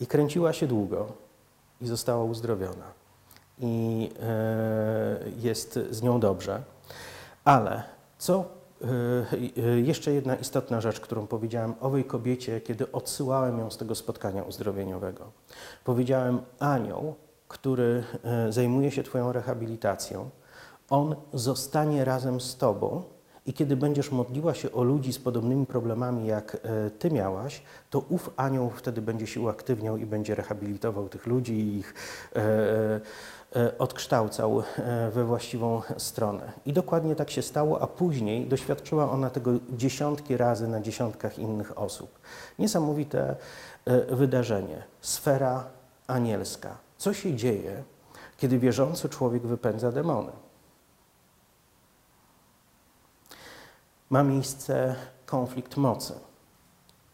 I 0.00 0.06
kręciła 0.06 0.52
się 0.52 0.66
długo 0.66 1.12
i 1.80 1.86
została 1.86 2.24
uzdrowiona. 2.24 3.05
I 3.58 4.10
e, 4.22 5.18
jest 5.40 5.78
z 5.90 6.02
nią 6.02 6.20
dobrze. 6.20 6.62
Ale 7.44 7.82
co 8.18 8.44
e, 8.82 8.86
e, 9.62 9.80
jeszcze 9.80 10.12
jedna 10.12 10.36
istotna 10.36 10.80
rzecz, 10.80 11.00
którą 11.00 11.26
powiedziałem 11.26 11.74
owej 11.80 12.04
kobiecie, 12.04 12.60
kiedy 12.60 12.92
odsyłałem 12.92 13.58
ją 13.58 13.70
z 13.70 13.76
tego 13.76 13.94
spotkania 13.94 14.42
uzdrowieniowego. 14.42 15.30
Powiedziałem, 15.84 16.40
anioł, 16.58 17.14
który 17.48 18.04
zajmuje 18.48 18.90
się 18.90 19.02
Twoją 19.02 19.32
rehabilitacją, 19.32 20.30
on 20.90 21.16
zostanie 21.32 22.04
razem 22.04 22.40
z 22.40 22.56
Tobą 22.56 23.02
i 23.46 23.52
kiedy 23.52 23.76
będziesz 23.76 24.10
modliła 24.10 24.54
się 24.54 24.72
o 24.72 24.82
ludzi 24.82 25.12
z 25.12 25.18
podobnymi 25.18 25.66
problemami, 25.66 26.26
jak 26.26 26.56
Ty 26.98 27.10
miałaś, 27.10 27.62
to 27.90 27.98
ów 27.98 28.30
anioł 28.36 28.70
wtedy 28.70 29.02
będzie 29.02 29.26
się 29.26 29.40
uaktywniał 29.40 29.96
i 29.96 30.06
będzie 30.06 30.34
rehabilitował 30.34 31.08
tych 31.08 31.26
ludzi 31.26 31.52
i 31.52 31.78
ich 31.78 31.94
odkształcał 33.78 34.62
e, 34.78 35.10
we 35.10 35.24
właściwą 35.24 35.82
stronę. 35.96 36.52
I 36.66 36.72
dokładnie 36.72 37.16
tak 37.16 37.30
się 37.30 37.42
stało, 37.42 37.82
a 37.82 37.86
później 37.86 38.46
doświadczyła 38.46 39.10
ona 39.10 39.30
tego 39.30 39.50
dziesiątki 39.70 40.36
razy 40.36 40.68
na 40.68 40.80
dziesiątkach 40.80 41.38
innych 41.38 41.78
osób. 41.78 42.18
Niesamowite 42.58 43.36
e, 43.84 44.16
wydarzenie. 44.16 44.82
Sfera 45.00 45.64
anielska. 46.06 46.76
Co 46.98 47.12
się 47.14 47.34
dzieje, 47.34 47.82
kiedy 48.36 48.58
wierzący 48.58 49.08
człowiek 49.08 49.46
wypędza 49.46 49.92
demony? 49.92 50.32
ma 54.10 54.22
miejsce 54.22 54.96
konflikt 55.26 55.76
mocy, 55.76 56.14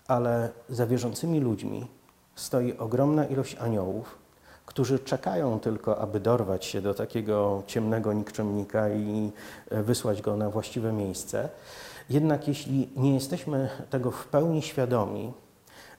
ale 0.08 0.50
za 0.68 0.86
wierzącymi 0.86 1.40
ludźmi 1.40 1.86
stoi 2.34 2.78
ogromna 2.78 3.24
ilość 3.24 3.56
aniołów, 3.56 4.18
którzy 4.66 4.98
czekają 4.98 5.60
tylko, 5.60 5.98
aby 5.98 6.20
dorwać 6.20 6.64
się 6.64 6.82
do 6.82 6.94
takiego 6.94 7.62
ciemnego 7.66 8.12
nikczemnika 8.12 8.90
i 8.90 9.32
e, 9.70 9.82
wysłać 9.82 10.22
go 10.22 10.36
na 10.36 10.50
właściwe 10.50 10.92
miejsce. 10.92 11.48
Jednak 12.10 12.48
jeśli 12.48 12.88
nie 12.96 13.14
jesteśmy 13.14 13.68
tego 13.90 14.10
w 14.10 14.26
pełni 14.26 14.62
świadomi, 14.62 15.32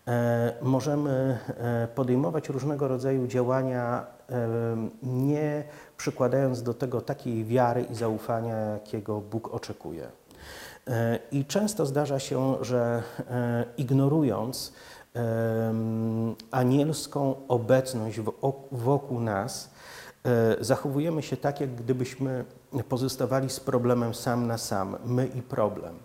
E, 0.08 0.54
możemy 0.62 1.38
e, 1.48 1.88
podejmować 1.96 2.50
różnego 2.50 2.88
rodzaju 2.88 3.28
działania, 3.28 4.06
nie 5.04 5.64
przykładając 5.98 6.64
do 6.64 6.74
tego 6.74 7.02
takiej 7.02 7.46
wiary 7.46 7.86
i 7.92 7.96
zaufania, 7.96 8.56
jakiego 8.56 9.22
Bóg 9.22 9.54
oczekuje. 9.54 10.08
I 11.32 11.46
często 11.46 11.86
zdarza 11.86 12.20
się, 12.20 12.56
że 12.62 13.04
ignorując 13.78 14.74
anielską 16.52 17.36
obecność 17.48 18.20
wokół 18.72 19.20
nas, 19.20 19.70
zachowujemy 20.62 21.22
się 21.24 21.38
tak, 21.38 21.62
jak 21.62 21.76
gdybyśmy 21.76 22.46
pozostawali 22.90 23.50
z 23.50 23.60
problemem 23.60 24.14
sam 24.14 24.48
na 24.48 24.58
sam, 24.58 24.98
my 25.06 25.28
i 25.28 25.42
problem. 25.42 25.96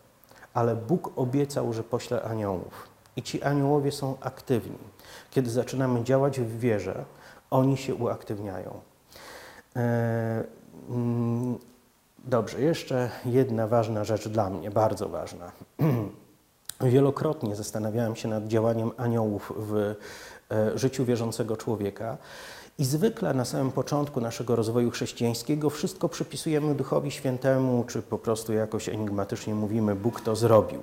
Ale 0.54 0.76
Bóg 0.76 1.12
obiecał, 1.16 1.72
że 1.72 1.82
pośle 1.82 2.22
aniołów. 2.22 2.88
I 3.16 3.22
ci 3.22 3.42
aniołowie 3.42 3.92
są 3.92 4.16
aktywni. 4.20 4.78
Kiedy 5.30 5.50
zaczynamy 5.50 6.04
działać 6.04 6.40
w 6.40 6.58
wierze, 6.58 7.04
oni 7.50 7.76
się 7.76 7.94
uaktywniają. 7.94 8.80
E, 9.76 10.44
mm, 10.90 11.58
dobrze, 12.24 12.60
jeszcze 12.60 13.10
jedna 13.24 13.66
ważna 13.66 14.04
rzecz 14.04 14.28
dla 14.28 14.50
mnie, 14.50 14.70
bardzo 14.70 15.08
ważna. 15.08 15.52
Wielokrotnie 16.80 17.56
zastanawiałem 17.56 18.16
się 18.16 18.28
nad 18.28 18.46
działaniem 18.46 18.90
aniołów 18.96 19.52
w 19.56 19.94
e, 20.50 20.78
życiu 20.78 21.04
wierzącego 21.04 21.56
człowieka. 21.56 22.16
I 22.78 22.84
zwykle 22.84 23.34
na 23.34 23.44
samym 23.44 23.72
początku 23.72 24.20
naszego 24.20 24.56
rozwoju 24.56 24.90
chrześcijańskiego 24.90 25.70
wszystko 25.70 26.08
przypisujemy 26.08 26.74
Duchowi 26.74 27.10
Świętemu, 27.10 27.84
czy 27.84 28.02
po 28.02 28.18
prostu 28.18 28.52
jakoś 28.52 28.88
enigmatycznie 28.88 29.54
mówimy, 29.54 29.94
Bóg 29.94 30.20
to 30.20 30.36
zrobił. 30.36 30.80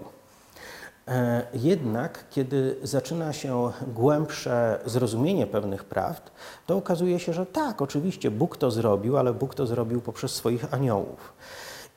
E, 1.07 1.47
jednak, 1.53 2.25
kiedy 2.29 2.75
zaczyna 2.83 3.33
się 3.33 3.71
głębsze 3.93 4.79
zrozumienie 4.85 5.47
pewnych 5.47 5.83
prawd, 5.83 6.31
to 6.65 6.77
okazuje 6.77 7.19
się, 7.19 7.33
że 7.33 7.45
tak, 7.45 7.81
oczywiście 7.81 8.31
Bóg 8.31 8.57
to 8.57 8.71
zrobił, 8.71 9.17
ale 9.17 9.33
Bóg 9.33 9.55
to 9.55 9.65
zrobił 9.65 10.01
poprzez 10.01 10.31
swoich 10.31 10.73
aniołów. 10.73 11.33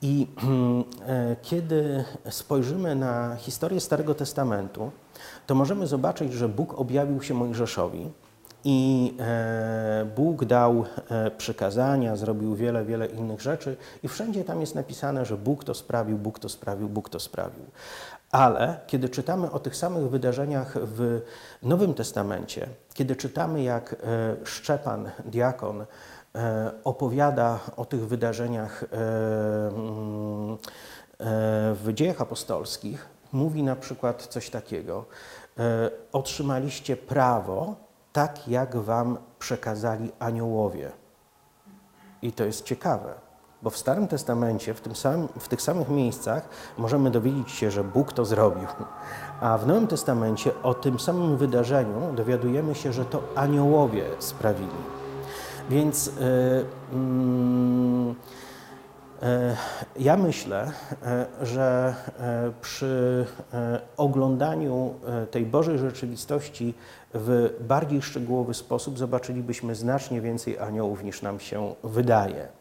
I 0.03 0.27
e, 1.07 1.37
kiedy 1.43 2.05
spojrzymy 2.31 2.95
na 2.95 3.37
historię 3.37 3.81
Starego 3.81 4.15
Testamentu, 4.15 4.91
to 5.47 5.55
możemy 5.55 5.87
zobaczyć, 5.87 6.33
że 6.33 6.49
Bóg 6.49 6.81
objawił 6.81 7.23
się 7.23 7.35
Mojżeszowi 7.35 8.11
i 8.65 9.15
e, 9.21 10.07
Bóg 10.17 10.45
dał 10.45 10.85
przykazania, 11.39 12.17
zrobił 12.17 12.55
wiele, 12.55 12.85
wiele 12.85 13.07
innych 13.07 13.41
rzeczy, 13.41 13.77
i 14.03 14.09
wszędzie 14.09 14.45
tam 14.45 14.61
jest 14.61 14.75
napisane, 14.75 15.25
że 15.25 15.37
Bóg 15.37 15.65
to 15.65 15.75
sprawił, 15.75 16.19
Bóg 16.19 16.39
to 16.39 16.49
sprawił, 16.49 16.89
Bóg 16.89 17.09
to 17.09 17.21
sprawił. 17.21 17.65
Ale 18.31 18.81
kiedy 18.87 19.09
czytamy 19.09 19.51
o 19.51 19.59
tych 19.59 19.77
samych 19.77 20.11
wydarzeniach 20.11 20.75
w 20.83 21.21
Nowym 21.63 21.95
Testamencie, 21.95 22.67
kiedy 22.95 23.17
czytamy, 23.17 23.63
jak 23.63 23.93
e, 23.93 23.97
Szczepan, 24.45 25.11
diakon, 25.25 25.81
e, 25.81 25.87
opowiada 26.85 27.59
o 27.77 27.85
tych 27.85 28.09
wydarzeniach 28.09 28.85
e, 28.85 28.87
mm, 29.69 30.59
w 31.75 31.91
dziejach 31.95 32.21
apostolskich, 32.21 33.09
mówi 33.33 33.63
na 33.63 33.77
przykład 33.77 34.27
coś 34.27 34.51
takiego: 34.51 35.05
Otrzymaliście 36.13 36.97
prawo, 36.97 37.75
tak 38.13 38.49
jak 38.49 38.77
wam 38.77 39.19
przekazali 39.39 40.13
aniołowie. 40.19 40.91
I 42.23 42.33
to 42.33 42.45
jest 42.45 42.65
ciekawe 42.65 43.29
bo 43.63 43.71
w 43.71 43.77
Starym 43.77 44.09
Testamencie, 44.09 44.75
w, 44.75 44.81
tym 44.81 44.93
w 45.39 45.49
tych 45.49 45.63
samych 45.63 45.89
miejscach, 45.89 46.49
możemy 46.79 47.11
dowiedzieć 47.11 47.51
się, 47.51 47.71
że 47.71 47.85
Bóg 47.85 48.13
to 48.13 48.25
zrobił. 48.25 48.69
A 49.41 49.59
w 49.59 49.67
Nowym 49.67 49.87
Testamencie 49.87 50.63
o 50.63 50.75
tym 50.75 51.01
samym 51.01 51.37
wydarzeniu 51.37 52.13
dowiadujemy 52.13 52.75
się, 52.75 52.93
że 52.93 53.05
to 53.05 53.23
aniołowie 53.35 54.05
sprawili. 54.19 54.98
Więc 55.71 56.07
yy, 56.07 56.13
yy, 59.23 59.57
ja 59.99 60.17
myślę, 60.17 60.73
yy, 61.41 61.47
że 61.47 61.95
przy 62.61 63.27
oglądaniu 63.97 64.95
tej 65.31 65.47
Bożej 65.47 65.79
rzeczywistości 65.79 66.75
w 67.15 67.51
bardziej 67.61 68.03
szczegółowy 68.03 68.55
sposób 68.55 68.99
zobaczylibyśmy 68.99 69.75
znacznie 69.75 70.21
więcej 70.21 70.59
aniołów 70.59 71.05
niż 71.05 71.23
nam 71.23 71.41
się 71.41 71.75
wydaje. 71.85 72.58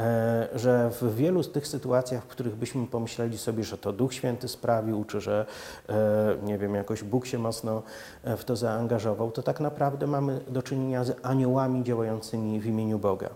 E, 0.00 0.48
że 0.54 0.90
w 0.90 1.16
wielu 1.16 1.42
z 1.42 1.52
tych 1.52 1.66
sytuacjach, 1.66 2.24
w 2.24 2.26
których 2.26 2.56
byśmy 2.56 2.86
pomyśleli 2.86 3.38
sobie, 3.38 3.64
że 3.64 3.78
to 3.78 3.92
Duch 3.92 4.14
Święty 4.14 4.48
sprawił, 4.48 5.04
czy 5.04 5.20
że, 5.20 5.46
e, 5.88 5.94
nie 6.42 6.58
wiem, 6.58 6.74
jakoś 6.74 7.02
Bóg 7.02 7.26
się 7.26 7.38
mocno 7.38 7.82
e, 8.24 8.36
w 8.36 8.44
to 8.44 8.56
zaangażował, 8.56 9.30
to 9.30 9.42
tak 9.42 9.60
naprawdę 9.60 10.06
mamy 10.06 10.40
do 10.48 10.62
czynienia 10.62 11.04
z 11.04 11.16
aniołami 11.22 11.84
działającymi 11.84 12.60
w 12.60 12.66
imieniu 12.66 12.98
Boga. 12.98 13.30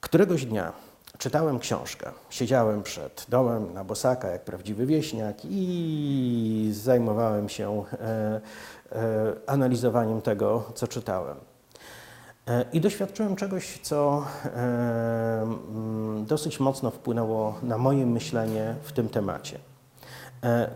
Któregoś 0.00 0.44
dnia 0.44 0.72
czytałem 1.18 1.58
książkę, 1.58 2.10
siedziałem 2.30 2.82
przed 2.82 3.26
domem 3.28 3.74
na 3.74 3.84
bosaka 3.84 4.28
jak 4.28 4.44
prawdziwy 4.44 4.86
wieśniak 4.86 5.36
i 5.44 6.70
zajmowałem 6.74 7.48
się 7.48 7.84
analizowaniem 9.46 10.22
tego, 10.22 10.64
co 10.74 10.88
czytałem. 10.88 11.36
E, 12.50 12.64
I 12.72 12.80
doświadczyłem 12.80 13.36
czegoś, 13.36 13.78
co 13.82 14.24
e, 14.44 15.42
mm, 15.42 16.24
dosyć 16.26 16.60
mocno 16.60 16.90
wpłynęło 16.90 17.54
na 17.62 17.78
moje 17.78 18.06
myślenie 18.06 18.74
w 18.82 18.92
tym 18.92 19.08
temacie. 19.08 19.58
E, 20.44 20.70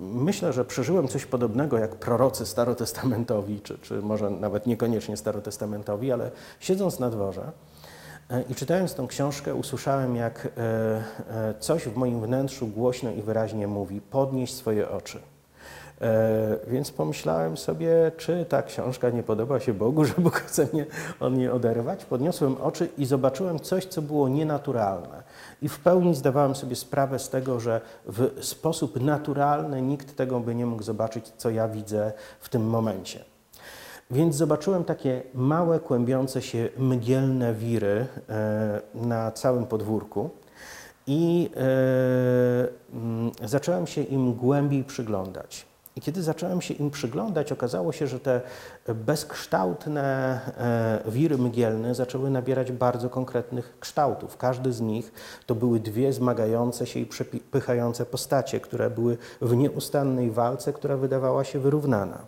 myślę, 0.00 0.52
że 0.52 0.64
przeżyłem 0.64 1.08
coś 1.08 1.26
podobnego 1.26 1.78
jak 1.78 1.96
prorocy 1.96 2.46
starotestamentowi, 2.46 3.60
czy, 3.60 3.78
czy 3.78 4.02
może 4.02 4.30
nawet 4.30 4.66
niekoniecznie 4.66 5.16
starotestamentowi, 5.16 6.12
ale 6.12 6.30
siedząc 6.60 6.98
na 6.98 7.10
dworze 7.10 7.52
i 8.48 8.54
czytając 8.54 8.94
tą 8.94 9.06
książkę, 9.06 9.54
usłyszałem, 9.54 10.16
jak 10.16 10.48
coś 11.60 11.82
w 11.82 11.96
moim 11.96 12.20
wnętrzu 12.20 12.66
głośno 12.66 13.10
i 13.10 13.22
wyraźnie 13.22 13.66
mówi: 13.66 14.00
podnieś 14.00 14.52
swoje 14.54 14.90
oczy. 14.90 15.20
E, 16.00 16.56
więc 16.66 16.90
pomyślałem 16.90 17.56
sobie, 17.56 18.12
czy 18.16 18.44
ta 18.48 18.62
książka 18.62 19.10
nie 19.10 19.22
podoba 19.22 19.60
się 19.60 19.74
Bogu, 19.74 20.04
że 20.04 20.14
Bóg 20.18 20.36
chce 20.36 20.66
mnie 20.72 20.86
od 21.20 21.36
niej 21.36 21.48
oderwać. 21.48 22.04
Podniosłem 22.04 22.56
oczy 22.56 22.88
i 22.98 23.06
zobaczyłem 23.06 23.58
coś, 23.58 23.84
co 23.84 24.02
było 24.02 24.28
nienaturalne. 24.28 25.22
I 25.62 25.68
w 25.68 25.78
pełni 25.78 26.14
zdawałem 26.14 26.54
sobie 26.54 26.76
sprawę 26.76 27.18
z 27.18 27.28
tego, 27.30 27.60
że 27.60 27.80
w 28.06 28.44
sposób 28.44 29.00
naturalny 29.00 29.82
nikt 29.82 30.16
tego 30.16 30.40
by 30.40 30.54
nie 30.54 30.66
mógł 30.66 30.82
zobaczyć, 30.82 31.32
co 31.36 31.50
ja 31.50 31.68
widzę 31.68 32.12
w 32.40 32.48
tym 32.48 32.66
momencie. 32.66 33.24
Więc 34.10 34.36
zobaczyłem 34.36 34.84
takie 34.84 35.22
małe, 35.34 35.80
kłębiące 35.80 36.42
się 36.42 36.68
mgielne 36.76 37.54
wiry 37.54 38.06
e, 38.28 38.80
na 38.94 39.32
całym 39.32 39.66
podwórku 39.66 40.30
i 41.06 41.50
e, 41.56 41.58
mm, 42.94 43.30
zacząłem 43.44 43.86
się 43.86 44.02
im 44.02 44.34
głębiej 44.34 44.84
przyglądać. 44.84 45.67
I 45.98 46.00
kiedy 46.00 46.22
zacząłem 46.22 46.60
się 46.60 46.74
im 46.74 46.90
przyglądać, 46.90 47.52
okazało 47.52 47.92
się, 47.92 48.06
że 48.06 48.20
te 48.20 48.40
bezkształtne 48.94 50.40
e, 51.06 51.10
wiry 51.10 51.38
mgielne 51.38 51.94
zaczęły 51.94 52.30
nabierać 52.30 52.72
bardzo 52.72 53.10
konkretnych 53.10 53.76
kształtów. 53.80 54.36
Każdy 54.36 54.72
z 54.72 54.80
nich 54.80 55.12
to 55.46 55.54
były 55.54 55.80
dwie 55.80 56.12
zmagające 56.12 56.86
się 56.86 57.00
i 57.00 57.06
przepychające 57.06 58.06
postacie, 58.06 58.60
które 58.60 58.90
były 58.90 59.18
w 59.40 59.56
nieustannej 59.56 60.30
walce, 60.30 60.72
która 60.72 60.96
wydawała 60.96 61.44
się 61.44 61.58
wyrównana. 61.58 62.18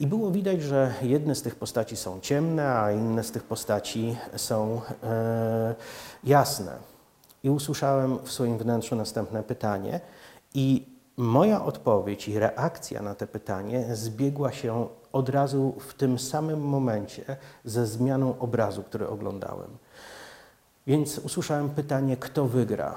I 0.00 0.06
było 0.06 0.30
widać, 0.30 0.62
że 0.62 0.94
jedne 1.02 1.34
z 1.34 1.42
tych 1.42 1.54
postaci 1.54 1.96
są 1.96 2.20
ciemne, 2.20 2.74
a 2.74 2.92
inne 2.92 3.24
z 3.24 3.30
tych 3.30 3.42
postaci 3.42 4.16
są 4.36 4.80
e, 5.02 5.74
jasne. 6.24 6.72
I 7.42 7.50
usłyszałem 7.50 8.18
w 8.24 8.32
swoim 8.32 8.58
wnętrzu 8.58 8.96
następne 8.96 9.42
pytanie. 9.42 10.00
I 10.54 10.91
Moja 11.22 11.64
odpowiedź 11.64 12.28
i 12.28 12.38
reakcja 12.38 13.02
na 13.02 13.14
to 13.14 13.26
pytanie 13.26 13.96
zbiegła 13.96 14.52
się 14.52 14.88
od 15.12 15.28
razu 15.28 15.74
w 15.78 15.94
tym 15.94 16.18
samym 16.18 16.60
momencie 16.60 17.36
ze 17.64 17.86
zmianą 17.86 18.38
obrazu, 18.38 18.82
który 18.82 19.08
oglądałem. 19.08 19.70
Więc 20.86 21.18
usłyszałem 21.18 21.70
pytanie, 21.70 22.16
kto 22.16 22.46
wygra. 22.46 22.94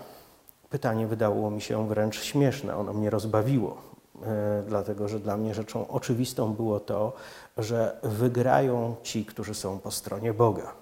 Pytanie 0.70 1.08
wydało 1.08 1.52
mi 1.52 1.62
się 1.62 1.88
wręcz 1.88 2.24
śmieszne, 2.24 2.78
ono 2.78 2.94
mnie 2.94 3.10
rozbawiło, 3.10 3.78
e, 4.24 4.64
dlatego 4.68 5.08
że 5.08 5.20
dla 5.20 5.38
mnie 5.38 5.54
rzeczą 5.54 5.88
oczywistą 5.88 6.54
było 6.54 6.80
to, 6.80 7.14
że 7.58 8.00
wygrają 8.04 8.96
ci, 9.04 9.26
którzy 9.26 9.54
są 9.54 9.80
po 9.80 9.92
stronie 9.92 10.34
Boga. 10.34 10.74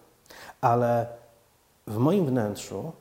Ale 0.62 1.08
w 1.88 1.98
moim 1.98 2.26
wnętrzu 2.26 2.92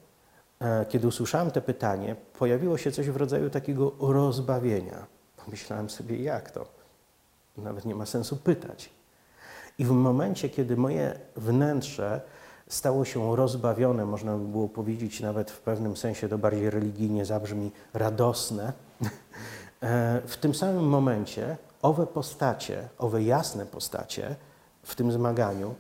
kiedy 0.89 1.09
usłyszałem 1.09 1.51
to 1.51 1.63
pytanie, 1.63 2.17
pojawiło 2.39 2.79
się 2.79 2.93
coś 2.93 3.11
w 3.11 3.17
rodzaju 3.17 3.51
takiego 3.51 3.93
rozbawienia. 4.01 5.07
Pomyślałem 5.45 5.91
sobie, 5.91 6.23
jak 6.23 6.51
to? 6.51 6.67
Nawet 7.57 7.85
nie 7.85 7.95
ma 7.95 8.07
sensu 8.07 8.37
pytać. 8.37 8.91
I 9.79 9.85
w 9.85 9.91
momencie, 9.91 10.49
kiedy 10.49 10.77
moje 10.77 11.19
wnętrze 11.37 12.21
stało 12.69 13.05
się 13.05 13.37
rozbawione, 13.37 14.05
można 14.05 14.37
by 14.37 14.45
było 14.45 14.69
powiedzieć 14.69 15.21
nawet 15.21 15.51
w 15.51 15.61
pewnym 15.61 15.97
sensie 15.97 16.29
to 16.29 16.39
bardziej 16.39 16.71
religijnie 16.71 17.25
zabrzmi 17.25 17.71
radosne, 17.95 18.73
e, 19.83 20.23
w 20.27 20.37
tym 20.37 20.55
samym 20.55 20.85
momencie 20.85 21.57
owe 21.83 22.07
postacie, 22.07 22.89
owe 22.99 23.23
jasne 23.23 23.67
postacie 23.67 24.37
w 24.83 24.95
tym 24.95 25.13
zmaganiu, 25.13 25.75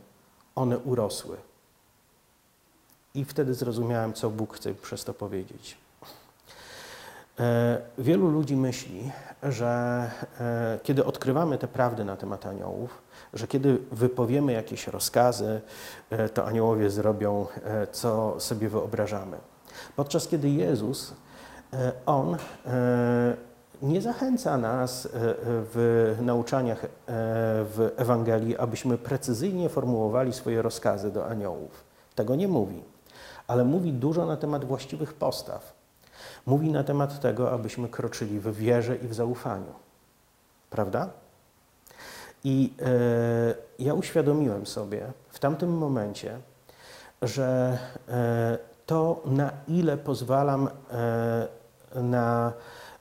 one 0.55 0.78
urosły. 0.78 1.37
I 3.14 3.24
wtedy 3.24 3.54
zrozumiałem, 3.54 4.12
co 4.12 4.30
Bóg 4.30 4.56
chce 4.56 4.74
przez 4.74 5.04
to 5.04 5.14
powiedzieć. 5.14 5.76
E, 7.40 7.78
wielu 7.98 8.30
ludzi 8.30 8.56
myśli, 8.56 9.10
że 9.42 10.10
e, 10.40 10.78
kiedy 10.82 11.04
odkrywamy 11.04 11.58
te 11.58 11.68
prawdy 11.68 12.04
na 12.04 12.16
temat 12.16 12.46
aniołów, 12.46 13.02
że 13.34 13.46
kiedy 13.46 13.78
wypowiemy 13.92 14.52
jakieś 14.52 14.86
rozkazy, 14.86 15.60
e, 16.10 16.28
to 16.28 16.46
aniołowie 16.46 16.90
zrobią, 16.90 17.46
co 17.92 18.40
sobie 18.40 18.68
wyobrażamy. 18.68 19.36
Podczas 19.96 20.28
kiedy 20.28 20.50
Jezus, 20.50 21.14
On 22.06 22.36
nie 23.82 24.02
zachęca 24.02 24.58
nas 24.58 25.08
w 25.44 26.16
nauczaniach 26.20 26.86
w 27.06 27.90
Ewangelii, 27.96 28.56
abyśmy 28.56 28.98
precyzyjnie 28.98 29.68
formułowali 29.68 30.32
swoje 30.32 30.62
rozkazy 30.62 31.10
do 31.10 31.26
aniołów. 31.26 31.84
Tego 32.14 32.34
nie 32.34 32.48
mówi, 32.48 32.82
ale 33.53 33.64
mówi 33.64 33.92
dużo 33.92 34.26
na 34.26 34.36
temat 34.36 34.64
właściwych 34.64 35.14
postaw 35.14 35.82
Mówi 36.46 36.70
na 36.70 36.84
temat 36.84 37.20
tego, 37.20 37.53
abyśmy 37.53 37.88
kroczyli 37.88 38.40
w 38.40 38.57
wierze 38.57 38.96
i 38.96 39.09
w 39.09 39.14
zaufaniu. 39.14 39.74
Prawda? 40.70 41.11
I 42.44 42.72
e, 42.82 43.55
ja 43.78 43.94
uświadomiłem 43.94 44.66
sobie 44.66 45.07
w 45.28 45.38
tamtym 45.38 45.78
momencie, 45.78 46.38
że 47.22 47.78
e, 48.09 48.59
to, 48.86 49.22
na 49.24 49.50
ile 49.68 49.96
pozwalam 49.96 50.68
e, 50.90 51.48
na 52.03 52.53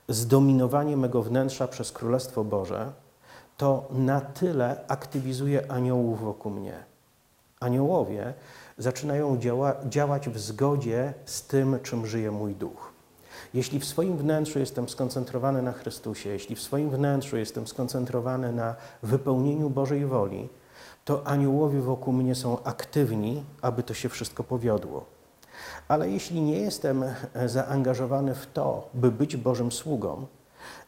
zdominowanie 0.08 0.96
mego 0.96 1.22
wnętrza 1.22 1.68
przez 1.68 1.92
Królestwo 1.92 2.44
Boże, 2.44 2.92
to 3.56 3.88
na 3.90 4.20
tyle 4.20 4.84
aktywizuje 4.88 5.72
aniołów 5.72 6.20
wokół 6.20 6.52
mnie. 6.52 6.84
Aniołowie 7.60 8.34
zaczynają 8.78 9.38
działa, 9.38 9.74
działać 9.88 10.28
w 10.28 10.38
zgodzie 10.38 11.14
z 11.24 11.46
tym, 11.46 11.78
czym 11.82 12.06
żyje 12.06 12.30
mój 12.30 12.54
duch. 12.54 12.92
Jeśli 13.54 13.80
w 13.80 13.84
swoim 13.84 14.16
wnętrzu 14.16 14.58
jestem 14.58 14.88
skoncentrowany 14.88 15.62
na 15.62 15.72
Chrystusie, 15.72 16.30
jeśli 16.30 16.56
w 16.56 16.62
swoim 16.62 16.90
wnętrzu 16.90 17.36
jestem 17.36 17.66
skoncentrowany 17.66 18.52
na 18.52 18.74
wypełnieniu 19.02 19.70
Bożej 19.70 20.06
woli, 20.06 20.48
to 21.04 21.26
aniołowie 21.26 21.80
wokół 21.80 22.12
mnie 22.12 22.34
są 22.34 22.62
aktywni, 22.64 23.44
aby 23.62 23.82
to 23.82 23.94
się 23.94 24.08
wszystko 24.08 24.44
powiodło. 24.44 25.04
Ale 25.88 26.10
jeśli 26.10 26.40
nie 26.40 26.60
jestem 26.60 27.04
zaangażowany 27.46 28.34
w 28.34 28.46
to, 28.46 28.88
by 28.94 29.10
być 29.10 29.36
Bożym 29.36 29.72
sługą, 29.72 30.26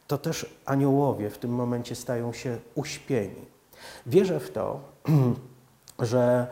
to 0.07 0.19
też 0.19 0.55
aniołowie 0.65 1.31
w 1.31 1.39
tym 1.39 1.51
momencie 1.51 1.95
stają 1.95 2.33
się 2.33 2.59
uśpieni. 2.75 3.47
Wierzę 4.07 4.41
w 4.41 4.51
to, 4.51 4.81
że 5.99 6.47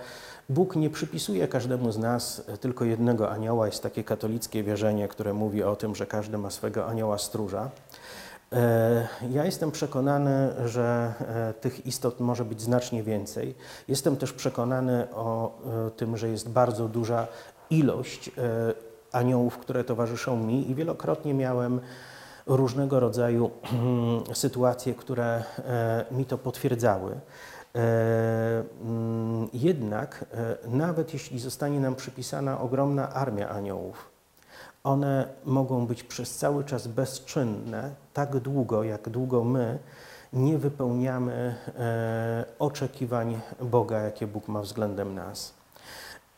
Bóg 0.52 0.76
nie 0.76 0.90
przypisuje 0.90 1.48
każdemu 1.48 1.92
z 1.92 1.98
nas 1.98 2.42
tylko 2.60 2.84
jednego 2.84 3.30
anioła. 3.30 3.66
Jest 3.66 3.82
takie 3.82 4.04
katolickie 4.04 4.62
wierzenie, 4.62 5.08
które 5.08 5.34
mówi 5.34 5.62
o 5.62 5.76
tym, 5.76 5.94
że 5.94 6.06
każdy 6.06 6.38
ma 6.38 6.50
swego 6.50 6.86
anioła 6.86 7.18
stróża. 7.18 7.70
E, 8.52 9.08
ja 9.30 9.44
jestem 9.44 9.70
przekonany, 9.70 10.52
że 10.64 11.12
e, 11.20 11.54
tych 11.54 11.86
istot 11.86 12.20
może 12.20 12.44
być 12.44 12.62
znacznie 12.62 13.02
więcej. 13.02 13.54
Jestem 13.88 14.16
też 14.16 14.32
przekonany 14.32 15.14
o 15.14 15.58
e, 15.86 15.90
tym, 15.90 16.16
że 16.16 16.28
jest 16.28 16.48
bardzo 16.48 16.88
duża 16.88 17.26
ilość 17.70 18.30
aniołów, 19.12 19.58
które 19.58 19.84
towarzyszą 19.84 20.36
mi 20.36 20.70
i 20.70 20.74
wielokrotnie 20.74 21.34
miałem 21.34 21.80
różnego 22.46 23.00
rodzaju 23.00 23.50
sytuacje, 24.34 24.94
które 24.94 25.44
mi 26.10 26.24
to 26.24 26.38
potwierdzały. 26.38 27.20
E, 27.74 28.64
mm, 28.82 29.48
jednak, 29.52 30.24
e, 30.32 30.68
nawet 30.68 31.12
jeśli 31.12 31.38
zostanie 31.38 31.80
nam 31.80 31.94
przypisana 31.94 32.60
ogromna 32.60 33.12
armia 33.14 33.48
aniołów, 33.48 34.10
one 34.84 35.28
mogą 35.44 35.86
być 35.86 36.04
przez 36.04 36.36
cały 36.36 36.64
czas 36.64 36.86
bezczynne, 36.86 37.90
tak 38.12 38.38
długo, 38.38 38.82
jak 38.82 39.08
długo 39.08 39.44
my 39.44 39.78
nie 40.32 40.58
wypełniamy 40.58 41.54
e, 41.78 42.44
oczekiwań 42.58 43.40
Boga, 43.60 43.98
jakie 43.98 44.26
Bóg 44.26 44.48
ma 44.48 44.60
względem 44.62 45.14
nas. 45.14 45.54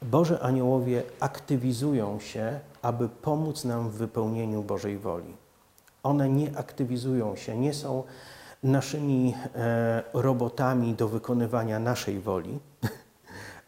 Boże 0.03 0.41
aniołowie 0.41 1.03
aktywizują 1.21 2.21
się, 2.21 2.61
aby 2.83 3.09
pomóc 3.09 3.65
nam 3.65 3.91
w 3.91 3.93
wypełnieniu 3.93 4.63
Bożej 4.63 4.99
woli. 4.99 5.37
One 6.03 6.29
nie 6.29 6.59
aktywizują 6.59 7.37
się, 7.37 7.57
nie 7.57 7.75
są 7.75 8.03
naszymi 8.65 9.35
e, 9.55 10.03
robotami 10.13 10.95
do 10.95 11.09
wykonywania 11.09 11.79
naszej 11.79 12.21
woli, 12.21 12.59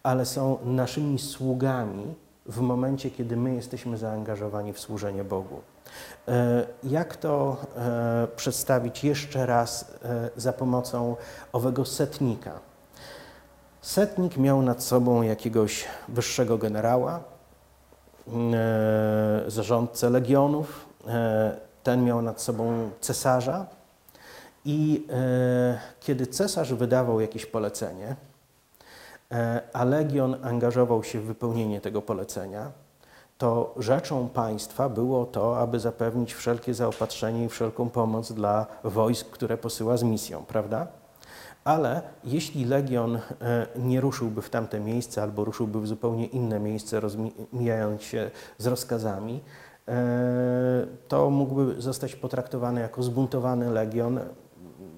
ale 0.03 0.27
są 0.27 0.59
naszymi 0.65 1.19
sługami 1.19 2.15
w 2.47 2.61
momencie, 2.61 3.11
kiedy 3.11 3.37
my 3.37 3.55
jesteśmy 3.55 3.99
zaangażowani 3.99 4.73
w 4.73 4.81
służenie 4.81 5.25
Bogu. 5.25 5.61
E, 6.29 6.67
jak 6.83 7.17
to 7.17 7.57
e, 7.77 8.27
przedstawić 8.37 9.05
jeszcze 9.05 9.47
raz 9.47 9.99
za 10.37 10.53
pomocą 10.53 11.17
owego 11.53 11.85
setnika? 11.85 12.53
Setnik 13.81 14.37
miał 14.37 14.63
nad 14.63 14.83
sobą 14.83 15.23
jakiegoś 15.23 15.85
wyższego 16.09 16.59
generała, 16.59 17.21
zarządcę 19.47 20.11
legionów, 20.11 20.87
ten 21.83 22.05
miał 22.05 22.23
nad 22.23 22.41
sobą 22.41 22.91
cesarza, 23.01 23.67
i 24.67 25.07
e, 25.11 25.79
kiedy 26.01 26.27
cesarz 26.27 26.75
wydawał 26.75 27.21
jakieś 27.21 27.47
polecenie, 27.47 28.17
e, 29.33 29.61
a 29.73 29.85
legion 29.85 30.37
angażował 30.43 31.05
się 31.05 31.21
w 31.21 31.25
wypełnienie 31.25 31.81
tego 31.81 32.03
polecenia, 32.03 32.73
to 33.39 33.75
rzeczą 33.79 34.29
państwa 34.29 34.89
było 34.89 35.27
to, 35.27 35.59
aby 35.59 35.81
zapewnić 35.81 36.35
wszelkie 36.35 36.75
zaopatrzenie 36.75 37.45
i 37.45 37.49
wszelką 37.49 37.91
pomoc 37.91 38.33
dla 38.33 38.67
wojsk, 38.85 39.31
które 39.31 39.57
posyła 39.57 39.97
z 39.97 40.03
misją, 40.03 40.45
prawda? 40.45 40.87
Ale 41.65 42.03
jeśli 42.25 42.65
legion 42.65 43.17
e, 43.17 43.21
nie 43.77 44.01
ruszyłby 44.01 44.43
w 44.43 44.51
tamte 44.51 44.81
miejsce 44.81 45.23
albo 45.23 45.45
ruszyłby 45.45 45.81
w 45.81 45.87
zupełnie 45.87 46.27
inne 46.27 46.61
miejsce, 46.61 47.01
mijając 47.53 48.03
się 48.03 48.31
z 48.59 48.67
rozkazami, 48.67 49.41
e, 49.89 50.87
to 51.09 51.31
mógłby 51.31 51.83
zostać 51.83 52.17
potraktowany 52.17 52.81
jako 52.81 53.03
zbuntowany 53.03 53.71
legion, 53.71 54.21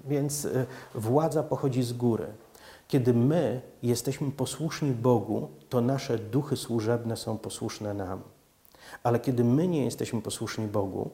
więc 0.09 0.45
y, 0.45 0.67
władza 0.95 1.43
pochodzi 1.43 1.83
z 1.83 1.93
góry. 1.93 2.27
Kiedy 2.89 3.15
my 3.15 3.61
jesteśmy 3.83 4.31
posłuszni 4.31 4.91
Bogu, 4.91 5.49
to 5.69 5.81
nasze 5.81 6.19
duchy 6.19 6.57
służebne 6.57 7.17
są 7.17 7.39
posłuszne 7.39 7.95
nam. 7.95 8.23
Ale 9.03 9.21
kiedy 9.21 9.45
my 9.45 9.69
nie 9.69 9.85
jesteśmy 9.85 10.23
posłuszni 10.23 10.67
Bogu, 10.67 11.11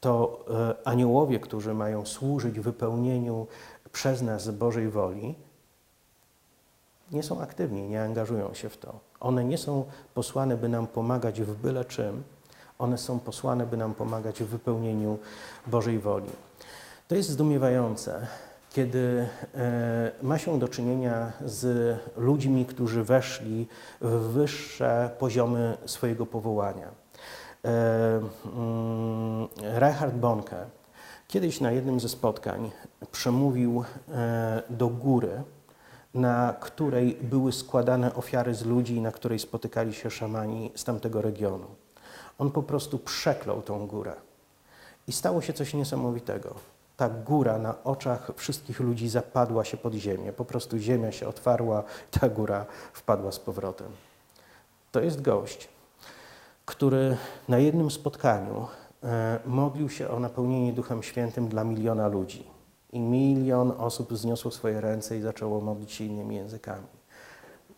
to 0.00 0.44
y, 0.80 0.84
aniołowie, 0.84 1.40
którzy 1.40 1.74
mają 1.74 2.06
służyć 2.06 2.60
wypełnieniu 2.60 3.46
przez 3.92 4.22
nas 4.22 4.50
Bożej 4.50 4.88
woli, 4.88 5.34
nie 7.12 7.22
są 7.22 7.40
aktywni, 7.40 7.88
nie 7.88 8.02
angażują 8.02 8.54
się 8.54 8.68
w 8.68 8.76
to. 8.76 8.94
One 9.20 9.44
nie 9.44 9.58
są 9.58 9.84
posłane, 10.14 10.56
by 10.56 10.68
nam 10.68 10.86
pomagać 10.86 11.42
w 11.42 11.54
byle 11.56 11.84
czym, 11.84 12.22
one 12.78 12.98
są 12.98 13.20
posłane, 13.20 13.66
by 13.66 13.76
nam 13.76 13.94
pomagać 13.94 14.42
w 14.42 14.46
wypełnieniu 14.46 15.18
Bożej 15.66 15.98
woli. 15.98 16.30
To 17.10 17.16
jest 17.16 17.28
zdumiewające, 17.28 18.26
kiedy 18.72 19.28
e, 19.54 20.10
ma 20.22 20.38
się 20.38 20.58
do 20.58 20.68
czynienia 20.68 21.32
z 21.44 21.96
ludźmi, 22.16 22.66
którzy 22.66 23.04
weszli 23.04 23.66
w 24.00 24.10
wyższe 24.10 25.10
poziomy 25.18 25.76
swojego 25.86 26.26
powołania. 26.26 26.88
E, 27.64 28.20
mm, 28.44 29.48
Reinhard 29.62 30.14
Bonke 30.14 30.66
kiedyś 31.28 31.60
na 31.60 31.72
jednym 31.72 32.00
ze 32.00 32.08
spotkań 32.08 32.70
przemówił 33.12 33.84
e, 34.08 34.62
do 34.70 34.88
góry, 34.88 35.42
na 36.14 36.54
której 36.60 37.18
były 37.22 37.52
składane 37.52 38.14
ofiary 38.14 38.54
z 38.54 38.64
ludzi, 38.64 39.00
na 39.00 39.12
której 39.12 39.38
spotykali 39.38 39.94
się 39.94 40.10
szamani 40.10 40.72
z 40.74 40.84
tamtego 40.84 41.22
regionu. 41.22 41.66
On 42.38 42.50
po 42.50 42.62
prostu 42.62 42.98
przeklął 42.98 43.62
tą 43.62 43.86
górę. 43.86 44.12
I 45.08 45.12
stało 45.12 45.42
się 45.42 45.52
coś 45.52 45.74
niesamowitego 45.74 46.79
ta 47.00 47.08
góra 47.08 47.58
na 47.58 47.84
oczach 47.84 48.30
wszystkich 48.36 48.80
ludzi 48.80 49.08
zapadła 49.08 49.64
się 49.64 49.76
pod 49.76 49.94
ziemię. 49.94 50.32
Po 50.32 50.44
prostu 50.44 50.78
ziemia 50.78 51.12
się 51.12 51.28
otwarła, 51.28 51.84
ta 52.10 52.28
góra 52.28 52.66
wpadła 52.92 53.32
z 53.32 53.38
powrotem. 53.38 53.86
To 54.92 55.00
jest 55.00 55.22
gość, 55.22 55.68
który 56.66 57.16
na 57.48 57.58
jednym 57.58 57.90
spotkaniu 57.90 58.66
e, 59.02 59.38
modlił 59.46 59.88
się 59.88 60.08
o 60.08 60.20
napełnienie 60.20 60.72
Duchem 60.72 61.02
Świętym 61.02 61.48
dla 61.48 61.64
miliona 61.64 62.08
ludzi. 62.08 62.46
I 62.92 63.00
milion 63.00 63.72
osób 63.78 64.18
zniosło 64.18 64.50
swoje 64.50 64.80
ręce 64.80 65.18
i 65.18 65.20
zaczęło 65.20 65.60
modlić 65.60 65.92
się 65.92 66.04
innymi 66.04 66.36
językami. 66.36 66.86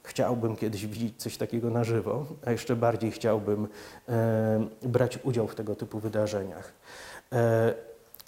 Chciałbym 0.02 0.56
kiedyś 0.56 0.86
widzieć 0.86 1.22
coś 1.22 1.36
takiego 1.36 1.70
na 1.70 1.84
żywo, 1.84 2.26
a 2.46 2.50
jeszcze 2.50 2.76
bardziej 2.76 3.10
chciałbym 3.10 3.68
e, 4.08 4.66
brać 4.82 5.18
udział 5.24 5.48
w 5.48 5.54
tego 5.54 5.74
typu 5.74 5.98
wydarzeniach. 5.98 6.72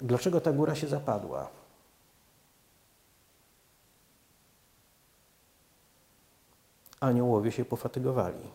Dlaczego 0.01 0.41
ta 0.41 0.51
góra 0.51 0.75
się 0.75 0.87
zapadła? 0.87 1.49
Aniołowie 6.99 7.51
się 7.51 7.65
pofatygowali. 7.65 8.49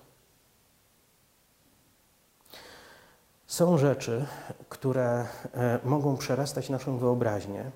Są 3.46 3.78
rzeczy, 3.78 4.26
które 4.68 5.26
e, 5.54 5.78
mogą 5.84 6.16
przerastać 6.16 6.68
naszą 6.68 6.98
wyobraźnię, 6.98 7.70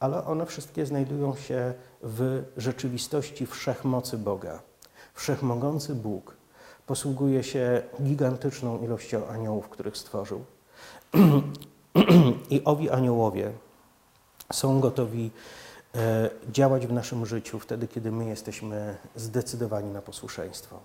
ale 0.00 0.24
one 0.24 0.46
wszystkie 0.46 0.86
znajdują 0.86 1.36
się 1.36 1.74
w 2.02 2.44
rzeczywistości 2.56 3.46
wszechmocy 3.46 4.18
Boga. 4.18 4.62
Wszechmogący 5.14 5.94
Bóg 5.94 6.36
posługuje 6.86 7.42
się 7.42 7.82
gigantyczną 8.02 8.82
ilością 8.82 9.26
aniołów, 9.26 9.68
których 9.68 9.96
stworzył. 9.96 10.44
I 12.50 12.64
owi 12.64 12.90
aniołowie 12.90 13.52
są 14.52 14.80
gotowi 14.80 15.30
e, 15.94 16.30
działać 16.50 16.86
w 16.86 16.92
naszym 16.92 17.26
życiu 17.26 17.58
wtedy, 17.58 17.88
kiedy 17.88 18.12
my 18.12 18.24
jesteśmy 18.24 18.96
zdecydowani 19.16 19.90
na 19.90 20.02
posłuszeństwo. 20.02 20.80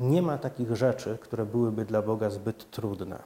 Nie 0.00 0.22
ma 0.22 0.38
takich 0.38 0.76
rzeczy, 0.76 1.18
które 1.22 1.46
byłyby 1.46 1.84
dla 1.84 2.02
Boga 2.02 2.30
zbyt 2.30 2.70
trudne. 2.70 3.18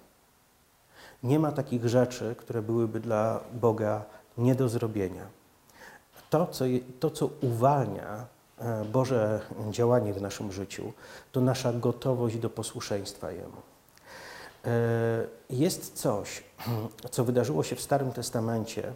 Nie 1.23 1.39
ma 1.39 1.53
takich 1.53 1.89
rzeczy, 1.89 2.35
które 2.39 2.63
byłyby 2.63 3.01
dla 3.01 3.41
Boga 3.53 4.05
nie 4.39 4.55
do 4.55 4.69
zrobienia. 4.69 5.27
To, 6.31 6.47
co, 6.47 6.65
to, 7.01 7.11
co 7.11 7.31
uwalnia 7.41 8.27
e, 8.59 8.85
Boże 8.85 9.41
działanie 9.71 10.15
w 10.15 10.23
naszym 10.23 10.53
życiu, 10.53 10.93
to 11.33 11.41
nasza 11.41 11.73
gotowość 11.73 12.39
do 12.39 12.51
posłuszeństwa 12.51 13.31
Jemu. 13.31 13.63
E, 14.65 14.71
jest 15.51 15.95
coś, 15.95 16.45
co 17.11 17.25
wydarzyło 17.25 17.63
się 17.63 17.77
w 17.77 17.81
Starym 17.81 18.13
Testamencie, 18.13 18.93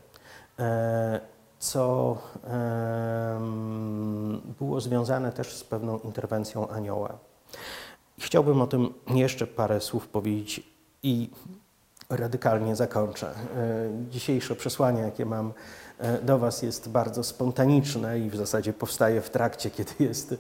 e, 0.59 1.21
co 1.59 2.19
było 4.59 4.81
związane 4.81 5.33
też 5.33 5.57
z 5.57 5.65
pewną 5.65 5.99
interwencją 5.99 6.69
anioła. 6.69 7.19
Chciałbym 8.19 8.63
o 8.63 8.67
tym 8.67 8.95
jeszcze 9.15 9.47
parę 9.47 9.81
słów 9.81 10.09
powiedzieć 10.09 10.63
i 11.03 11.31
radykalnie 12.11 12.77
zakończę. 12.77 13.35
Dzisiejsze 14.11 14.57
przesłanie, 14.57 15.01
jakie 15.03 15.27
mam 15.27 15.53
E, 15.99 16.19
do 16.23 16.39
Was 16.39 16.63
jest 16.63 16.89
bardzo 16.89 17.25
spontaniczne 17.25 18.19
i 18.19 18.31
w 18.31 18.37
zasadzie 18.37 18.73
powstaje 18.73 19.21
w 19.21 19.31
trakcie, 19.31 19.71
kiedy 19.71 19.93
jest 20.01 20.35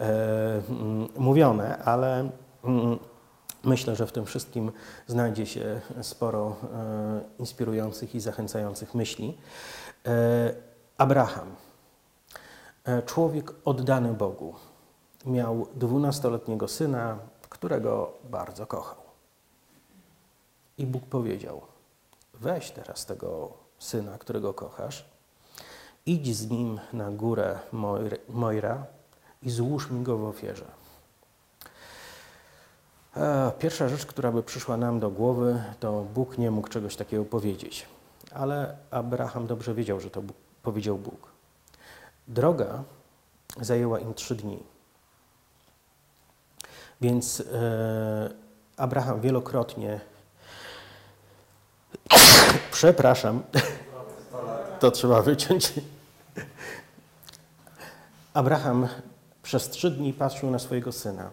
e, 0.00 0.62
mówione, 1.16 1.78
ale 1.78 2.30
mm, 2.64 2.98
myślę, 3.64 3.96
że 3.96 4.06
w 4.06 4.12
tym 4.12 4.26
wszystkim 4.26 4.72
znajdzie 5.06 5.46
się 5.46 5.80
sporo 6.02 6.56
e, 6.62 7.20
inspirujących 7.38 8.14
i 8.14 8.20
zachęcających 8.20 8.94
myśli. 8.94 9.38
Abraham, 10.98 11.56
człowiek 13.06 13.54
oddany 13.64 14.12
Bogu, 14.12 14.54
miał 15.26 15.66
dwunastoletniego 15.74 16.68
syna, 16.68 17.18
którego 17.48 18.12
bardzo 18.30 18.66
kochał. 18.66 18.96
I 20.78 20.86
Bóg 20.86 21.04
powiedział: 21.04 21.62
Weź 22.34 22.70
teraz 22.70 23.06
tego 23.06 23.52
syna, 23.78 24.18
którego 24.18 24.54
kochasz, 24.54 25.04
idź 26.06 26.36
z 26.36 26.50
nim 26.50 26.80
na 26.92 27.10
górę 27.10 27.58
Moira 28.28 28.86
i 29.42 29.50
złóż 29.50 29.90
mi 29.90 30.02
go 30.02 30.18
w 30.18 30.24
ofierze. 30.24 30.77
Pierwsza 33.58 33.88
rzecz, 33.88 34.06
która 34.06 34.32
by 34.32 34.42
przyszła 34.42 34.76
nam 34.76 35.00
do 35.00 35.10
głowy, 35.10 35.62
to 35.80 36.02
Bóg 36.14 36.38
nie 36.38 36.50
mógł 36.50 36.68
czegoś 36.68 36.96
takiego 36.96 37.24
powiedzieć. 37.24 37.86
Ale 38.32 38.76
Abraham 38.90 39.46
dobrze 39.46 39.74
wiedział, 39.74 40.00
że 40.00 40.10
to 40.10 40.22
Bóg, 40.22 40.36
powiedział 40.62 40.98
Bóg. 40.98 41.28
Droga 42.28 42.82
zajęła 43.60 43.98
im 43.98 44.14
trzy 44.14 44.34
dni. 44.34 44.62
Więc 47.00 47.40
e, 47.40 48.30
Abraham 48.76 49.20
wielokrotnie 49.20 50.00
Przepraszam. 52.72 53.42
To 54.80 54.90
trzeba 54.90 55.22
wyciąć. 55.22 55.72
Abraham 58.34 58.88
przez 59.42 59.70
trzy 59.70 59.90
dni 59.90 60.12
patrzył 60.12 60.50
na 60.50 60.58
swojego 60.58 60.92
syna. 60.92 61.30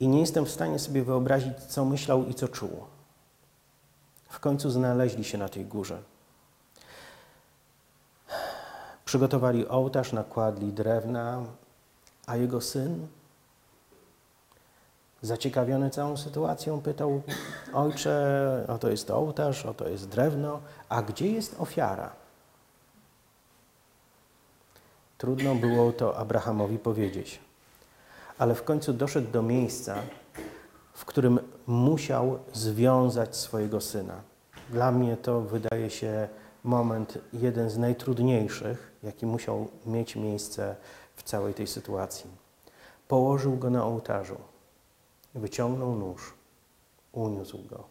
I 0.00 0.08
nie 0.08 0.20
jestem 0.20 0.46
w 0.46 0.50
stanie 0.50 0.78
sobie 0.78 1.02
wyobrazić, 1.02 1.58
co 1.68 1.84
myślał 1.84 2.26
i 2.26 2.34
co 2.34 2.48
czuł. 2.48 2.84
W 4.28 4.40
końcu 4.40 4.70
znaleźli 4.70 5.24
się 5.24 5.38
na 5.38 5.48
tej 5.48 5.66
górze. 5.66 6.02
Przygotowali 9.04 9.68
ołtarz, 9.68 10.12
nakładli 10.12 10.72
drewna, 10.72 11.44
a 12.26 12.36
jego 12.36 12.60
syn 12.60 13.08
Zaciekawiony 15.22 15.90
całą 15.90 16.16
sytuacją 16.16 16.80
pytał, 16.80 17.22
ojcze, 17.72 18.64
oto 18.68 18.90
jest 18.90 19.10
ołtarz, 19.10 19.66
oto 19.66 19.88
jest 19.88 20.08
drewno, 20.08 20.60
a 20.88 21.02
gdzie 21.02 21.32
jest 21.32 21.60
ofiara? 21.60 22.10
Trudno 25.18 25.54
było 25.54 25.92
to 25.92 26.16
Abrahamowi 26.16 26.78
powiedzieć, 26.78 27.40
ale 28.38 28.54
w 28.54 28.64
końcu 28.64 28.92
doszedł 28.92 29.30
do 29.30 29.42
miejsca, 29.42 29.96
w 30.92 31.04
którym 31.04 31.38
musiał 31.66 32.38
związać 32.52 33.36
swojego 33.36 33.80
syna. 33.80 34.20
Dla 34.70 34.92
mnie 34.92 35.16
to 35.16 35.40
wydaje 35.40 35.90
się 35.90 36.28
moment 36.64 37.18
jeden 37.32 37.70
z 37.70 37.78
najtrudniejszych, 37.78 38.92
jaki 39.02 39.26
musiał 39.26 39.68
mieć 39.86 40.16
miejsce 40.16 40.76
w 41.16 41.22
całej 41.22 41.54
tej 41.54 41.66
sytuacji. 41.66 42.30
Położył 43.08 43.56
go 43.56 43.70
na 43.70 43.84
ołtarzu 43.84 44.36
Wyciągnął 45.34 45.94
nóż, 45.94 46.34
uniósł 47.12 47.58
go. 47.70 47.84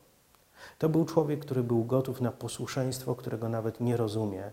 To 0.78 0.90
był 0.90 1.06
człowiek, 1.06 1.40
który 1.40 1.64
był 1.64 1.84
gotów 1.84 2.22
na 2.22 2.32
posłuszeństwo, 2.32 3.16
którego 3.16 3.50
nawet 3.50 3.80
nie 3.82 3.98
rozumie. 3.98 4.52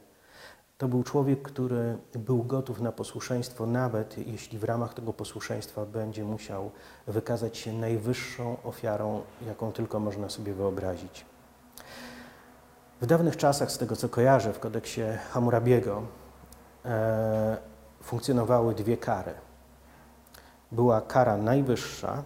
To 0.84 0.88
był 0.88 1.02
człowiek, 1.02 1.42
który 1.42 1.98
był 2.14 2.42
gotów 2.42 2.80
na 2.80 2.92
posłuszeństwo, 2.92 3.66
nawet 3.66 4.18
jeśli 4.18 4.58
w 4.58 4.64
ramach 4.64 4.94
tego 4.94 5.12
posłuszeństwa 5.12 5.86
będzie 5.86 6.24
musiał 6.24 6.70
wykazać 7.06 7.58
się 7.58 7.72
najwyższą 7.72 8.56
ofiarą, 8.64 9.22
jaką 9.46 9.72
tylko 9.72 10.00
można 10.00 10.28
sobie 10.28 10.54
wyobrazić. 10.54 11.26
W 13.00 13.06
dawnych 13.06 13.36
czasach, 13.36 13.72
z 13.72 13.78
tego 13.78 13.96
co 13.96 14.08
kojarzę, 14.08 14.52
w 14.52 14.60
kodeksie 14.60 15.00
Hammurabiego 15.30 16.02
e, 16.84 17.56
funkcjonowały 18.02 18.74
dwie 18.74 18.96
kary. 18.96 19.34
Była 20.72 21.00
kara 21.00 21.36
najwyższa, 21.36 22.22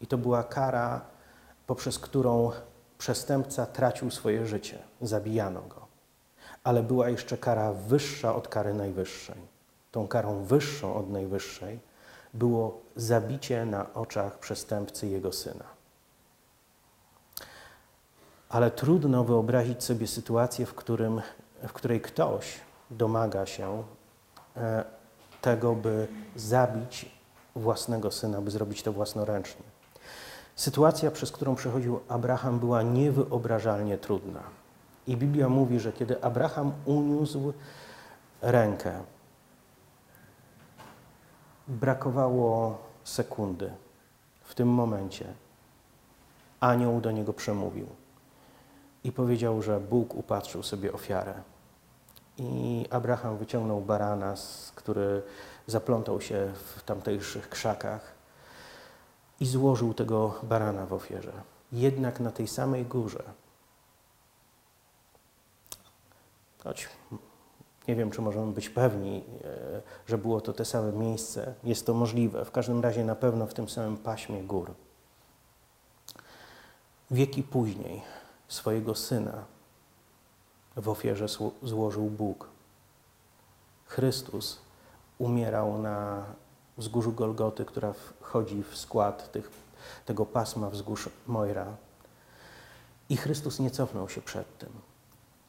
i 0.00 0.06
to 0.06 0.18
była 0.18 0.44
kara, 0.44 1.00
poprzez 1.66 1.98
którą 1.98 2.50
przestępca 2.98 3.66
tracił 3.66 4.10
swoje 4.10 4.46
życie, 4.46 4.78
zabijano 5.00 5.62
go. 5.62 5.83
Ale 6.64 6.82
była 6.82 7.08
jeszcze 7.08 7.38
kara 7.38 7.72
wyższa 7.72 8.34
od 8.34 8.48
kary 8.48 8.74
najwyższej. 8.74 9.36
Tą 9.92 10.08
karą 10.08 10.44
wyższą 10.44 10.94
od 10.94 11.10
najwyższej 11.10 11.80
było 12.34 12.80
zabicie 12.96 13.66
na 13.66 13.94
oczach 13.94 14.38
przestępcy 14.38 15.08
jego 15.08 15.32
syna. 15.32 15.64
Ale 18.48 18.70
trudno 18.70 19.24
wyobrazić 19.24 19.84
sobie 19.84 20.06
sytuację, 20.06 20.66
w, 20.66 20.74
którym, 20.74 21.20
w 21.68 21.72
której 21.72 22.00
ktoś 22.00 22.60
domaga 22.90 23.46
się 23.46 23.82
e, 24.56 24.84
tego, 25.40 25.74
by 25.74 26.08
zabić 26.36 27.10
własnego 27.56 28.10
syna, 28.10 28.40
by 28.40 28.50
zrobić 28.50 28.82
to 28.82 28.92
własnoręcznie. 28.92 29.62
Sytuacja, 30.56 31.10
przez 31.10 31.32
którą 31.32 31.54
przechodził 31.54 32.00
Abraham, 32.08 32.58
była 32.58 32.82
niewyobrażalnie 32.82 33.98
trudna. 33.98 34.40
I 35.06 35.16
Biblia 35.16 35.48
mówi, 35.48 35.80
że 35.80 35.92
kiedy 35.92 36.24
Abraham 36.24 36.72
uniósł 36.84 37.52
rękę, 38.42 39.00
brakowało 41.68 42.78
sekundy. 43.04 43.72
W 44.44 44.54
tym 44.54 44.68
momencie 44.68 45.26
anioł 46.60 47.00
do 47.00 47.10
niego 47.10 47.32
przemówił 47.32 47.86
i 49.04 49.12
powiedział, 49.12 49.62
że 49.62 49.80
Bóg 49.80 50.14
upatrzył 50.14 50.62
sobie 50.62 50.92
ofiarę. 50.92 51.34
I 52.38 52.86
Abraham 52.90 53.36
wyciągnął 53.36 53.80
barana, 53.80 54.34
który 54.74 55.22
zaplątał 55.66 56.20
się 56.20 56.52
w 56.54 56.82
tamtejszych 56.82 57.48
krzakach 57.48 58.14
i 59.40 59.46
złożył 59.46 59.94
tego 59.94 60.34
barana 60.42 60.86
w 60.86 60.92
ofierze. 60.92 61.32
Jednak 61.72 62.20
na 62.20 62.30
tej 62.30 62.48
samej 62.48 62.84
górze, 62.84 63.22
choć 66.64 66.88
nie 67.88 67.96
wiem, 67.96 68.10
czy 68.10 68.22
możemy 68.22 68.52
być 68.52 68.68
pewni, 68.68 69.24
e, 69.44 69.82
że 70.06 70.18
było 70.18 70.40
to 70.40 70.52
te 70.52 70.64
same 70.64 70.92
miejsce, 70.92 71.54
jest 71.64 71.86
to 71.86 71.94
możliwe, 71.94 72.44
w 72.44 72.50
każdym 72.50 72.80
razie 72.80 73.04
na 73.04 73.14
pewno 73.14 73.46
w 73.46 73.54
tym 73.54 73.68
samym 73.68 73.96
paśmie 73.96 74.42
gór. 74.42 74.74
Wieki 77.10 77.42
później 77.42 78.02
swojego 78.48 78.94
syna 78.94 79.44
w 80.76 80.88
ofierze 80.88 81.26
złożył 81.62 82.10
Bóg. 82.10 82.48
Chrystus 83.86 84.58
umierał 85.18 85.78
na 85.78 86.24
wzgórzu 86.78 87.12
Golgoty, 87.12 87.64
która 87.64 87.92
wchodzi 87.92 88.62
w 88.62 88.76
skład 88.76 89.32
tych, 89.32 89.50
tego 90.06 90.26
pasma 90.26 90.70
wzgórz 90.70 91.08
Mojra. 91.26 91.76
I 93.08 93.16
Chrystus 93.16 93.60
nie 93.60 93.70
cofnął 93.70 94.08
się 94.08 94.22
przed 94.22 94.58
tym. 94.58 94.70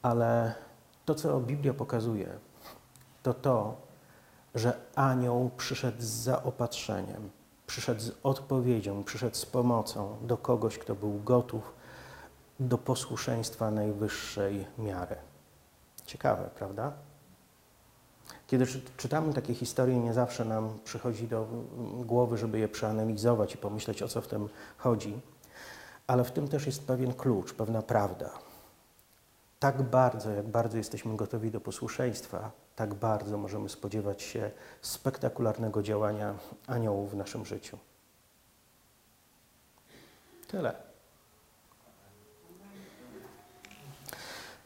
Ale 0.01 0.55
to, 1.05 1.15
co 1.15 1.39
Biblia 1.39 1.73
pokazuje, 1.73 2.29
to 3.23 3.33
to, 3.33 3.77
że 4.55 4.77
anioł 4.95 5.51
przyszedł 5.57 6.01
z 6.01 6.05
zaopatrzeniem, 6.05 7.29
przyszedł 7.67 8.01
z 8.01 8.11
odpowiedzią, 8.23 9.03
przyszedł 9.03 9.35
z 9.35 9.45
pomocą 9.45 10.17
do 10.21 10.37
kogoś, 10.37 10.77
kto 10.77 10.95
był 10.95 11.19
gotów 11.23 11.73
do 12.59 12.77
posłuszeństwa 12.77 13.71
najwyższej 13.71 14.67
miary. 14.77 15.15
Ciekawe, 16.05 16.49
prawda? 16.55 16.91
Kiedy 18.47 18.65
czytamy 18.97 19.33
takie 19.33 19.53
historie, 19.53 19.99
nie 19.99 20.13
zawsze 20.13 20.45
nam 20.45 20.79
przychodzi 20.83 21.27
do 21.27 21.47
głowy, 22.05 22.37
żeby 22.37 22.59
je 22.59 22.67
przeanalizować 22.67 23.55
i 23.55 23.57
pomyśleć, 23.57 24.03
o 24.03 24.07
co 24.07 24.21
w 24.21 24.27
tym 24.27 24.49
chodzi, 24.77 25.19
ale 26.07 26.23
w 26.23 26.31
tym 26.31 26.47
też 26.47 26.65
jest 26.65 26.87
pewien 26.87 27.13
klucz, 27.13 27.53
pewna 27.53 27.81
prawda. 27.81 28.29
Tak 29.59 29.81
bardzo, 29.81 30.31
jak 30.31 30.47
bardzo 30.47 30.77
jesteśmy 30.77 31.15
gotowi 31.15 31.51
do 31.51 31.61
posłuszeństwa, 31.61 32.51
tak 32.75 32.93
bardzo 32.93 33.37
możemy 33.37 33.69
spodziewać 33.69 34.21
się 34.21 34.51
spektakularnego 34.81 35.83
działania 35.83 36.35
aniołów 36.67 37.11
w 37.11 37.15
naszym 37.15 37.45
życiu. 37.45 37.77
Tyle. 40.47 40.75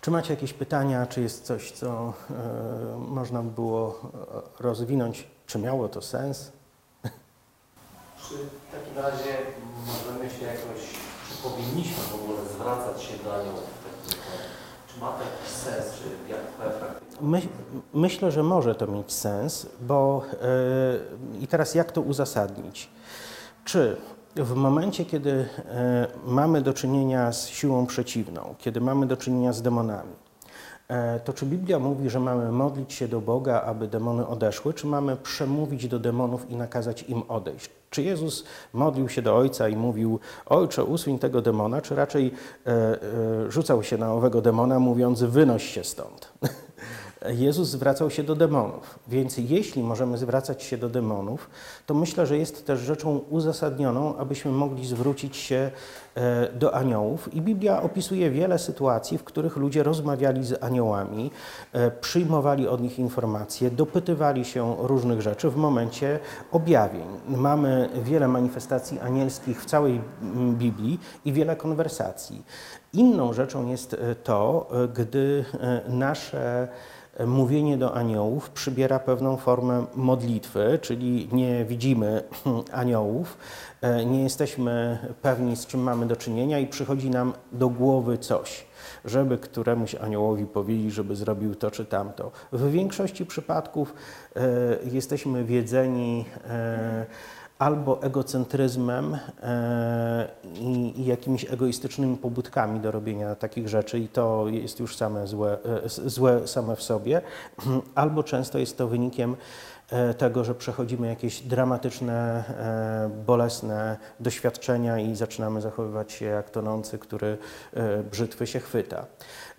Czy 0.02 0.12
macie 0.12 0.34
jakieś 0.34 0.54
pytania, 0.54 1.06
czy 1.06 1.22
jest 1.22 1.46
coś, 1.46 1.72
co 1.72 2.14
y, 2.30 2.98
można 2.98 3.44
by 3.44 3.52
było 3.52 4.12
rozwinąć? 4.60 5.28
Czy 5.46 5.60
miało 5.60 5.90
to 5.90 6.02
sens? 6.02 6.52
Czy 8.24 8.36
w 8.36 8.72
takim 8.72 8.98
razie 8.98 9.38
możemy 9.86 10.30
się 10.30 10.46
jakoś, 10.46 10.82
czy 11.30 11.44
powinniśmy 11.44 12.04
w 12.04 12.16
ogóle 12.16 12.50
zwracać 12.50 13.04
się 13.04 13.18
do 13.18 13.36
aniołów? 13.36 13.79
Ma 15.02 15.08
to 15.08 15.24
jakiś 15.24 15.50
sens, 15.50 15.86
czy 16.00 16.32
jak? 16.32 16.39
My, 17.22 17.41
myślę, 17.93 18.32
że 18.32 18.43
może 18.43 18.76
to 18.76 18.88
mieć 18.88 19.12
sens, 19.12 19.66
bo 19.82 20.22
yy, 21.34 21.39
i 21.39 21.47
teraz 21.47 21.76
jak 21.76 21.91
to 21.91 22.02
uzasadnić? 22.02 22.89
Czy 23.66 23.97
w 24.36 24.56
momencie, 24.56 25.06
kiedy 25.06 25.32
e, 25.66 26.08
mamy 26.26 26.62
do 26.62 26.74
czynienia 26.74 27.32
z 27.32 27.47
siłą 27.47 27.86
przeciwną, 27.86 28.56
kiedy 28.58 28.82
mamy 28.82 29.06
do 29.06 29.18
czynienia 29.18 29.54
z 29.54 29.62
demonami, 29.62 30.14
to 31.26 31.34
czy 31.34 31.46
Biblia 31.46 31.80
mówi, 31.80 32.10
że 32.10 32.20
mamy 32.20 32.52
modlić 32.52 32.94
się 32.94 33.08
do 33.08 33.22
Boga, 33.22 33.62
aby 33.62 33.88
demony 33.88 34.28
odeszły, 34.28 34.74
czy 34.74 34.88
mamy 34.88 35.16
przemówić 35.16 35.88
do 35.88 36.00
demonów 36.00 36.50
i 36.50 36.56
nakazać 36.56 37.04
im 37.04 37.24
odejść? 37.28 37.70
Czy 37.90 38.04
Jezus 38.04 38.44
modlił 38.74 39.10
się 39.10 39.22
do 39.22 39.36
Ojca 39.36 39.70
i 39.70 39.76
mówił, 39.76 40.20
Ojcze, 40.46 40.84
usuń 40.84 41.20
tego 41.20 41.42
demona, 41.42 41.82
czy 41.82 41.96
raczej 41.96 42.32
e, 42.68 42.72
e, 42.72 43.52
rzucał 43.52 43.84
się 43.84 43.98
na 43.98 44.14
owego 44.14 44.42
demona, 44.42 44.80
mówiąc, 44.80 45.24
wynoś 45.24 45.64
się 45.64 45.84
stąd? 45.84 46.34
Jezus 47.28 47.70
zwracał 47.70 48.10
się 48.10 48.24
do 48.24 48.36
demonów. 48.36 49.00
Więc 49.08 49.38
jeśli 49.38 49.84
możemy 49.84 50.18
zwracać 50.18 50.64
się 50.64 50.78
do 50.78 50.90
demonów, 50.90 51.50
to 51.86 51.94
myślę, 51.94 52.26
że 52.26 52.38
jest 52.38 52.66
też 52.66 52.80
rzeczą 52.80 53.18
uzasadnioną, 53.18 54.18
abyśmy 54.18 54.52
mogli 54.52 54.88
zwrócić 54.88 55.38
się 55.38 55.72
e, 56.16 56.54
do 56.54 56.76
aniołów. 56.76 57.34
I 57.34 57.42
Biblia 57.42 57.82
opisuje 57.82 58.32
wiele 58.32 58.60
sytuacji, 58.60 59.18
w 59.18 59.24
których 59.24 59.58
ludzie 59.58 59.84
rozmawiali 59.84 60.44
z 60.46 60.64
aniołami, 60.64 61.32
e, 61.74 61.92
przyjmowali 61.92 62.68
od 62.68 62.82
nich 62.82 63.00
informacje, 63.00 63.72
dopytywali 63.72 64.46
się 64.46 64.76
różnych 64.80 65.22
rzeczy 65.22 65.50
w 65.50 65.56
momencie 65.56 66.20
objawień. 66.52 67.08
Mamy 67.28 67.90
wiele 68.04 68.28
manifestacji 68.28 69.00
anielskich 69.00 69.62
w 69.62 69.66
całej 69.66 70.02
Biblii 70.54 71.00
i 71.26 71.34
wiele 71.34 71.56
konwersacji. 71.56 72.44
Inną 72.94 73.34
rzeczą 73.34 73.68
jest 73.68 73.94
e, 73.94 74.16
to, 74.16 74.70
gdy 74.94 75.46
nasze 75.88 76.68
mówienie 77.28 77.78
do 77.78 77.96
aniołów 77.96 78.50
przybiera 78.50 79.00
pewną 79.00 79.38
formę 79.38 79.86
modlitwy, 79.96 80.80
czyli 80.82 81.30
nie 81.32 81.66
widzimy 81.66 82.24
aniołów, 82.72 83.38
e, 83.82 84.06
nie 84.06 84.24
jesteśmy 84.24 84.98
pewni, 85.22 85.56
z 85.56 85.66
czym 85.66 85.80
mamy 85.80 86.06
do 86.06 86.16
czynienia 86.16 86.60
i 86.60 86.68
przychodzi 86.68 87.10
nam 87.10 87.34
do 87.52 87.70
głowy 87.70 88.18
coś, 88.18 88.66
żeby 89.06 89.38
któremuś 89.38 89.96
aniołowi 89.96 90.46
powiedzieć, 90.46 90.94
żeby 90.94 91.16
zrobił 91.16 91.56
to 91.56 91.72
czy 91.72 91.86
tamto. 91.86 92.32
W 92.52 92.72
większości 92.72 93.26
przypadków 93.26 93.94
e, 94.36 94.42
jesteśmy 94.92 95.44
wiedzeni 95.44 96.26
e, 96.50 97.06
albo 97.60 98.01
egocentryzmem 98.03 99.18
e, 99.43 100.28
i, 100.55 101.05
jakimiś 101.05 101.45
egoistycznymi 101.51 102.18
pobudkami 102.18 102.80
do 102.80 102.91
robienia 102.91 103.36
takich 103.36 103.70
rzeczy 103.70 103.99
i 103.99 104.07
to 104.07 104.45
jest 104.47 104.80
już 104.80 104.95
same 104.95 105.28
złe, 105.28 105.57
e, 105.86 105.89
złe 105.89 106.47
same 106.47 106.76
w 106.76 106.84
sobie, 106.84 107.22
albo 107.95 108.24
często 108.24 108.60
jest 108.60 108.78
to 108.78 108.88
wynikiem 108.88 109.36
e, 109.89 110.14
tego, 110.14 110.43
że 110.43 110.55
przechodzimy 110.55 111.07
jakieś 111.07 111.41
dramatyczne, 111.41 112.43
bolesne 113.26 113.97
doświadczenia 114.20 114.99
i 114.99 115.16
zaczynamy 115.16 115.62
zachowywać 115.62 116.12
się 116.12 116.26
jak 116.26 116.49
tonący, 116.49 116.99
który 116.99 117.38
brzytwy 118.12 118.47
się 118.47 118.60
chwyta. 118.60 119.05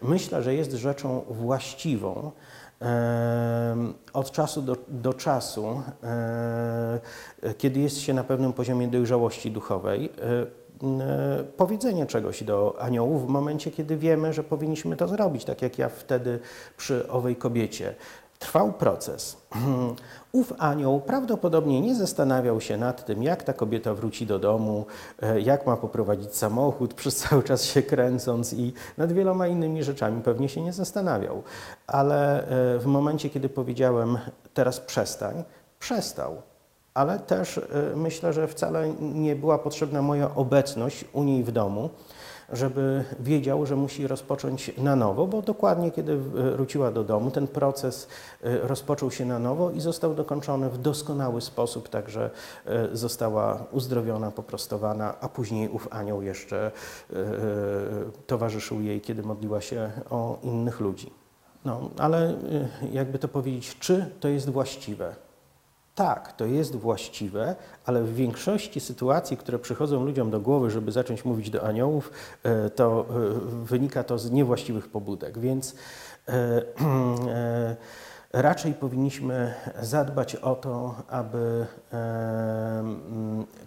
Myślę, 0.03 0.43
że 0.43 0.55
jest 0.55 0.73
rzeczą 0.73 1.25
właściwą, 1.31 2.33
od 4.13 4.31
czasu 4.31 4.63
do, 4.63 4.77
do 4.89 5.15
czasu, 5.15 5.83
kiedy 7.59 7.81
jest 7.81 8.01
się 8.01 8.15
na 8.15 8.25
pewnym 8.25 8.53
poziomie 8.53 8.89
dojrzałości 8.89 9.51
duchowej, 9.51 10.11
powiedzenie 11.57 12.07
czegoś 12.07 12.45
do 12.45 12.77
aniołów 12.81 13.27
w 13.27 13.29
momencie, 13.29 13.71
kiedy 13.71 13.97
wiemy, 13.97 14.33
że 14.33 14.45
powinniśmy 14.45 14.97
to 14.97 15.09
zrobić, 15.09 15.45
tak 15.45 15.63
jak 15.63 15.79
ja 15.79 15.89
wtedy 15.89 16.39
przy 16.77 17.09
owej 17.09 17.37
kobiecie. 17.37 17.95
Trwał 18.41 18.73
proces. 18.73 19.37
Ów 20.33 20.53
anioł 20.59 21.01
prawdopodobnie 21.01 21.81
nie 21.81 21.95
zastanawiał 21.95 22.61
się 22.61 22.77
nad 22.77 23.07
tym, 23.07 23.23
jak 23.23 23.43
ta 23.43 23.53
kobieta 23.53 23.95
wróci 23.95 24.27
do 24.27 24.39
domu, 24.39 24.87
e, 25.23 25.41
jak 25.41 25.67
ma 25.67 25.77
poprowadzić 25.77 26.35
samochód, 26.37 26.95
przez 26.95 27.17
cały 27.17 27.43
czas 27.43 27.65
się 27.65 27.83
kręcąc 27.83 28.53
i 28.53 28.73
nad 28.99 29.13
wieloma 29.13 29.47
innymi 29.47 29.85
rzeczami 29.85 30.23
pewnie 30.23 30.49
się 30.49 30.63
nie 30.63 30.73
zastanawiał. 30.73 31.43
Ale 31.87 32.49
e, 32.75 32.79
w 32.79 32.87
momencie, 32.87 33.31
kiedy 33.31 33.49
powiedziałem, 33.49 34.19
teraz 34.55 34.81
przestań, 34.81 35.45
przestał. 35.79 36.43
Ale 36.95 37.19
też 37.19 37.59
e, 37.59 37.63
myślę, 37.97 38.33
że 38.33 38.49
wcale 38.49 38.89
nie 39.01 39.37
była 39.37 39.59
potrzebna 39.59 40.03
moja 40.03 40.35
obecność 40.35 41.05
u 41.13 41.23
niej 41.23 41.45
w 41.45 41.53
domu 41.53 41.91
żeby 42.53 43.05
wiedział, 43.21 43.67
że 43.67 43.77
musi 43.77 44.07
rozpocząć 44.07 44.73
na 44.79 44.97
nowo, 44.97 45.27
bo 45.27 45.43
dokładnie 45.43 45.91
kiedy 45.91 46.17
wróciła 46.17 46.91
do 46.91 47.05
domu, 47.05 47.31
ten 47.31 47.47
proces 47.47 48.09
e, 48.43 48.59
rozpoczął 48.59 49.11
się 49.11 49.25
na 49.25 49.39
nowo 49.39 49.71
i 49.71 49.81
został 49.81 50.15
dokończony 50.15 50.71
w 50.71 50.79
doskonały 50.79 51.41
sposób, 51.41 51.89
także 51.89 52.31
e, 52.67 52.97
została 52.97 53.65
uzdrowiona, 53.73 54.31
poprostowana, 54.31 55.15
a 55.21 55.29
później 55.29 55.69
ów 55.69 55.89
anioł 55.91 56.23
jeszcze 56.23 56.67
e, 56.67 57.17
towarzyszył 58.27 58.81
jej, 58.81 59.01
kiedy 59.01 59.23
modliła 59.23 59.61
się 59.61 59.91
o 60.11 60.39
innych 60.43 60.81
ludzi. 60.81 61.13
No, 61.65 61.91
ale 61.99 62.35
jakby 62.93 63.19
to 63.19 63.29
powiedzieć, 63.29 63.79
czy 63.79 64.11
to 64.21 64.29
jest 64.29 64.51
właściwe? 64.51 65.15
Tak, 65.95 66.33
to 66.33 66.47
jest 66.47 66.77
właściwe, 66.77 67.57
ale 67.85 68.03
w 68.03 68.15
większości 68.15 68.81
sytuacji, 68.81 69.37
które 69.37 69.59
przychodzą 69.59 70.05
ludziom 70.05 70.31
do 70.31 70.41
głowy, 70.41 70.71
żeby 70.71 70.93
zacząć 70.93 71.25
mówić 71.25 71.51
do 71.51 71.67
aniołów, 71.67 72.13
e, 72.43 72.71
to 72.71 73.07
e, 73.11 73.65
wynika 73.65 74.05
to 74.05 74.19
z 74.19 74.31
niewłaściwych 74.31 74.89
pobudek. 74.89 75.39
Więc 75.39 75.75
e, 76.29 77.77
raczej 78.33 78.75
powinniśmy 78.75 79.55
zadbać 79.83 80.37
o 80.37 80.55
to, 80.55 80.95
aby 81.09 81.67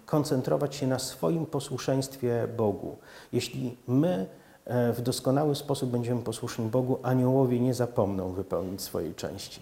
koncentrować 0.06 0.74
się 0.74 0.86
na 0.86 0.98
swoim 0.98 1.46
posłuszeństwie 1.46 2.48
Bogu. 2.56 2.98
Jeśli 3.32 3.76
my 3.86 4.26
w 4.66 5.00
doskonały 5.02 5.54
sposób 5.54 5.90
będziemy 5.90 6.22
posłuszni 6.22 6.66
Bogu, 6.66 6.98
aniołowie 7.02 7.60
nie 7.60 7.74
zapomną 7.74 8.32
wypełnić 8.32 8.82
swojej 8.82 9.14
części. 9.14 9.60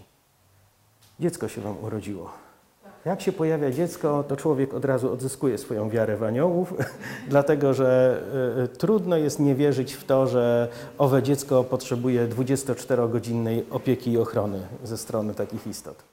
Dziecko 1.20 1.48
się 1.48 1.60
Wam 1.60 1.84
urodziło. 1.84 2.41
Jak 3.04 3.20
się 3.20 3.32
pojawia 3.32 3.70
dziecko, 3.70 4.24
to 4.28 4.36
człowiek 4.36 4.74
od 4.74 4.84
razu 4.84 5.12
odzyskuje 5.12 5.58
swoją 5.58 5.90
wiarę 5.90 6.16
w 6.16 6.22
aniołów, 6.22 6.74
dlatego 7.28 7.74
że 7.74 8.20
y, 8.64 8.68
trudno 8.68 9.16
jest 9.16 9.40
nie 9.40 9.54
wierzyć 9.54 9.92
w 9.92 10.04
to, 10.04 10.26
że 10.26 10.68
owe 10.98 11.22
dziecko 11.22 11.64
potrzebuje 11.64 12.28
24-godzinnej 12.28 13.62
opieki 13.70 14.12
i 14.12 14.18
ochrony 14.18 14.60
ze 14.84 14.98
strony 14.98 15.34
takich 15.34 15.66
istot. 15.66 16.04